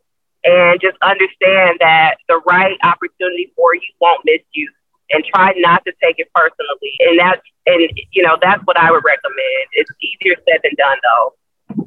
and 0.46 0.80
just 0.80 0.96
understand 1.02 1.78
that 1.82 2.16
the 2.30 2.40
right 2.46 2.78
opportunity 2.84 3.52
for 3.56 3.76
you 3.76 3.82
won't 4.00 4.22
miss 4.24 4.42
you 4.54 4.70
and 5.12 5.24
try 5.26 5.54
not 5.58 5.84
to 5.86 5.94
take 6.02 6.20
it 6.20 6.30
personally. 6.34 6.96
And 7.00 7.20
that's 7.20 7.42
and 7.66 7.90
you 8.12 8.24
know 8.24 8.38
that's 8.42 8.62
what 8.66 8.78
I 8.78 8.92
would 8.92 9.04
recommend. 9.04 9.68
It's 9.74 9.90
easier 10.02 10.36
said 10.48 10.62
than 10.64 10.74
done, 10.78 10.98
though. 11.04 11.36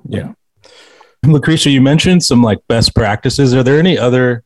Yeah, 0.08 0.32
Lakrisha, 1.24 1.70
you 1.70 1.80
mentioned 1.80 2.24
some 2.24 2.42
like 2.42 2.58
best 2.68 2.94
practices. 2.94 3.54
Are 3.54 3.62
there 3.62 3.78
any 3.78 3.96
other 3.96 4.44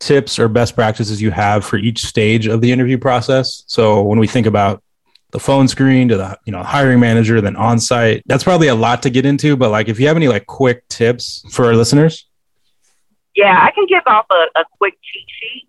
tips 0.00 0.38
or 0.38 0.48
best 0.48 0.74
practices 0.74 1.22
you 1.22 1.30
have 1.30 1.64
for 1.64 1.76
each 1.76 2.04
stage 2.04 2.46
of 2.46 2.60
the 2.60 2.72
interview 2.72 2.98
process? 2.98 3.62
So 3.66 4.02
when 4.02 4.18
we 4.18 4.26
think 4.26 4.46
about 4.46 4.82
the 5.30 5.40
phone 5.40 5.68
screen 5.68 6.08
to 6.08 6.16
the 6.16 6.38
you 6.46 6.52
know 6.52 6.62
hiring 6.62 7.00
manager, 7.00 7.40
then 7.40 7.56
on 7.56 7.78
site, 7.78 8.22
that's 8.26 8.44
probably 8.44 8.68
a 8.68 8.74
lot 8.74 9.02
to 9.02 9.10
get 9.10 9.26
into. 9.26 9.56
But 9.56 9.70
like, 9.70 9.88
if 9.88 10.00
you 10.00 10.06
have 10.06 10.16
any 10.16 10.28
like 10.28 10.46
quick 10.46 10.88
tips 10.88 11.44
for 11.50 11.66
our 11.66 11.74
listeners. 11.74 12.26
Yeah, 13.34 13.58
I 13.60 13.70
can 13.70 13.86
give 13.86 14.02
off 14.06 14.26
a, 14.30 14.60
a 14.60 14.64
quick 14.78 14.94
cheat 15.02 15.26
sheet 15.40 15.68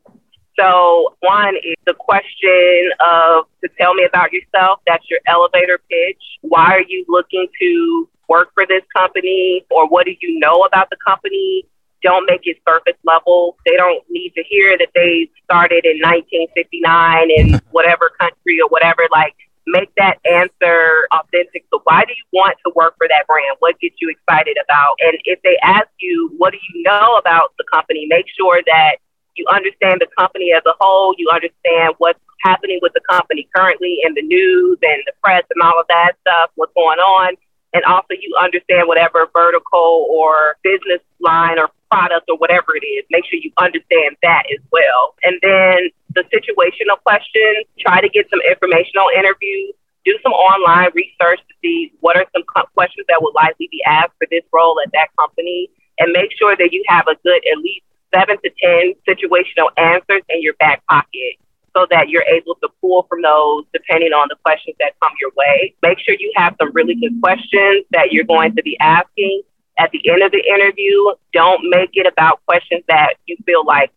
so 0.59 1.15
one 1.21 1.55
is 1.55 1.75
the 1.85 1.93
question 1.93 2.91
of 2.99 3.45
to 3.63 3.69
tell 3.79 3.93
me 3.93 4.05
about 4.05 4.31
yourself. 4.31 4.81
That's 4.85 5.03
your 5.09 5.19
elevator 5.27 5.79
pitch. 5.89 6.21
Why 6.41 6.73
are 6.73 6.83
you 6.87 7.05
looking 7.07 7.47
to 7.59 8.09
work 8.29 8.49
for 8.53 8.65
this 8.67 8.83
company 8.95 9.65
or 9.71 9.87
what 9.87 10.05
do 10.05 10.13
you 10.21 10.39
know 10.39 10.61
about 10.61 10.89
the 10.89 10.97
company? 11.05 11.65
Don't 12.03 12.25
make 12.29 12.41
it 12.43 12.57
surface 12.67 12.99
level. 13.03 13.57
They 13.65 13.75
don't 13.77 14.03
need 14.09 14.33
to 14.35 14.43
hear 14.43 14.77
that 14.77 14.89
they 14.93 15.29
started 15.43 15.85
in 15.85 15.97
1959 16.01 17.31
in 17.31 17.61
whatever 17.71 18.11
country 18.19 18.59
or 18.61 18.67
whatever. 18.69 19.07
Like, 19.11 19.35
make 19.67 19.89
that 19.97 20.19
answer 20.25 21.07
authentic. 21.11 21.65
So, 21.71 21.81
why 21.83 22.03
do 22.05 22.11
you 22.11 22.25
want 22.31 22.57
to 22.65 22.71
work 22.75 22.95
for 22.97 23.07
that 23.07 23.27
brand? 23.27 23.57
What 23.59 23.79
gets 23.79 23.95
you 23.99 24.09
excited 24.09 24.57
about? 24.63 24.95
And 24.99 25.17
if 25.25 25.41
they 25.43 25.57
ask 25.63 25.87
you, 25.99 26.33
what 26.37 26.51
do 26.51 26.59
you 26.73 26.83
know 26.83 27.17
about 27.17 27.53
the 27.57 27.65
company? 27.71 28.05
Make 28.07 28.25
sure 28.37 28.61
that 28.65 28.97
you 29.35 29.45
understand 29.51 30.01
the 30.01 30.07
company 30.17 30.51
as 30.55 30.63
a 30.65 30.73
whole. 30.79 31.15
You 31.17 31.29
understand 31.29 31.95
what's 31.97 32.19
happening 32.41 32.79
with 32.81 32.93
the 32.93 33.01
company 33.09 33.47
currently 33.55 33.99
in 34.05 34.13
the 34.13 34.21
news 34.21 34.77
and 34.81 35.01
the 35.05 35.13
press 35.23 35.43
and 35.49 35.61
all 35.63 35.79
of 35.79 35.87
that 35.87 36.13
stuff, 36.21 36.51
what's 36.55 36.73
going 36.73 36.99
on. 36.99 37.35
And 37.73 37.83
also, 37.85 38.13
you 38.13 38.35
understand 38.39 38.87
whatever 38.87 39.27
vertical 39.33 40.05
or 40.11 40.57
business 40.63 41.01
line 41.19 41.57
or 41.57 41.69
product 41.89 42.29
or 42.29 42.37
whatever 42.37 42.75
it 42.75 42.85
is. 42.85 43.05
Make 43.09 43.25
sure 43.25 43.39
you 43.41 43.51
understand 43.57 44.15
that 44.21 44.43
as 44.53 44.61
well. 44.71 45.15
And 45.23 45.39
then 45.41 45.89
the 46.15 46.23
situational 46.29 47.01
questions, 47.03 47.65
try 47.79 48.01
to 48.01 48.09
get 48.09 48.29
some 48.29 48.39
informational 48.49 49.07
interviews. 49.17 49.73
Do 50.05 50.17
some 50.21 50.33
online 50.33 50.91
research 50.93 51.39
to 51.39 51.53
see 51.63 51.93
what 52.01 52.17
are 52.17 52.25
some 52.35 52.43
questions 52.75 53.05
that 53.07 53.21
would 53.21 53.33
likely 53.35 53.69
be 53.71 53.81
asked 53.87 54.11
for 54.19 54.27
this 54.29 54.43
role 54.51 54.75
at 54.83 54.91
that 54.91 55.07
company, 55.17 55.69
and 55.99 56.11
make 56.11 56.31
sure 56.37 56.55
that 56.55 56.69
you 56.71 56.83
have 56.87 57.07
a 57.07 57.15
good 57.23 57.41
at 57.51 57.57
least 57.59 57.85
seven 58.13 58.37
to 58.43 58.49
10 58.61 58.93
situational 59.07 59.71
answers 59.77 60.21
in 60.29 60.41
your 60.41 60.53
back 60.59 60.85
pocket 60.87 61.39
so 61.75 61.87
that 61.89 62.09
you're 62.09 62.25
able 62.29 62.55
to 62.55 62.69
pull 62.81 63.07
from 63.09 63.21
those 63.21 63.65
depending 63.73 64.11
on 64.11 64.27
the 64.29 64.35
questions 64.43 64.75
that 64.79 64.93
come 65.01 65.11
your 65.19 65.31
way. 65.35 65.73
Make 65.81 65.99
sure 65.99 66.15
you 66.19 66.31
have 66.35 66.55
some 66.59 66.71
really 66.73 66.95
good 66.95 67.19
questions 67.21 67.85
that 67.91 68.11
you're 68.11 68.25
going 68.25 68.55
to 68.55 68.61
be 68.61 68.77
asking 68.79 69.41
at 69.79 69.89
the 69.91 70.01
end 70.09 70.21
of 70.21 70.31
the 70.31 70.43
interview. 70.45 71.15
Don't 71.33 71.61
make 71.69 71.91
it 71.93 72.05
about 72.05 72.45
questions 72.45 72.83
that 72.87 73.15
you 73.25 73.37
feel 73.45 73.65
like 73.65 73.91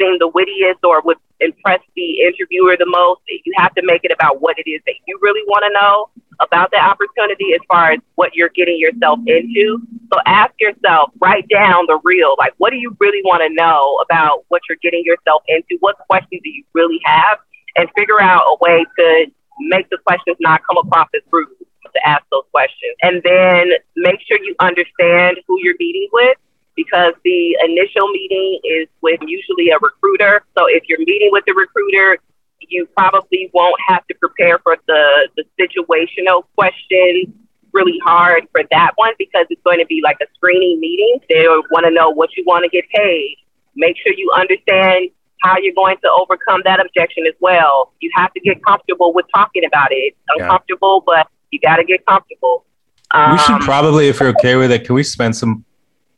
seem 0.00 0.18
the 0.18 0.28
wittiest 0.28 0.80
or 0.82 1.00
would 1.02 1.18
impress 1.40 1.80
the 1.96 2.20
interviewer 2.20 2.76
the 2.78 2.86
most. 2.86 3.20
You 3.28 3.52
have 3.56 3.74
to 3.74 3.82
make 3.84 4.04
it 4.04 4.12
about 4.12 4.40
what 4.40 4.58
it 4.58 4.68
is 4.68 4.80
that 4.86 4.94
you 5.06 5.18
really 5.20 5.42
want 5.46 5.64
to 5.64 5.72
know 5.72 6.10
about 6.40 6.70
the 6.70 6.78
opportunity 6.78 7.52
as 7.54 7.60
far 7.68 7.92
as 7.92 7.98
what 8.14 8.34
you're 8.34 8.50
getting 8.54 8.78
yourself 8.78 9.18
into. 9.26 9.78
So 10.12 10.20
ask 10.26 10.52
yourself, 10.58 11.10
write 11.20 11.46
down 11.48 11.84
the 11.86 12.00
real, 12.02 12.34
like 12.38 12.54
what 12.58 12.70
do 12.70 12.76
you 12.76 12.96
really 12.98 13.20
want 13.24 13.42
to 13.42 13.54
know 13.54 13.98
about 14.02 14.44
what 14.48 14.62
you're 14.68 14.78
getting 14.82 15.02
yourself 15.04 15.42
into? 15.48 15.76
What 15.80 15.96
questions 16.08 16.40
do 16.42 16.50
you 16.50 16.64
really 16.72 17.00
have? 17.04 17.38
And 17.76 17.88
figure 17.96 18.20
out 18.20 18.42
a 18.42 18.56
way 18.60 18.84
to 18.98 19.26
make 19.60 19.88
the 19.90 19.98
questions 20.06 20.36
not 20.40 20.60
come 20.66 20.78
across 20.78 21.08
as 21.14 21.22
rude 21.30 21.48
to 21.94 22.08
ask 22.08 22.22
those 22.30 22.44
questions. 22.50 22.96
And 23.02 23.22
then 23.22 23.72
make 23.96 24.20
sure 24.26 24.38
you 24.42 24.54
understand 24.60 25.38
who 25.46 25.58
you're 25.60 25.76
meeting 25.78 26.08
with 26.12 26.36
because 26.82 27.12
the 27.24 27.56
initial 27.64 28.08
meeting 28.08 28.58
is 28.64 28.88
with 29.02 29.20
usually 29.26 29.68
a 29.70 29.78
recruiter. 29.80 30.42
So 30.56 30.64
if 30.68 30.84
you're 30.88 31.00
meeting 31.00 31.28
with 31.30 31.44
the 31.46 31.52
recruiter, 31.52 32.18
you 32.60 32.86
probably 32.96 33.50
won't 33.52 33.76
have 33.88 34.06
to 34.06 34.14
prepare 34.14 34.58
for 34.60 34.76
the, 34.86 35.28
the 35.36 35.44
situational 35.60 36.44
questions 36.56 37.34
really 37.72 38.00
hard 38.04 38.48
for 38.50 38.62
that 38.70 38.92
one 38.96 39.12
because 39.18 39.46
it's 39.50 39.62
going 39.62 39.78
to 39.78 39.86
be 39.86 40.00
like 40.02 40.16
a 40.22 40.26
screening 40.34 40.80
meeting. 40.80 41.20
They 41.28 41.46
want 41.70 41.84
to 41.84 41.90
know 41.90 42.10
what 42.10 42.30
you 42.36 42.44
want 42.46 42.64
to 42.64 42.68
get 42.68 42.84
paid. 42.94 43.36
Make 43.76 43.96
sure 44.02 44.12
you 44.16 44.32
understand 44.34 45.10
how 45.42 45.56
you're 45.58 45.74
going 45.74 45.96
to 46.02 46.10
overcome 46.10 46.62
that 46.64 46.80
objection 46.80 47.26
as 47.26 47.34
well. 47.40 47.92
You 48.00 48.10
have 48.14 48.32
to 48.34 48.40
get 48.40 48.64
comfortable 48.64 49.12
with 49.14 49.26
talking 49.34 49.64
about 49.64 49.88
it. 49.90 50.16
Uncomfortable, 50.36 51.04
yeah. 51.06 51.22
but 51.22 51.28
you 51.50 51.60
got 51.60 51.76
to 51.76 51.84
get 51.84 52.04
comfortable. 52.06 52.64
Um, 53.12 53.32
we 53.32 53.38
should 53.38 53.54
um, 53.56 53.60
probably, 53.60 54.08
if 54.08 54.20
you're 54.20 54.30
okay 54.30 54.56
with 54.56 54.72
it, 54.72 54.84
can 54.84 54.94
we 54.94 55.02
spend 55.02 55.36
some 55.36 55.64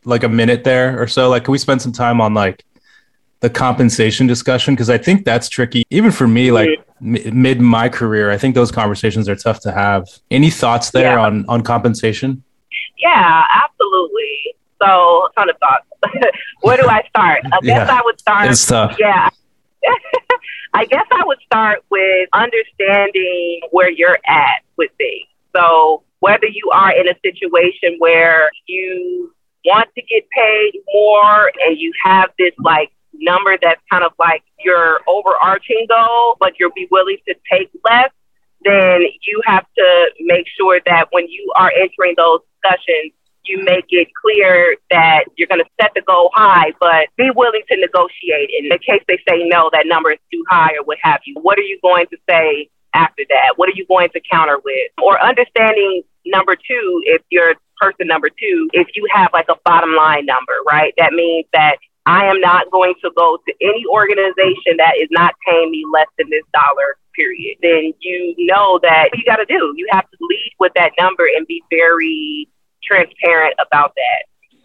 like 0.04 0.24
a 0.24 0.28
minute 0.28 0.64
there 0.64 1.00
or 1.00 1.06
so? 1.06 1.28
Like, 1.28 1.44
can 1.44 1.52
we 1.52 1.58
spend 1.58 1.82
some 1.82 1.92
time 1.92 2.20
on 2.20 2.34
like 2.34 2.64
the 3.42 3.50
compensation 3.50 4.28
discussion 4.28 4.74
because 4.74 4.88
I 4.88 4.98
think 4.98 5.24
that's 5.24 5.48
tricky. 5.48 5.84
Even 5.90 6.12
for 6.12 6.28
me, 6.28 6.52
like 6.52 6.68
m- 7.00 7.42
mid 7.42 7.60
my 7.60 7.88
career, 7.88 8.30
I 8.30 8.38
think 8.38 8.54
those 8.54 8.70
conversations 8.70 9.28
are 9.28 9.34
tough 9.34 9.60
to 9.60 9.72
have. 9.72 10.08
Any 10.30 10.48
thoughts 10.48 10.90
there 10.90 11.16
yeah. 11.16 11.24
on 11.24 11.44
on 11.48 11.62
compensation? 11.62 12.44
Yeah, 12.98 13.42
absolutely. 13.64 14.54
So, 14.80 15.28
ton 15.36 15.50
of 15.50 15.56
thoughts. 15.58 15.86
Where 16.62 16.76
do 16.76 16.86
I 16.88 17.02
start? 17.08 17.42
I 17.46 17.58
guess 17.62 17.88
yeah, 17.88 17.98
I 17.98 18.00
would 18.04 18.20
start. 18.20 18.50
It's 18.50 18.64
tough. 18.64 18.96
Yeah. 18.98 19.28
I 20.74 20.84
guess 20.86 21.04
I 21.10 21.24
would 21.26 21.38
start 21.44 21.84
with 21.90 22.28
understanding 22.32 23.60
where 23.72 23.90
you're 23.90 24.18
at 24.26 24.62
with 24.76 24.90
things. 24.96 25.26
So, 25.54 26.04
whether 26.20 26.46
you 26.46 26.70
are 26.72 26.92
in 26.92 27.08
a 27.08 27.14
situation 27.22 27.96
where 27.98 28.48
you 28.66 29.31
want 29.64 29.88
to 29.94 30.02
get 30.02 30.24
paid 30.30 30.72
more 30.92 31.50
and 31.66 31.78
you 31.78 31.92
have 32.04 32.30
this 32.38 32.52
like 32.58 32.90
number 33.14 33.56
that's 33.60 33.80
kind 33.90 34.04
of 34.04 34.12
like 34.18 34.42
your 34.58 35.00
overarching 35.06 35.86
goal, 35.88 36.36
but 36.40 36.54
you'll 36.58 36.72
be 36.74 36.88
willing 36.90 37.18
to 37.28 37.34
take 37.50 37.70
less, 37.88 38.10
then 38.64 39.02
you 39.22 39.40
have 39.44 39.66
to 39.76 40.10
make 40.20 40.46
sure 40.56 40.80
that 40.86 41.06
when 41.10 41.28
you 41.28 41.52
are 41.56 41.72
entering 41.76 42.14
those 42.16 42.40
discussions, 42.62 43.12
you 43.44 43.62
make 43.64 43.86
it 43.88 44.08
clear 44.14 44.76
that 44.90 45.24
you're 45.36 45.48
going 45.48 45.60
to 45.62 45.70
set 45.80 45.90
the 45.94 46.02
goal 46.02 46.30
high, 46.34 46.72
but 46.78 47.08
be 47.16 47.28
willing 47.34 47.62
to 47.68 47.76
negotiate. 47.76 48.50
In 48.56 48.68
the 48.68 48.78
case 48.78 49.02
they 49.08 49.18
say 49.28 49.42
no, 49.48 49.68
that 49.72 49.84
number 49.86 50.12
is 50.12 50.18
too 50.32 50.44
high 50.48 50.74
or 50.78 50.84
what 50.84 50.98
have 51.02 51.20
you, 51.26 51.34
what 51.42 51.58
are 51.58 51.62
you 51.62 51.78
going 51.82 52.06
to 52.10 52.16
say 52.28 52.68
after 52.94 53.24
that? 53.30 53.54
What 53.56 53.68
are 53.68 53.74
you 53.74 53.86
going 53.86 54.10
to 54.10 54.20
counter 54.30 54.58
with? 54.64 54.92
Or 55.02 55.20
understanding 55.20 56.02
number 56.24 56.54
two, 56.54 57.02
if 57.06 57.22
you're 57.30 57.54
person 57.82 58.06
number 58.06 58.30
two, 58.30 58.68
if 58.72 58.86
you 58.94 59.06
have 59.12 59.30
like 59.32 59.46
a 59.50 59.56
bottom 59.64 59.94
line 59.94 60.24
number, 60.26 60.54
right? 60.66 60.94
That 60.98 61.12
means 61.12 61.46
that 61.52 61.76
I 62.06 62.26
am 62.26 62.40
not 62.40 62.70
going 62.70 62.94
to 63.02 63.10
go 63.16 63.38
to 63.46 63.54
any 63.60 63.84
organization 63.90 64.78
that 64.78 64.94
is 65.00 65.08
not 65.10 65.34
paying 65.46 65.70
me 65.70 65.84
less 65.92 66.08
than 66.18 66.30
this 66.30 66.46
dollar, 66.54 66.96
period. 67.14 67.58
Then 67.62 67.92
you 68.00 68.34
know 68.38 68.78
that 68.82 69.10
you 69.14 69.24
got 69.24 69.36
to 69.36 69.44
do. 69.46 69.74
You 69.76 69.86
have 69.90 70.08
to 70.10 70.16
lead 70.20 70.52
with 70.58 70.72
that 70.76 70.92
number 70.98 71.26
and 71.36 71.46
be 71.46 71.62
very 71.70 72.48
transparent 72.82 73.54
about 73.64 73.94
that. 73.94 74.22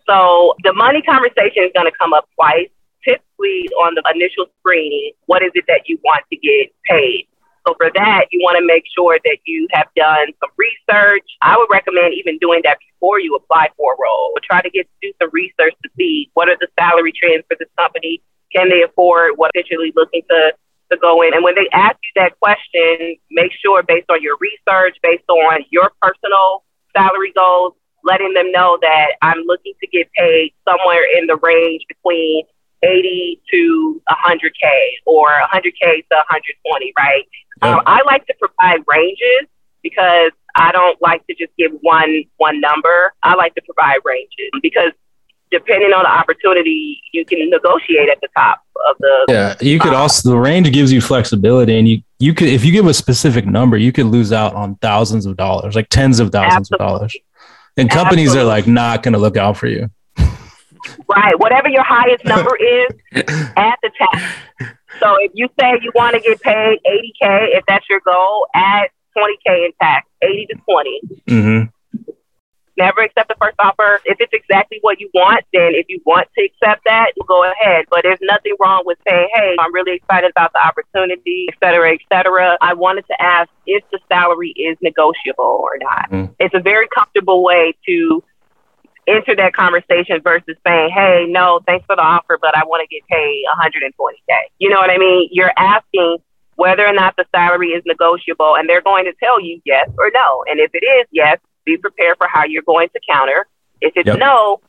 So 0.08 0.56
the 0.64 0.74
money 0.74 1.02
conversation 1.02 1.64
is 1.64 1.72
going 1.76 1.90
to 1.90 1.98
come 2.00 2.14
up 2.14 2.28
twice. 2.36 2.70
Typically 3.04 3.70
on 3.80 3.96
the 3.96 4.04
initial 4.14 4.48
screening, 4.60 5.12
what 5.28 5.42
is 5.42 5.52
it 5.54 5.66
that 5.68 5.82
you 5.86 5.98
want 6.04 6.26
to 6.32 6.38
get 6.38 6.74
paid? 6.86 7.28
So 7.68 7.76
for 7.76 7.92
that, 7.96 8.32
you 8.32 8.40
want 8.40 8.56
to 8.58 8.66
make 8.66 8.86
sure 8.96 9.20
that 9.26 9.40
you 9.46 9.68
have 9.74 9.88
done 9.94 10.32
some 10.40 10.52
research. 10.56 11.28
I 11.42 11.58
would 11.58 11.68
recommend 11.70 12.14
even 12.14 12.38
doing 12.38 12.62
that 12.64 12.78
before 12.80 13.20
you 13.20 13.36
apply 13.36 13.68
for 13.76 13.94
a 13.94 13.98
role. 14.00 14.32
Try 14.42 14.62
to 14.62 14.70
get 14.70 14.88
do 15.02 15.12
some 15.22 15.30
research 15.34 15.76
to 15.84 15.90
see 15.98 16.32
what 16.34 16.48
are 16.48 16.56
the 16.62 16.70
salary 16.80 17.12
trends 17.12 17.44
for 17.50 17.58
this 17.60 17.68
company. 17.78 18.24
Can 18.56 18.70
they 18.70 18.84
afford 18.84 19.34
what 19.36 19.52
potentially 19.54 19.92
looking 19.98 20.22
to 20.30 20.54
to 20.92 20.98
go 20.98 21.22
in? 21.24 21.34
And 21.34 21.44
when 21.44 21.56
they 21.56 21.68
ask 21.74 21.98
you 22.00 22.12
that 22.16 22.40
question, 22.40 23.18
make 23.32 23.52
sure 23.60 23.84
based 23.84 24.10
on 24.10 24.24
your 24.24 24.38
research, 24.40 24.96
based 25.04 25.28
on 25.28 25.66
your 25.70 25.92
personal 26.02 26.64
salary 26.96 27.34
goals, 27.36 27.74
letting 28.06 28.34
them 28.34 28.50
know 28.54 28.78
that 28.82 29.20
I'm 29.22 29.44
looking 29.46 29.74
to 29.82 29.88
get 29.88 30.08
paid 30.14 30.54
somewhere 30.64 31.04
in 31.20 31.28
the 31.28 31.36
range 31.44 31.84
between 31.90 32.46
80 32.84 33.42
to 33.52 34.02
100K 34.10 34.72
or 35.06 35.28
100K 35.54 36.06
to 36.10 36.16
120, 36.16 36.94
right? 36.98 37.24
Um, 37.62 37.82
I 37.86 38.02
like 38.06 38.26
to 38.28 38.34
provide 38.40 38.84
ranges 38.88 39.50
because 39.82 40.32
I 40.56 40.72
don't 40.72 41.00
like 41.02 41.26
to 41.28 41.36
just 41.36 41.52
give 41.58 41.72
one 41.82 42.24
one 42.38 42.60
number. 42.60 43.14
I 43.24 43.36
like 43.36 43.56
to 43.56 43.62
provide 43.62 44.00
ranges 44.06 44.52
because 44.62 44.92
depending 45.52 45.94
on 45.94 46.04
the 46.04 46.10
opportunity, 46.10 47.02
you 47.14 47.26
can 47.26 47.50
negotiate 47.50 48.10
at 48.10 48.20
the 48.22 48.28
top 48.36 48.62
of 48.90 48.98
the. 49.00 49.26
Yeah, 49.30 49.56
you 49.62 49.80
could 49.80 49.94
also 49.94 50.30
the 50.30 50.38
range 50.38 50.72
gives 50.72 50.92
you 50.92 51.02
flexibility, 51.02 51.78
and 51.78 51.88
you 51.88 52.02
you 52.20 52.34
could 52.34 52.48
if 52.48 52.66
you 52.66 52.72
give 52.72 52.88
a 52.88 52.94
specific 52.94 53.46
number, 53.46 53.78
you 53.78 53.92
could 53.92 54.08
lose 54.08 54.32
out 54.32 54.54
on 54.56 54.76
thousands 54.76 55.26
of 55.26 55.38
dollars, 55.38 55.76
like 55.76 55.90
tens 55.90 56.20
of 56.20 56.32
thousands 56.32 56.72
absolutely. 56.72 56.86
of 56.86 57.00
dollars. 57.00 57.18
And 57.78 57.90
companies 57.90 58.30
absolutely. 58.30 58.52
are 58.52 58.56
like 58.56 58.68
not 58.68 59.04
going 59.04 59.14
to 59.14 59.20
look 59.20 59.38
out 59.38 59.56
for 59.56 59.68
you. 59.68 59.90
Right. 61.08 61.40
Whatever 61.40 61.70
your 61.70 61.84
highest 61.84 62.26
number 62.26 62.56
is, 62.56 62.90
add 63.56 63.76
the 63.82 63.92
tax. 63.98 64.24
So 65.00 65.16
if 65.20 65.32
you 65.34 65.48
say 65.60 65.80
you 65.82 65.92
want 65.96 66.16
to 66.16 66.20
get 66.20 66.42
paid 66.42 66.80
80K, 66.86 67.58
if 67.58 67.64
that's 67.68 67.86
your 67.90 68.02
goal, 68.02 68.48
add 68.54 68.90
20K 69.18 69.66
in 69.66 69.72
tax, 69.82 70.08
80 70.22 70.48
to 70.48 70.56
20. 70.56 71.02
Mm-hmm. 71.28 71.70
Never 72.78 73.02
accept 73.02 73.28
the 73.28 73.36
first 73.42 73.56
offer. 73.58 74.00
If 74.06 74.18
it's 74.20 74.34
exactly 74.34 74.78
what 74.82 75.00
you 75.00 75.10
want, 75.16 75.44
then 75.52 75.72
if 75.74 75.88
you 75.90 76.00
want 76.06 76.28
to 76.38 76.46
accept 76.46 76.84
that, 76.86 77.12
go 77.28 77.44
ahead. 77.44 77.86
But 77.90 78.02
there's 78.04 78.20
nothing 78.22 78.54
wrong 78.60 78.84
with 78.86 79.00
saying, 79.10 79.30
hey, 79.34 79.56
I'm 79.60 79.74
really 79.74 79.96
excited 79.96 80.30
about 80.30 80.54
the 80.54 80.64
opportunity, 80.64 81.48
et 81.50 81.56
cetera, 81.60 81.94
et 81.94 82.02
cetera. 82.12 82.56
I 82.62 82.76
wanted 82.76 83.06
to 83.08 83.20
ask 83.20 83.50
if 83.66 83.84
the 83.92 83.98
salary 84.08 84.52
is 84.52 84.78
negotiable 84.82 85.60
or 85.64 85.78
not. 85.80 86.12
Mm. 86.12 86.36
It's 86.40 86.54
a 86.54 86.60
very 86.60 86.88
comfortable 86.96 87.44
way 87.44 87.74
to 87.88 88.24
enter 89.08 89.36
that 89.36 89.54
conversation 89.54 90.22
versus 90.22 90.56
saying, 90.66 90.90
hey, 90.94 91.26
no, 91.30 91.62
thanks 91.66 91.86
for 91.86 91.96
the 91.96 92.02
offer, 92.02 92.38
but 92.40 92.56
I 92.56 92.64
want 92.66 92.88
to 92.88 92.94
get 92.94 93.08
paid 93.08 93.44
120K. 93.58 94.36
You 94.60 94.70
know 94.70 94.80
what 94.80 94.90
I 94.90 94.98
mean? 94.98 95.30
You're 95.32 95.54
asking 95.58 96.18
whether 96.56 96.86
or 96.86 96.94
not 96.94 97.16
the 97.16 97.26
salary 97.34 97.70
is 97.70 97.84
negotiable, 97.86 98.56
and 98.56 98.68
they're 98.68 98.82
going 98.82 99.06
to 99.06 99.14
tell 99.24 99.40
you 99.40 99.62
yes 99.64 99.90
or 99.98 100.12
no. 100.14 100.44
And 100.50 100.60
if 100.60 100.72
it 100.74 100.84
is 100.84 101.08
yes, 101.12 101.40
be 101.66 101.78
prepared 101.78 102.18
for 102.18 102.28
how 102.28 102.46
you're 102.46 102.64
going 102.64 102.90
to 102.90 103.00
counter. 103.10 103.48
If 103.80 103.94
it's 103.96 104.08
Yep. 104.08 104.20
no, 104.20 104.60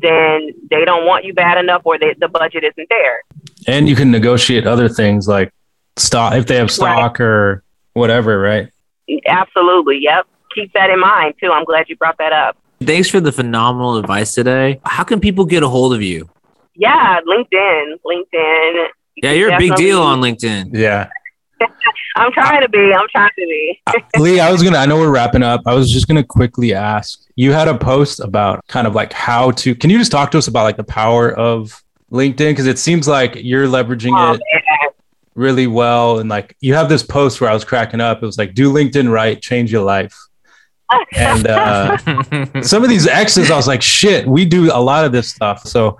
then 0.00 0.50
they 0.70 0.84
don't 0.84 1.06
want 1.06 1.24
you 1.24 1.32
bad 1.32 1.58
enough 1.58 1.82
or 1.84 1.98
they, 1.98 2.14
the 2.18 2.28
budget 2.28 2.64
isn't 2.64 2.88
there. 2.88 3.22
And 3.66 3.88
you 3.88 3.94
can 3.96 4.10
negotiate 4.10 4.66
other 4.66 4.88
things 4.88 5.28
like 5.28 5.52
stock 5.96 6.34
if 6.34 6.46
they 6.46 6.56
have 6.56 6.70
stock 6.70 7.20
or 7.20 7.62
whatever, 7.92 8.38
right? 8.38 8.68
Absolutely. 9.26 9.98
Yep. 10.02 10.26
Keep 10.54 10.72
that 10.72 10.90
in 10.90 11.00
mind, 11.00 11.34
too. 11.40 11.50
I'm 11.52 11.64
glad 11.64 11.88
you 11.88 11.96
brought 11.96 12.18
that 12.18 12.32
up. 12.32 12.56
Thanks 12.80 13.08
for 13.10 13.20
the 13.20 13.32
phenomenal 13.32 13.96
advice 13.96 14.34
today. 14.34 14.80
How 14.84 15.04
can 15.04 15.20
people 15.20 15.44
get 15.44 15.62
a 15.62 15.68
hold 15.68 15.94
of 15.94 16.02
you? 16.02 16.28
Yeah, 16.74 17.20
LinkedIn. 17.26 17.94
LinkedIn. 18.06 18.86
Yeah, 19.16 19.32
you're 19.32 19.52
a 19.52 19.58
big 19.58 19.74
deal 19.74 20.00
on 20.00 20.20
LinkedIn. 20.20 20.70
Yeah. 20.72 21.08
I'm 22.16 22.32
trying 22.32 22.62
to 22.62 22.68
be. 22.68 22.92
I'm 22.92 23.06
trying 23.10 23.30
to 23.30 23.34
be. 23.46 23.80
Uh, 23.86 23.92
Lee, 24.18 24.38
I 24.40 24.50
was 24.52 24.62
gonna. 24.62 24.78
I 24.78 24.86
know 24.86 24.96
we're 24.96 25.10
wrapping 25.12 25.42
up. 25.42 25.62
I 25.66 25.74
was 25.74 25.92
just 25.92 26.06
gonna 26.06 26.22
quickly 26.24 26.72
ask. 26.72 27.20
You 27.34 27.52
had 27.52 27.66
a 27.68 27.76
post 27.76 28.20
about 28.20 28.64
kind 28.68 28.86
of 28.86 28.94
like 28.94 29.12
how 29.12 29.50
to. 29.52 29.74
Can 29.74 29.90
you 29.90 29.98
just 29.98 30.12
talk 30.12 30.30
to 30.32 30.38
us 30.38 30.46
about 30.46 30.62
like 30.64 30.76
the 30.76 30.84
power 30.84 31.32
of 31.32 31.82
LinkedIn? 32.12 32.50
Because 32.50 32.66
it 32.66 32.78
seems 32.78 33.08
like 33.08 33.34
you're 33.36 33.66
leveraging 33.66 34.12
Oh, 34.16 34.34
it 34.34 34.40
man. 34.52 34.90
really 35.34 35.66
well, 35.66 36.18
and 36.20 36.28
like 36.30 36.56
you 36.60 36.74
have 36.74 36.88
this 36.88 37.02
post 37.02 37.40
where 37.40 37.50
I 37.50 37.54
was 37.54 37.64
cracking 37.64 38.00
up. 38.00 38.22
It 38.22 38.26
was 38.26 38.38
like, 38.38 38.54
"Do 38.54 38.72
LinkedIn 38.72 39.10
right, 39.10 39.40
change 39.40 39.72
your 39.72 39.82
life." 39.84 40.14
And 41.14 41.46
uh, 41.46 42.62
some 42.62 42.82
of 42.82 42.90
these 42.90 43.06
X's, 43.06 43.50
I 43.50 43.56
was 43.56 43.66
like, 43.66 43.82
"Shit, 43.82 44.26
we 44.26 44.44
do 44.44 44.72
a 44.72 44.80
lot 44.80 45.04
of 45.04 45.12
this 45.12 45.28
stuff." 45.28 45.66
So. 45.66 45.98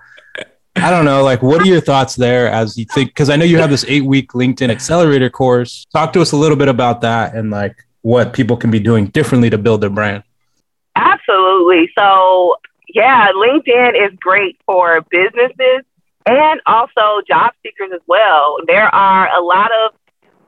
I 0.76 0.90
don't 0.90 1.04
know. 1.04 1.24
Like, 1.24 1.42
what 1.42 1.60
are 1.60 1.66
your 1.66 1.80
thoughts 1.80 2.14
there 2.14 2.48
as 2.48 2.78
you 2.78 2.84
think? 2.84 3.10
Because 3.10 3.30
I 3.30 3.34
know 3.34 3.44
you 3.44 3.58
have 3.58 3.70
this 3.70 3.84
eight 3.88 4.04
week 4.04 4.30
LinkedIn 4.30 4.70
accelerator 4.70 5.28
course. 5.28 5.84
Talk 5.92 6.12
to 6.12 6.20
us 6.20 6.30
a 6.30 6.36
little 6.36 6.56
bit 6.56 6.68
about 6.68 7.00
that 7.00 7.34
and 7.34 7.50
like 7.50 7.84
what 8.02 8.32
people 8.32 8.56
can 8.56 8.70
be 8.70 8.78
doing 8.78 9.06
differently 9.06 9.50
to 9.50 9.58
build 9.58 9.80
their 9.80 9.90
brand. 9.90 10.22
Absolutely. 10.94 11.90
So, 11.98 12.56
yeah, 12.94 13.28
LinkedIn 13.32 14.06
is 14.06 14.16
great 14.20 14.58
for 14.66 15.00
businesses 15.10 15.84
and 16.26 16.60
also 16.66 17.22
job 17.26 17.52
seekers 17.62 17.90
as 17.94 18.00
well. 18.06 18.58
There 18.66 18.94
are 18.94 19.28
a 19.36 19.42
lot 19.42 19.70
of 19.84 19.94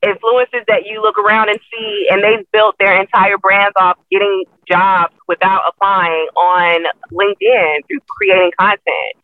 influencers 0.05 0.65
that 0.69 0.85
you 0.87 1.03
look 1.03 1.19
around 1.19 1.49
and 1.51 1.59
see, 1.73 2.07
and 2.11 2.23
they've 2.23 2.47
built 2.53 2.77
their 2.79 3.01
entire 3.01 3.39
brands 3.39 3.75
off 3.77 3.99
getting 4.11 4.45
jobs 4.71 5.13
without 5.29 5.63
applying 5.69 6.27
on 6.37 6.85
LinkedIn 7.13 7.81
through 7.89 8.01
creating 8.09 8.51
content 8.59 9.15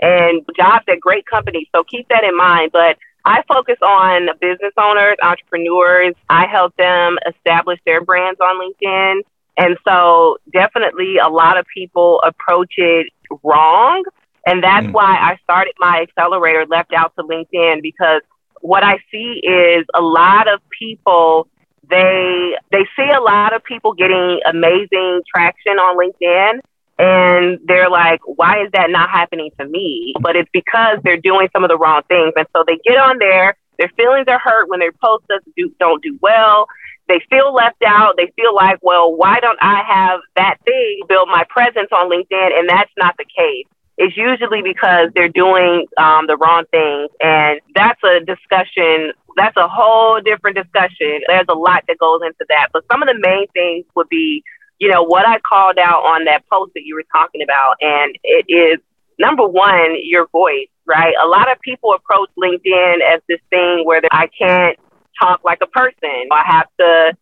and 0.00 0.42
jobs 0.56 0.84
at 0.88 1.00
great 1.00 1.24
companies. 1.26 1.66
So 1.74 1.84
keep 1.84 2.06
that 2.08 2.24
in 2.24 2.36
mind. 2.36 2.70
But 2.72 2.96
I 3.24 3.42
focus 3.48 3.76
on 3.82 4.28
business 4.40 4.72
owners, 4.78 5.16
entrepreneurs. 5.22 6.14
I 6.28 6.46
help 6.46 6.74
them 6.76 7.18
establish 7.26 7.78
their 7.86 8.02
brands 8.02 8.40
on 8.40 8.60
LinkedIn. 8.60 9.20
And 9.58 9.76
so 9.86 10.38
definitely 10.52 11.18
a 11.18 11.28
lot 11.28 11.58
of 11.58 11.66
people 11.74 12.20
approach 12.22 12.74
it 12.78 13.06
wrong. 13.42 14.04
And 14.46 14.62
that's 14.62 14.88
Mm. 14.88 14.92
why 14.92 15.16
I 15.20 15.36
started 15.42 15.74
my 15.78 16.00
accelerator 16.02 16.66
left 16.66 16.92
out 16.92 17.12
to 17.16 17.22
LinkedIn 17.24 17.82
because 17.82 18.22
what 18.62 18.82
I 18.82 18.98
see 19.10 19.40
is 19.44 19.84
a 19.94 20.00
lot 20.00 20.48
of 20.48 20.60
people 20.70 21.48
they 21.90 22.56
they 22.70 22.86
see 22.96 23.10
a 23.10 23.20
lot 23.20 23.52
of 23.52 23.62
people 23.64 23.92
getting 23.92 24.40
amazing 24.46 25.20
traction 25.34 25.78
on 25.78 25.98
LinkedIn 25.98 26.60
and 26.98 27.58
they're 27.64 27.90
like, 27.90 28.20
why 28.24 28.62
is 28.62 28.70
that 28.72 28.90
not 28.90 29.10
happening 29.10 29.50
to 29.58 29.66
me? 29.66 30.14
But 30.20 30.36
it's 30.36 30.50
because 30.52 30.98
they're 31.02 31.20
doing 31.20 31.48
some 31.52 31.64
of 31.64 31.70
the 31.70 31.76
wrong 31.76 32.02
things. 32.08 32.32
And 32.36 32.46
so 32.54 32.64
they 32.66 32.78
get 32.84 32.96
on 32.96 33.18
there, 33.18 33.56
their 33.78 33.90
feelings 33.96 34.26
are 34.28 34.38
hurt 34.38 34.68
when 34.68 34.78
their 34.78 34.92
posts 34.92 35.26
do, 35.56 35.74
don't 35.80 36.02
do 36.02 36.18
well. 36.22 36.66
They 37.08 37.20
feel 37.28 37.52
left 37.52 37.82
out. 37.84 38.14
They 38.16 38.32
feel 38.36 38.54
like, 38.54 38.78
well, 38.82 39.14
why 39.14 39.40
don't 39.40 39.58
I 39.60 39.82
have 39.82 40.20
that 40.36 40.58
thing 40.64 41.00
build 41.08 41.28
my 41.28 41.44
presence 41.48 41.88
on 41.90 42.08
LinkedIn? 42.08 42.58
And 42.58 42.68
that's 42.68 42.92
not 42.96 43.16
the 43.18 43.24
case. 43.24 43.66
It's 44.02 44.16
usually 44.16 44.62
because 44.62 45.10
they're 45.14 45.28
doing 45.28 45.86
um, 45.96 46.26
the 46.26 46.36
wrong 46.36 46.64
things. 46.70 47.10
And 47.20 47.60
that's 47.74 48.02
a 48.02 48.20
discussion. 48.20 49.12
That's 49.36 49.56
a 49.56 49.68
whole 49.68 50.20
different 50.20 50.56
discussion. 50.56 51.22
There's 51.26 51.46
a 51.48 51.54
lot 51.54 51.84
that 51.86 51.98
goes 51.98 52.20
into 52.26 52.44
that. 52.48 52.68
But 52.72 52.84
some 52.90 53.02
of 53.02 53.08
the 53.08 53.18
main 53.18 53.46
things 53.54 53.86
would 53.94 54.08
be 54.08 54.42
you 54.82 54.88
know, 54.88 55.04
what 55.04 55.24
I 55.24 55.38
called 55.38 55.78
out 55.78 56.02
on 56.02 56.24
that 56.24 56.42
post 56.50 56.72
that 56.74 56.82
you 56.84 56.96
were 56.96 57.04
talking 57.12 57.40
about. 57.40 57.76
And 57.80 58.18
it 58.24 58.46
is 58.48 58.80
number 59.16 59.46
one, 59.46 59.94
your 60.02 60.26
voice, 60.32 60.66
right? 60.86 61.14
A 61.22 61.26
lot 61.28 61.50
of 61.52 61.60
people 61.60 61.94
approach 61.94 62.30
LinkedIn 62.36 62.96
as 63.00 63.20
this 63.28 63.38
thing 63.48 63.84
where 63.84 64.02
I 64.10 64.28
can't 64.36 64.76
talk 65.20 65.42
like 65.44 65.60
a 65.62 65.68
person. 65.68 66.26
I 66.32 66.42
have 66.46 66.66
to 66.80 67.16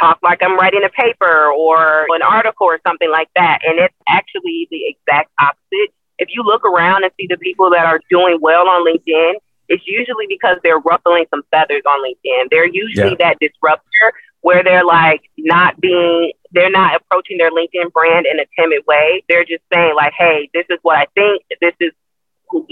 talk 0.00 0.20
like 0.22 0.38
I'm 0.40 0.56
writing 0.56 0.82
a 0.86 0.88
paper 0.88 1.50
or 1.50 2.06
an 2.14 2.22
article 2.22 2.68
or 2.68 2.78
something 2.86 3.10
like 3.10 3.28
that. 3.34 3.58
And 3.66 3.80
it's 3.80 3.94
actually 4.08 4.68
the 4.70 4.86
exact 4.86 5.32
opposite. 5.40 5.92
If 6.20 6.28
you 6.32 6.42
look 6.44 6.64
around 6.64 7.02
and 7.02 7.12
see 7.18 7.26
the 7.28 7.38
people 7.38 7.70
that 7.70 7.84
are 7.86 8.00
doing 8.10 8.38
well 8.40 8.68
on 8.68 8.86
LinkedIn, 8.86 9.34
it's 9.68 9.82
usually 9.86 10.26
because 10.28 10.58
they're 10.62 10.78
ruffling 10.78 11.24
some 11.30 11.42
feathers 11.50 11.82
on 11.88 12.04
LinkedIn. 12.04 12.50
They're 12.50 12.68
usually 12.68 13.16
that 13.20 13.38
disruptor 13.40 14.12
where 14.42 14.62
they're 14.62 14.84
like 14.84 15.22
not 15.38 15.80
being 15.80 16.32
they're 16.52 16.70
not 16.70 16.96
approaching 16.96 17.38
their 17.38 17.50
LinkedIn 17.50 17.92
brand 17.92 18.26
in 18.26 18.40
a 18.40 18.46
timid 18.58 18.82
way. 18.86 19.22
They're 19.28 19.44
just 19.44 19.62
saying 19.72 19.94
like, 19.96 20.12
"Hey, 20.18 20.50
this 20.52 20.66
is 20.70 20.78
what 20.82 20.98
I 20.98 21.06
think. 21.14 21.42
This 21.60 21.74
is 21.80 21.92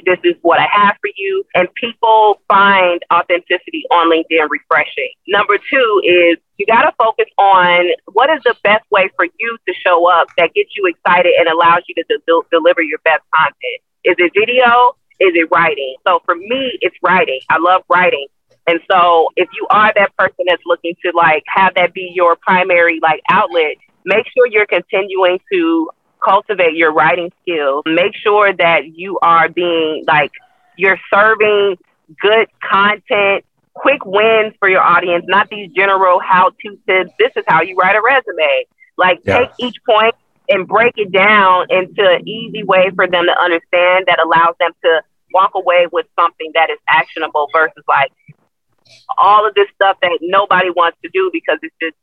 this 0.05 0.19
is 0.25 0.35
what 0.43 0.59
I 0.61 0.67
have 0.73 0.97
for 1.01 1.11
you." 1.17 1.45
And 1.55 1.69
people 1.75 2.41
find 2.49 3.01
authenticity 3.13 3.85
on 3.91 4.11
LinkedIn 4.11 4.49
refreshing. 4.49 5.11
Number 5.27 5.59
2 5.59 6.03
is 6.05 6.39
you 6.59 6.67
got 6.67 6.83
to 6.83 6.93
focus 6.99 7.27
on 7.39 7.87
what 8.13 8.31
is 8.31 8.41
the 8.45 8.55
best 8.63 8.85
way 8.91 9.09
for 9.17 9.27
you 9.39 9.59
to 9.67 9.75
show 9.75 10.11
up 10.11 10.29
that 10.37 10.55
gets 10.55 10.71
you 10.77 10.87
excited 10.87 11.33
and 11.39 11.49
allows 11.49 11.83
you 11.89 11.95
to 11.95 12.05
de- 12.05 12.49
deliver 12.51 12.83
your 12.83 12.99
best 13.05 13.23
content. 13.35 13.81
Is 14.05 14.17
it 14.19 14.33
video? 14.35 14.97
Is 15.21 15.33
it 15.35 15.49
writing? 15.51 15.97
So 16.07 16.21
for 16.25 16.35
me, 16.35 16.79
it's 16.81 16.97
writing. 17.03 17.41
I 17.51 17.59
love 17.59 17.83
writing. 17.89 18.27
And 18.67 18.81
so 18.91 19.29
if 19.37 19.49
you 19.55 19.67
are 19.71 19.93
that 19.97 20.15
person 20.17 20.45
that's 20.47 20.63
looking 20.67 20.95
to 21.05 21.13
like 21.17 21.43
have 21.49 21.75
that 21.75 21.95
be 21.95 22.13
your 22.15 22.37
primary 22.37 23.01
like 23.03 23.21
outlet, 23.31 23.77
make 24.05 24.27
sure 24.37 24.47
you're 24.47 24.67
continuing 24.67 25.41
to 25.51 25.91
cultivate 26.25 26.75
your 26.75 26.93
writing 26.93 27.31
skills. 27.43 27.85
Make 27.87 28.15
sure 28.23 28.53
that 28.53 28.87
you 28.87 29.19
are 29.23 29.49
being 29.49 30.05
like 30.07 30.31
you're 30.77 30.99
serving 31.13 31.77
good 32.21 32.49
content, 32.71 33.45
quick 33.75 34.05
wins 34.05 34.55
for 34.59 34.69
your 34.69 34.83
audience, 34.83 35.25
not 35.29 35.49
these 35.51 35.71
general 35.77 36.21
how 36.21 36.51
to 36.51 36.79
tips. 36.89 37.11
This 37.19 37.33
is 37.37 37.45
how 37.47 37.63
you 37.63 37.77
write 37.77 37.97
a 37.97 38.03
resume. 38.03 38.65
Like 38.97 39.21
Yeah. 39.25 39.39
take 39.39 39.51
each 39.59 39.77
point 39.89 40.15
and 40.49 40.67
break 40.67 40.95
it 40.97 41.13
down 41.13 41.67
into 41.71 42.03
an 42.03 42.27
easy 42.29 42.65
way 42.65 42.91
for 42.95 43.07
them 43.07 43.27
to 43.27 43.39
understand 43.41 44.07
that 44.07 44.19
allows 44.23 44.55
them 44.59 44.73
to 44.85 45.03
walk 45.35 45.53
away 45.55 45.87
with 45.93 46.07
something 46.19 46.51
that 46.55 46.71
is 46.71 46.79
actionable 46.89 47.49
versus 47.53 47.85
like 47.89 48.11
all 49.19 49.47
of 49.47 49.55
this 49.55 49.67
stuff 49.75 49.97
that 50.03 50.19
nobody 50.23 50.71
wants 50.71 50.99
to 51.03 51.11
do 51.13 51.31
because 51.33 51.59
it's 51.63 51.75
just 51.81 51.97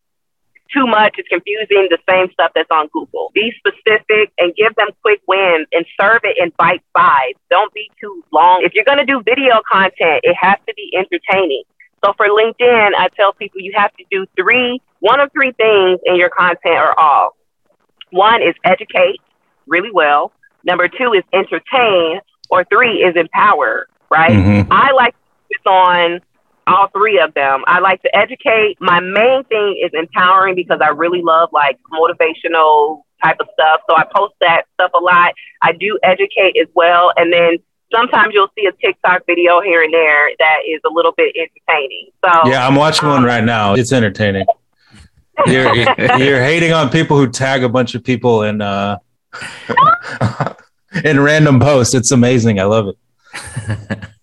too 0.73 0.87
much. 0.87 1.15
It's 1.17 1.27
confusing. 1.27 1.87
The 1.89 1.97
same 2.09 2.31
stuff 2.31 2.51
that's 2.55 2.69
on 2.71 2.87
Google. 2.93 3.31
Be 3.33 3.53
specific 3.57 4.31
and 4.37 4.55
give 4.55 4.75
them 4.75 4.87
quick 5.01 5.21
wins 5.27 5.67
and 5.71 5.85
serve 5.99 6.21
it 6.23 6.37
in 6.37 6.51
bite 6.57 6.83
size. 6.97 7.33
Don't 7.49 7.73
be 7.73 7.89
too 7.99 8.23
long. 8.31 8.61
If 8.63 8.73
you're 8.73 8.85
going 8.85 8.97
to 8.97 9.05
do 9.05 9.21
video 9.21 9.61
content, 9.71 10.21
it 10.23 10.35
has 10.39 10.57
to 10.67 10.73
be 10.75 10.91
entertaining. 10.95 11.63
So 12.03 12.13
for 12.17 12.27
LinkedIn, 12.27 12.91
I 12.97 13.07
tell 13.15 13.33
people 13.33 13.61
you 13.61 13.73
have 13.75 13.95
to 13.97 14.03
do 14.11 14.25
three, 14.35 14.81
one 14.99 15.19
of 15.19 15.31
three 15.31 15.51
things 15.53 15.99
in 16.05 16.15
your 16.17 16.29
content 16.29 16.75
or 16.75 16.99
all. 16.99 17.35
One 18.11 18.41
is 18.41 18.55
educate 18.63 19.19
really 19.67 19.91
well. 19.91 20.31
Number 20.63 20.87
two 20.87 21.13
is 21.13 21.23
entertain, 21.33 22.21
or 22.49 22.63
three 22.65 23.03
is 23.03 23.15
empower. 23.15 23.87
Right? 24.09 24.31
Mhm. 24.31 24.67
I 24.69 24.91
like 24.91 25.13
to 25.13 25.59
focus 25.59 25.71
on 25.71 26.21
all 26.67 26.87
three 26.89 27.19
of 27.19 27.33
them. 27.33 27.63
I 27.67 27.79
like 27.79 28.01
to 28.01 28.15
educate. 28.15 28.77
My 28.79 28.99
main 28.99 29.43
thing 29.45 29.81
is 29.83 29.91
empowering 29.93 30.55
because 30.55 30.79
I 30.81 30.89
really 30.89 31.21
love 31.21 31.49
like 31.51 31.79
motivational 31.91 33.03
type 33.23 33.37
of 33.39 33.47
stuff. 33.53 33.81
So 33.89 33.95
I 33.95 34.05
post 34.15 34.33
that 34.41 34.63
stuff 34.73 34.91
a 34.93 34.99
lot. 34.99 35.33
I 35.61 35.73
do 35.73 35.99
educate 36.03 36.57
as 36.59 36.67
well. 36.73 37.11
And 37.17 37.31
then 37.31 37.57
sometimes 37.93 38.33
you'll 38.33 38.51
see 38.57 38.65
a 38.65 38.71
TikTok 38.73 39.25
video 39.25 39.61
here 39.61 39.83
and 39.83 39.93
there 39.93 40.29
that 40.39 40.59
is 40.67 40.81
a 40.85 40.89
little 40.91 41.13
bit 41.15 41.35
entertaining. 41.35 42.09
So 42.23 42.49
yeah, 42.49 42.67
I'm 42.67 42.75
watching 42.75 43.07
um, 43.07 43.15
one 43.15 43.23
right 43.23 43.43
now. 43.43 43.75
It's 43.75 43.91
entertaining. 43.91 44.45
you're, 45.47 45.75
you're 45.75 46.41
hating 46.41 46.71
on 46.71 46.89
people 46.89 47.17
who 47.17 47.29
tag 47.29 47.63
a 47.63 47.69
bunch 47.69 47.93
of 47.93 48.03
people 48.03 48.43
in 48.43 48.61
uh 48.61 48.97
in 51.03 51.19
random 51.19 51.59
posts. 51.59 51.93
It's 51.93 52.11
amazing. 52.11 52.59
I 52.59 52.63
love 52.63 52.87
it. 52.87 53.99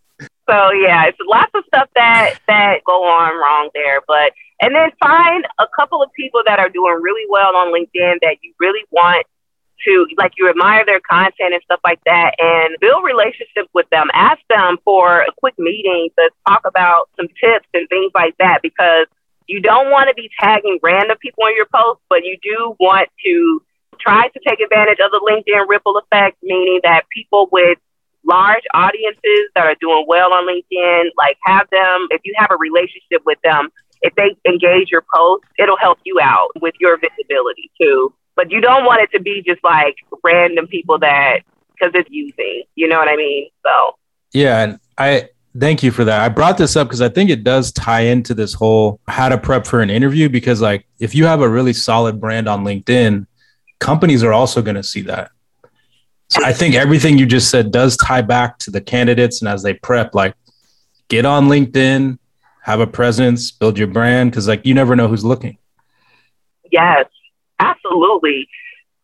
so 0.53 0.71
yeah, 0.73 1.07
it's 1.07 1.19
lots 1.27 1.51
of 1.55 1.65
stuff 1.67 1.89
that 1.95 2.35
that 2.47 2.85
go 2.85 3.05
on 3.05 3.35
wrong 3.41 3.71
there, 3.75 4.01
but 4.07 4.33
and 4.61 4.75
then 4.75 4.91
find 5.01 5.47
a 5.59 5.67
couple 5.75 6.03
of 6.03 6.13
people 6.13 6.43
that 6.47 6.59
are 6.59 6.69
doing 6.69 7.01
really 7.01 7.27
well 7.29 7.57
on 7.57 7.73
LinkedIn 7.73 8.21
that 8.21 8.37
you 8.43 8.53
really 8.61 8.85
want 8.91 9.27
to 9.85 10.07
like 10.19 10.33
you 10.37 10.49
admire 10.49 10.85
their 10.85 11.01
content 11.01 11.55
and 11.55 11.63
stuff 11.65 11.81
like 11.85 12.01
that 12.05 12.35
and 12.39 12.77
build 12.81 13.03
relationships 13.03 13.69
with 13.75 13.89
them. 13.91 14.09
Ask 14.13 14.41
them 14.49 14.77
for 14.85 15.23
a 15.23 15.33
quick 15.39 15.55
meeting 15.59 16.11
to 16.19 16.31
talk 16.47 16.63
about 16.67 17.09
some 17.17 17.29
tips 17.29 17.67
and 17.75 17.89
things 17.89 18.13
like 18.15 18.37
that 18.39 18.61
because 18.63 19.07
you 19.49 19.61
don't 19.61 19.91
want 19.91 20.09
to 20.09 20.15
be 20.15 20.31
tagging 20.39 20.79
random 20.83 21.17
people 21.21 21.47
in 21.47 21.57
your 21.57 21.67
posts, 21.75 22.03
but 22.09 22.25
you 22.25 22.39
do 22.43 22.77
want 22.79 23.09
to 23.25 23.63
try 23.99 24.29
to 24.29 24.41
take 24.47 24.61
advantage 24.61 24.99
of 25.03 25.11
the 25.11 25.21
LinkedIn 25.21 25.67
ripple 25.69 25.99
effect, 25.99 26.37
meaning 26.43 26.81
that 26.83 27.03
people 27.09 27.49
with 27.51 27.79
large 28.25 28.63
audiences 28.75 29.51
that 29.55 29.67
are 29.67 29.77
doing 29.81 30.05
well 30.07 30.33
on 30.33 30.47
LinkedIn, 30.47 31.11
like 31.17 31.37
have 31.43 31.69
them, 31.71 32.07
if 32.11 32.21
you 32.25 32.35
have 32.37 32.51
a 32.51 32.57
relationship 32.57 33.23
with 33.27 33.39
them, 33.43 33.69
if 34.03 34.15
they 34.15 34.37
engage 34.49 34.91
your 34.91 35.05
post, 35.15 35.45
it'll 35.59 35.77
help 35.77 35.99
you 36.05 36.19
out 36.21 36.49
with 36.61 36.75
your 36.81 36.99
visibility 36.99 37.71
too. 37.81 38.13
But 38.35 38.51
you 38.51 38.61
don't 38.61 38.85
want 38.85 39.03
it 39.03 39.11
to 39.17 39.23
be 39.23 39.43
just 39.47 39.63
like 39.63 39.97
random 40.25 40.67
people 40.67 40.99
that, 41.01 41.41
because 41.73 41.93
it's 41.95 42.11
using, 42.11 42.63
you 42.75 42.89
know 42.89 42.99
what 42.99 43.09
I 43.09 43.17
mean? 43.17 43.49
So, 43.65 43.97
yeah. 44.33 44.63
And 44.63 44.81
I, 44.97 45.29
thank 45.59 45.83
you 45.83 45.91
for 45.91 46.05
that. 46.05 46.21
I 46.21 46.29
brought 46.29 46.57
this 46.57 46.77
up 46.77 46.89
because 46.89 47.03
I 47.03 47.09
think 47.09 47.29
it 47.29 47.45
does 47.45 47.73
tie 47.73 48.03
into 48.03 48.35
this 48.35 48.55
whole 48.55 49.01
how 49.07 49.29
to 49.29 49.37
prep 49.37 49.67
for 49.67 49.81
an 49.81 49.91
interview. 49.91 50.29
Because, 50.29 50.61
like, 50.61 50.87
if 50.99 51.15
you 51.15 51.27
have 51.27 51.41
a 51.41 51.49
really 51.49 51.73
solid 51.73 52.21
brand 52.21 52.49
on 52.49 52.65
LinkedIn, 52.65 53.27
companies 53.81 54.23
are 54.23 54.33
also 54.33 54.63
going 54.63 54.77
to 54.77 54.83
see 54.83 55.03
that. 55.03 55.31
I 56.39 56.53
think 56.53 56.75
everything 56.75 57.19
you 57.19 57.27
just 57.27 57.51
said 57.51 57.71
does 57.71 57.97
tie 57.97 58.23
back 58.23 58.59
to 58.59 58.71
the 58.71 58.81
candidates 58.81 59.43
and 59.43 59.49
as 59.49 59.63
they 59.63 59.75
prep, 59.75 60.15
like, 60.15 60.35
get 61.09 61.27
on 61.27 61.49
LinkedIn, 61.49 62.19
have 62.63 62.81
a 62.81 62.87
presence, 62.87 63.51
build 63.51 63.79
your 63.79 63.89
brand, 63.89 64.31
because, 64.31 64.49
like, 64.49 64.65
you 64.65 64.75
never 64.75 64.97
know 64.97 65.09
who's 65.09 65.25
looking. 65.25 65.59
Yes, 66.71 67.07
absolutely. 67.59 68.49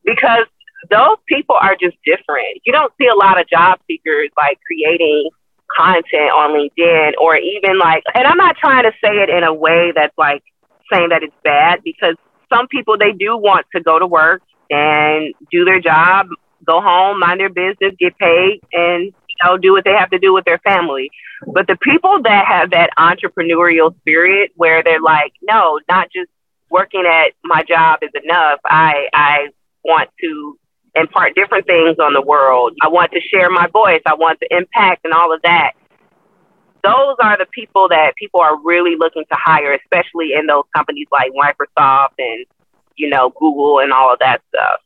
Because 0.04 0.46
those 0.90 1.16
people 1.26 1.56
are 1.60 1.76
just 1.78 1.96
different. 2.04 2.62
You 2.64 2.72
don't 2.72 2.92
see 3.00 3.08
a 3.08 3.14
lot 3.14 3.40
of 3.40 3.48
job 3.48 3.80
seekers 3.86 4.30
like 4.36 4.58
creating 4.64 5.30
content 5.76 6.30
on 6.34 6.50
LinkedIn 6.52 7.12
or 7.20 7.36
even 7.36 7.78
like, 7.78 8.02
and 8.14 8.26
I'm 8.26 8.38
not 8.38 8.56
trying 8.56 8.84
to 8.84 8.92
say 9.02 9.10
it 9.18 9.28
in 9.28 9.42
a 9.42 9.52
way 9.52 9.92
that's 9.94 10.16
like 10.16 10.42
saying 10.90 11.10
that 11.10 11.22
it's 11.22 11.34
bad 11.44 11.80
because 11.84 12.14
some 12.48 12.68
people, 12.68 12.96
they 12.96 13.12
do 13.12 13.36
want 13.36 13.66
to 13.74 13.82
go 13.82 13.98
to 13.98 14.06
work 14.06 14.40
and 14.70 15.34
do 15.50 15.64
their 15.64 15.80
job, 15.80 16.28
go 16.68 16.80
home, 16.80 17.18
mind 17.18 17.40
their 17.40 17.48
business, 17.48 17.94
get 17.98 18.16
paid, 18.18 18.60
and 18.72 19.06
you 19.06 19.36
know, 19.44 19.56
do 19.56 19.72
what 19.72 19.84
they 19.84 19.92
have 19.92 20.10
to 20.10 20.18
do 20.18 20.32
with 20.32 20.44
their 20.44 20.58
family. 20.58 21.10
But 21.46 21.66
the 21.66 21.76
people 21.76 22.22
that 22.22 22.46
have 22.46 22.70
that 22.70 22.90
entrepreneurial 22.98 23.96
spirit 24.00 24.52
where 24.56 24.82
they're 24.82 25.00
like, 25.00 25.32
no, 25.42 25.80
not 25.88 26.08
just 26.12 26.30
working 26.70 27.04
at 27.06 27.32
my 27.42 27.62
job 27.62 28.00
is 28.02 28.10
enough. 28.22 28.60
I 28.64 29.08
I 29.12 29.48
want 29.84 30.10
to 30.20 30.58
impart 30.94 31.34
different 31.34 31.66
things 31.66 31.96
on 31.98 32.12
the 32.12 32.22
world. 32.22 32.74
I 32.82 32.88
want 32.88 33.12
to 33.12 33.20
share 33.20 33.50
my 33.50 33.68
voice. 33.68 34.02
I 34.06 34.14
want 34.14 34.40
to 34.40 34.48
impact 34.50 35.04
and 35.04 35.14
all 35.14 35.32
of 35.32 35.40
that. 35.42 35.72
Those 36.84 37.16
are 37.20 37.36
the 37.36 37.46
people 37.46 37.88
that 37.88 38.14
people 38.16 38.40
are 38.40 38.60
really 38.62 38.96
looking 38.96 39.24
to 39.30 39.36
hire, 39.36 39.72
especially 39.72 40.32
in 40.38 40.46
those 40.46 40.64
companies 40.74 41.06
like 41.10 41.32
Microsoft 41.32 42.14
and, 42.18 42.46
you 42.96 43.08
know, 43.08 43.30
Google 43.38 43.80
and 43.80 43.92
all 43.92 44.12
of 44.12 44.18
that 44.20 44.42
stuff. 44.48 44.80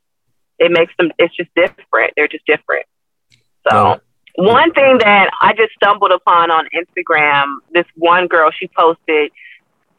It 0.62 0.72
makes 0.72 0.92
them, 0.98 1.10
it's 1.18 1.34
just 1.36 1.50
different. 1.54 2.12
They're 2.16 2.28
just 2.28 2.46
different. 2.46 2.86
So, 3.68 4.00
one 4.36 4.72
thing 4.72 4.98
that 4.98 5.30
I 5.40 5.52
just 5.52 5.72
stumbled 5.74 6.10
upon 6.10 6.50
on 6.50 6.66
Instagram, 6.74 7.56
this 7.72 7.84
one 7.96 8.28
girl, 8.28 8.50
she 8.50 8.68
posted, 8.68 9.30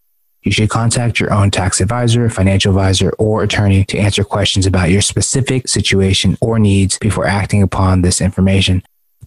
You 0.43 0.51
should 0.51 0.69
contact 0.69 1.19
your 1.19 1.31
own 1.31 1.51
tax 1.51 1.81
advisor, 1.81 2.29
financial 2.29 2.71
advisor, 2.71 3.11
or 3.19 3.43
attorney 3.43 3.85
to 3.85 3.97
answer 3.97 4.23
questions 4.23 4.65
about 4.65 4.89
your 4.89 5.01
specific 5.01 5.67
situation 5.67 6.37
or 6.41 6.57
needs 6.57 6.97
before 6.97 7.27
acting 7.27 7.61
upon 7.61 8.01
this 8.01 8.21
information 8.21 8.81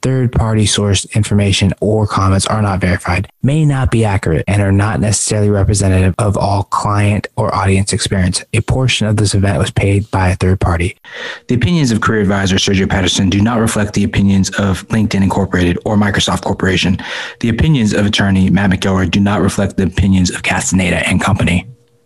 third 0.05 0.31
party 0.31 0.67
sourced 0.67 1.11
information 1.15 1.73
or 1.81 2.07
comments 2.07 2.47
are 2.47 2.61
not 2.61 2.79
verified, 2.79 3.27
may 3.43 3.65
not 3.65 3.91
be 3.91 4.05
accurate, 4.05 4.45
and 4.47 4.61
are 4.61 4.71
not 4.71 5.01
necessarily 5.01 5.49
representative 5.49 6.15
of 6.19 6.37
all 6.37 6.65
client 6.65 7.27
or 7.37 7.53
audience 7.55 7.91
experience. 7.95 8.45
A 8.53 8.61
portion 8.61 9.07
of 9.07 9.17
this 9.17 9.35
event 9.35 9.59
was 9.59 9.71
paid 9.71 10.11
by 10.11 10.29
a 10.29 10.37
third 10.37 10.61
party. 10.61 10.99
The 11.49 11.55
opinions 11.55 11.91
of 11.91 12.03
career 12.03 12.21
advisor 12.21 12.57
Sergio 12.57 12.89
Patterson 12.89 13.31
do 13.31 13.41
not 13.41 13.61
reflect 13.61 13.95
the 13.95 14.05
opinions 14.05 14.51
of 14.59 14.87
LinkedIn 14.89 15.23
Incorporated 15.23 15.79
or 15.87 15.97
Microsoft 15.97 16.43
Corporation. 16.43 16.99
The 17.41 17.49
opinions 17.49 17.95
of 17.95 18.05
attorney 18.05 18.51
Matt 18.51 18.71
McElroy 18.71 19.11
do 19.11 19.21
not 19.21 19.41
reflect 19.41 19.79
the 19.79 19.85
opinions 19.85 20.31
of 20.31 20.43
Castaneda 20.43 21.09
and 21.09 21.19
Company. 21.19 21.67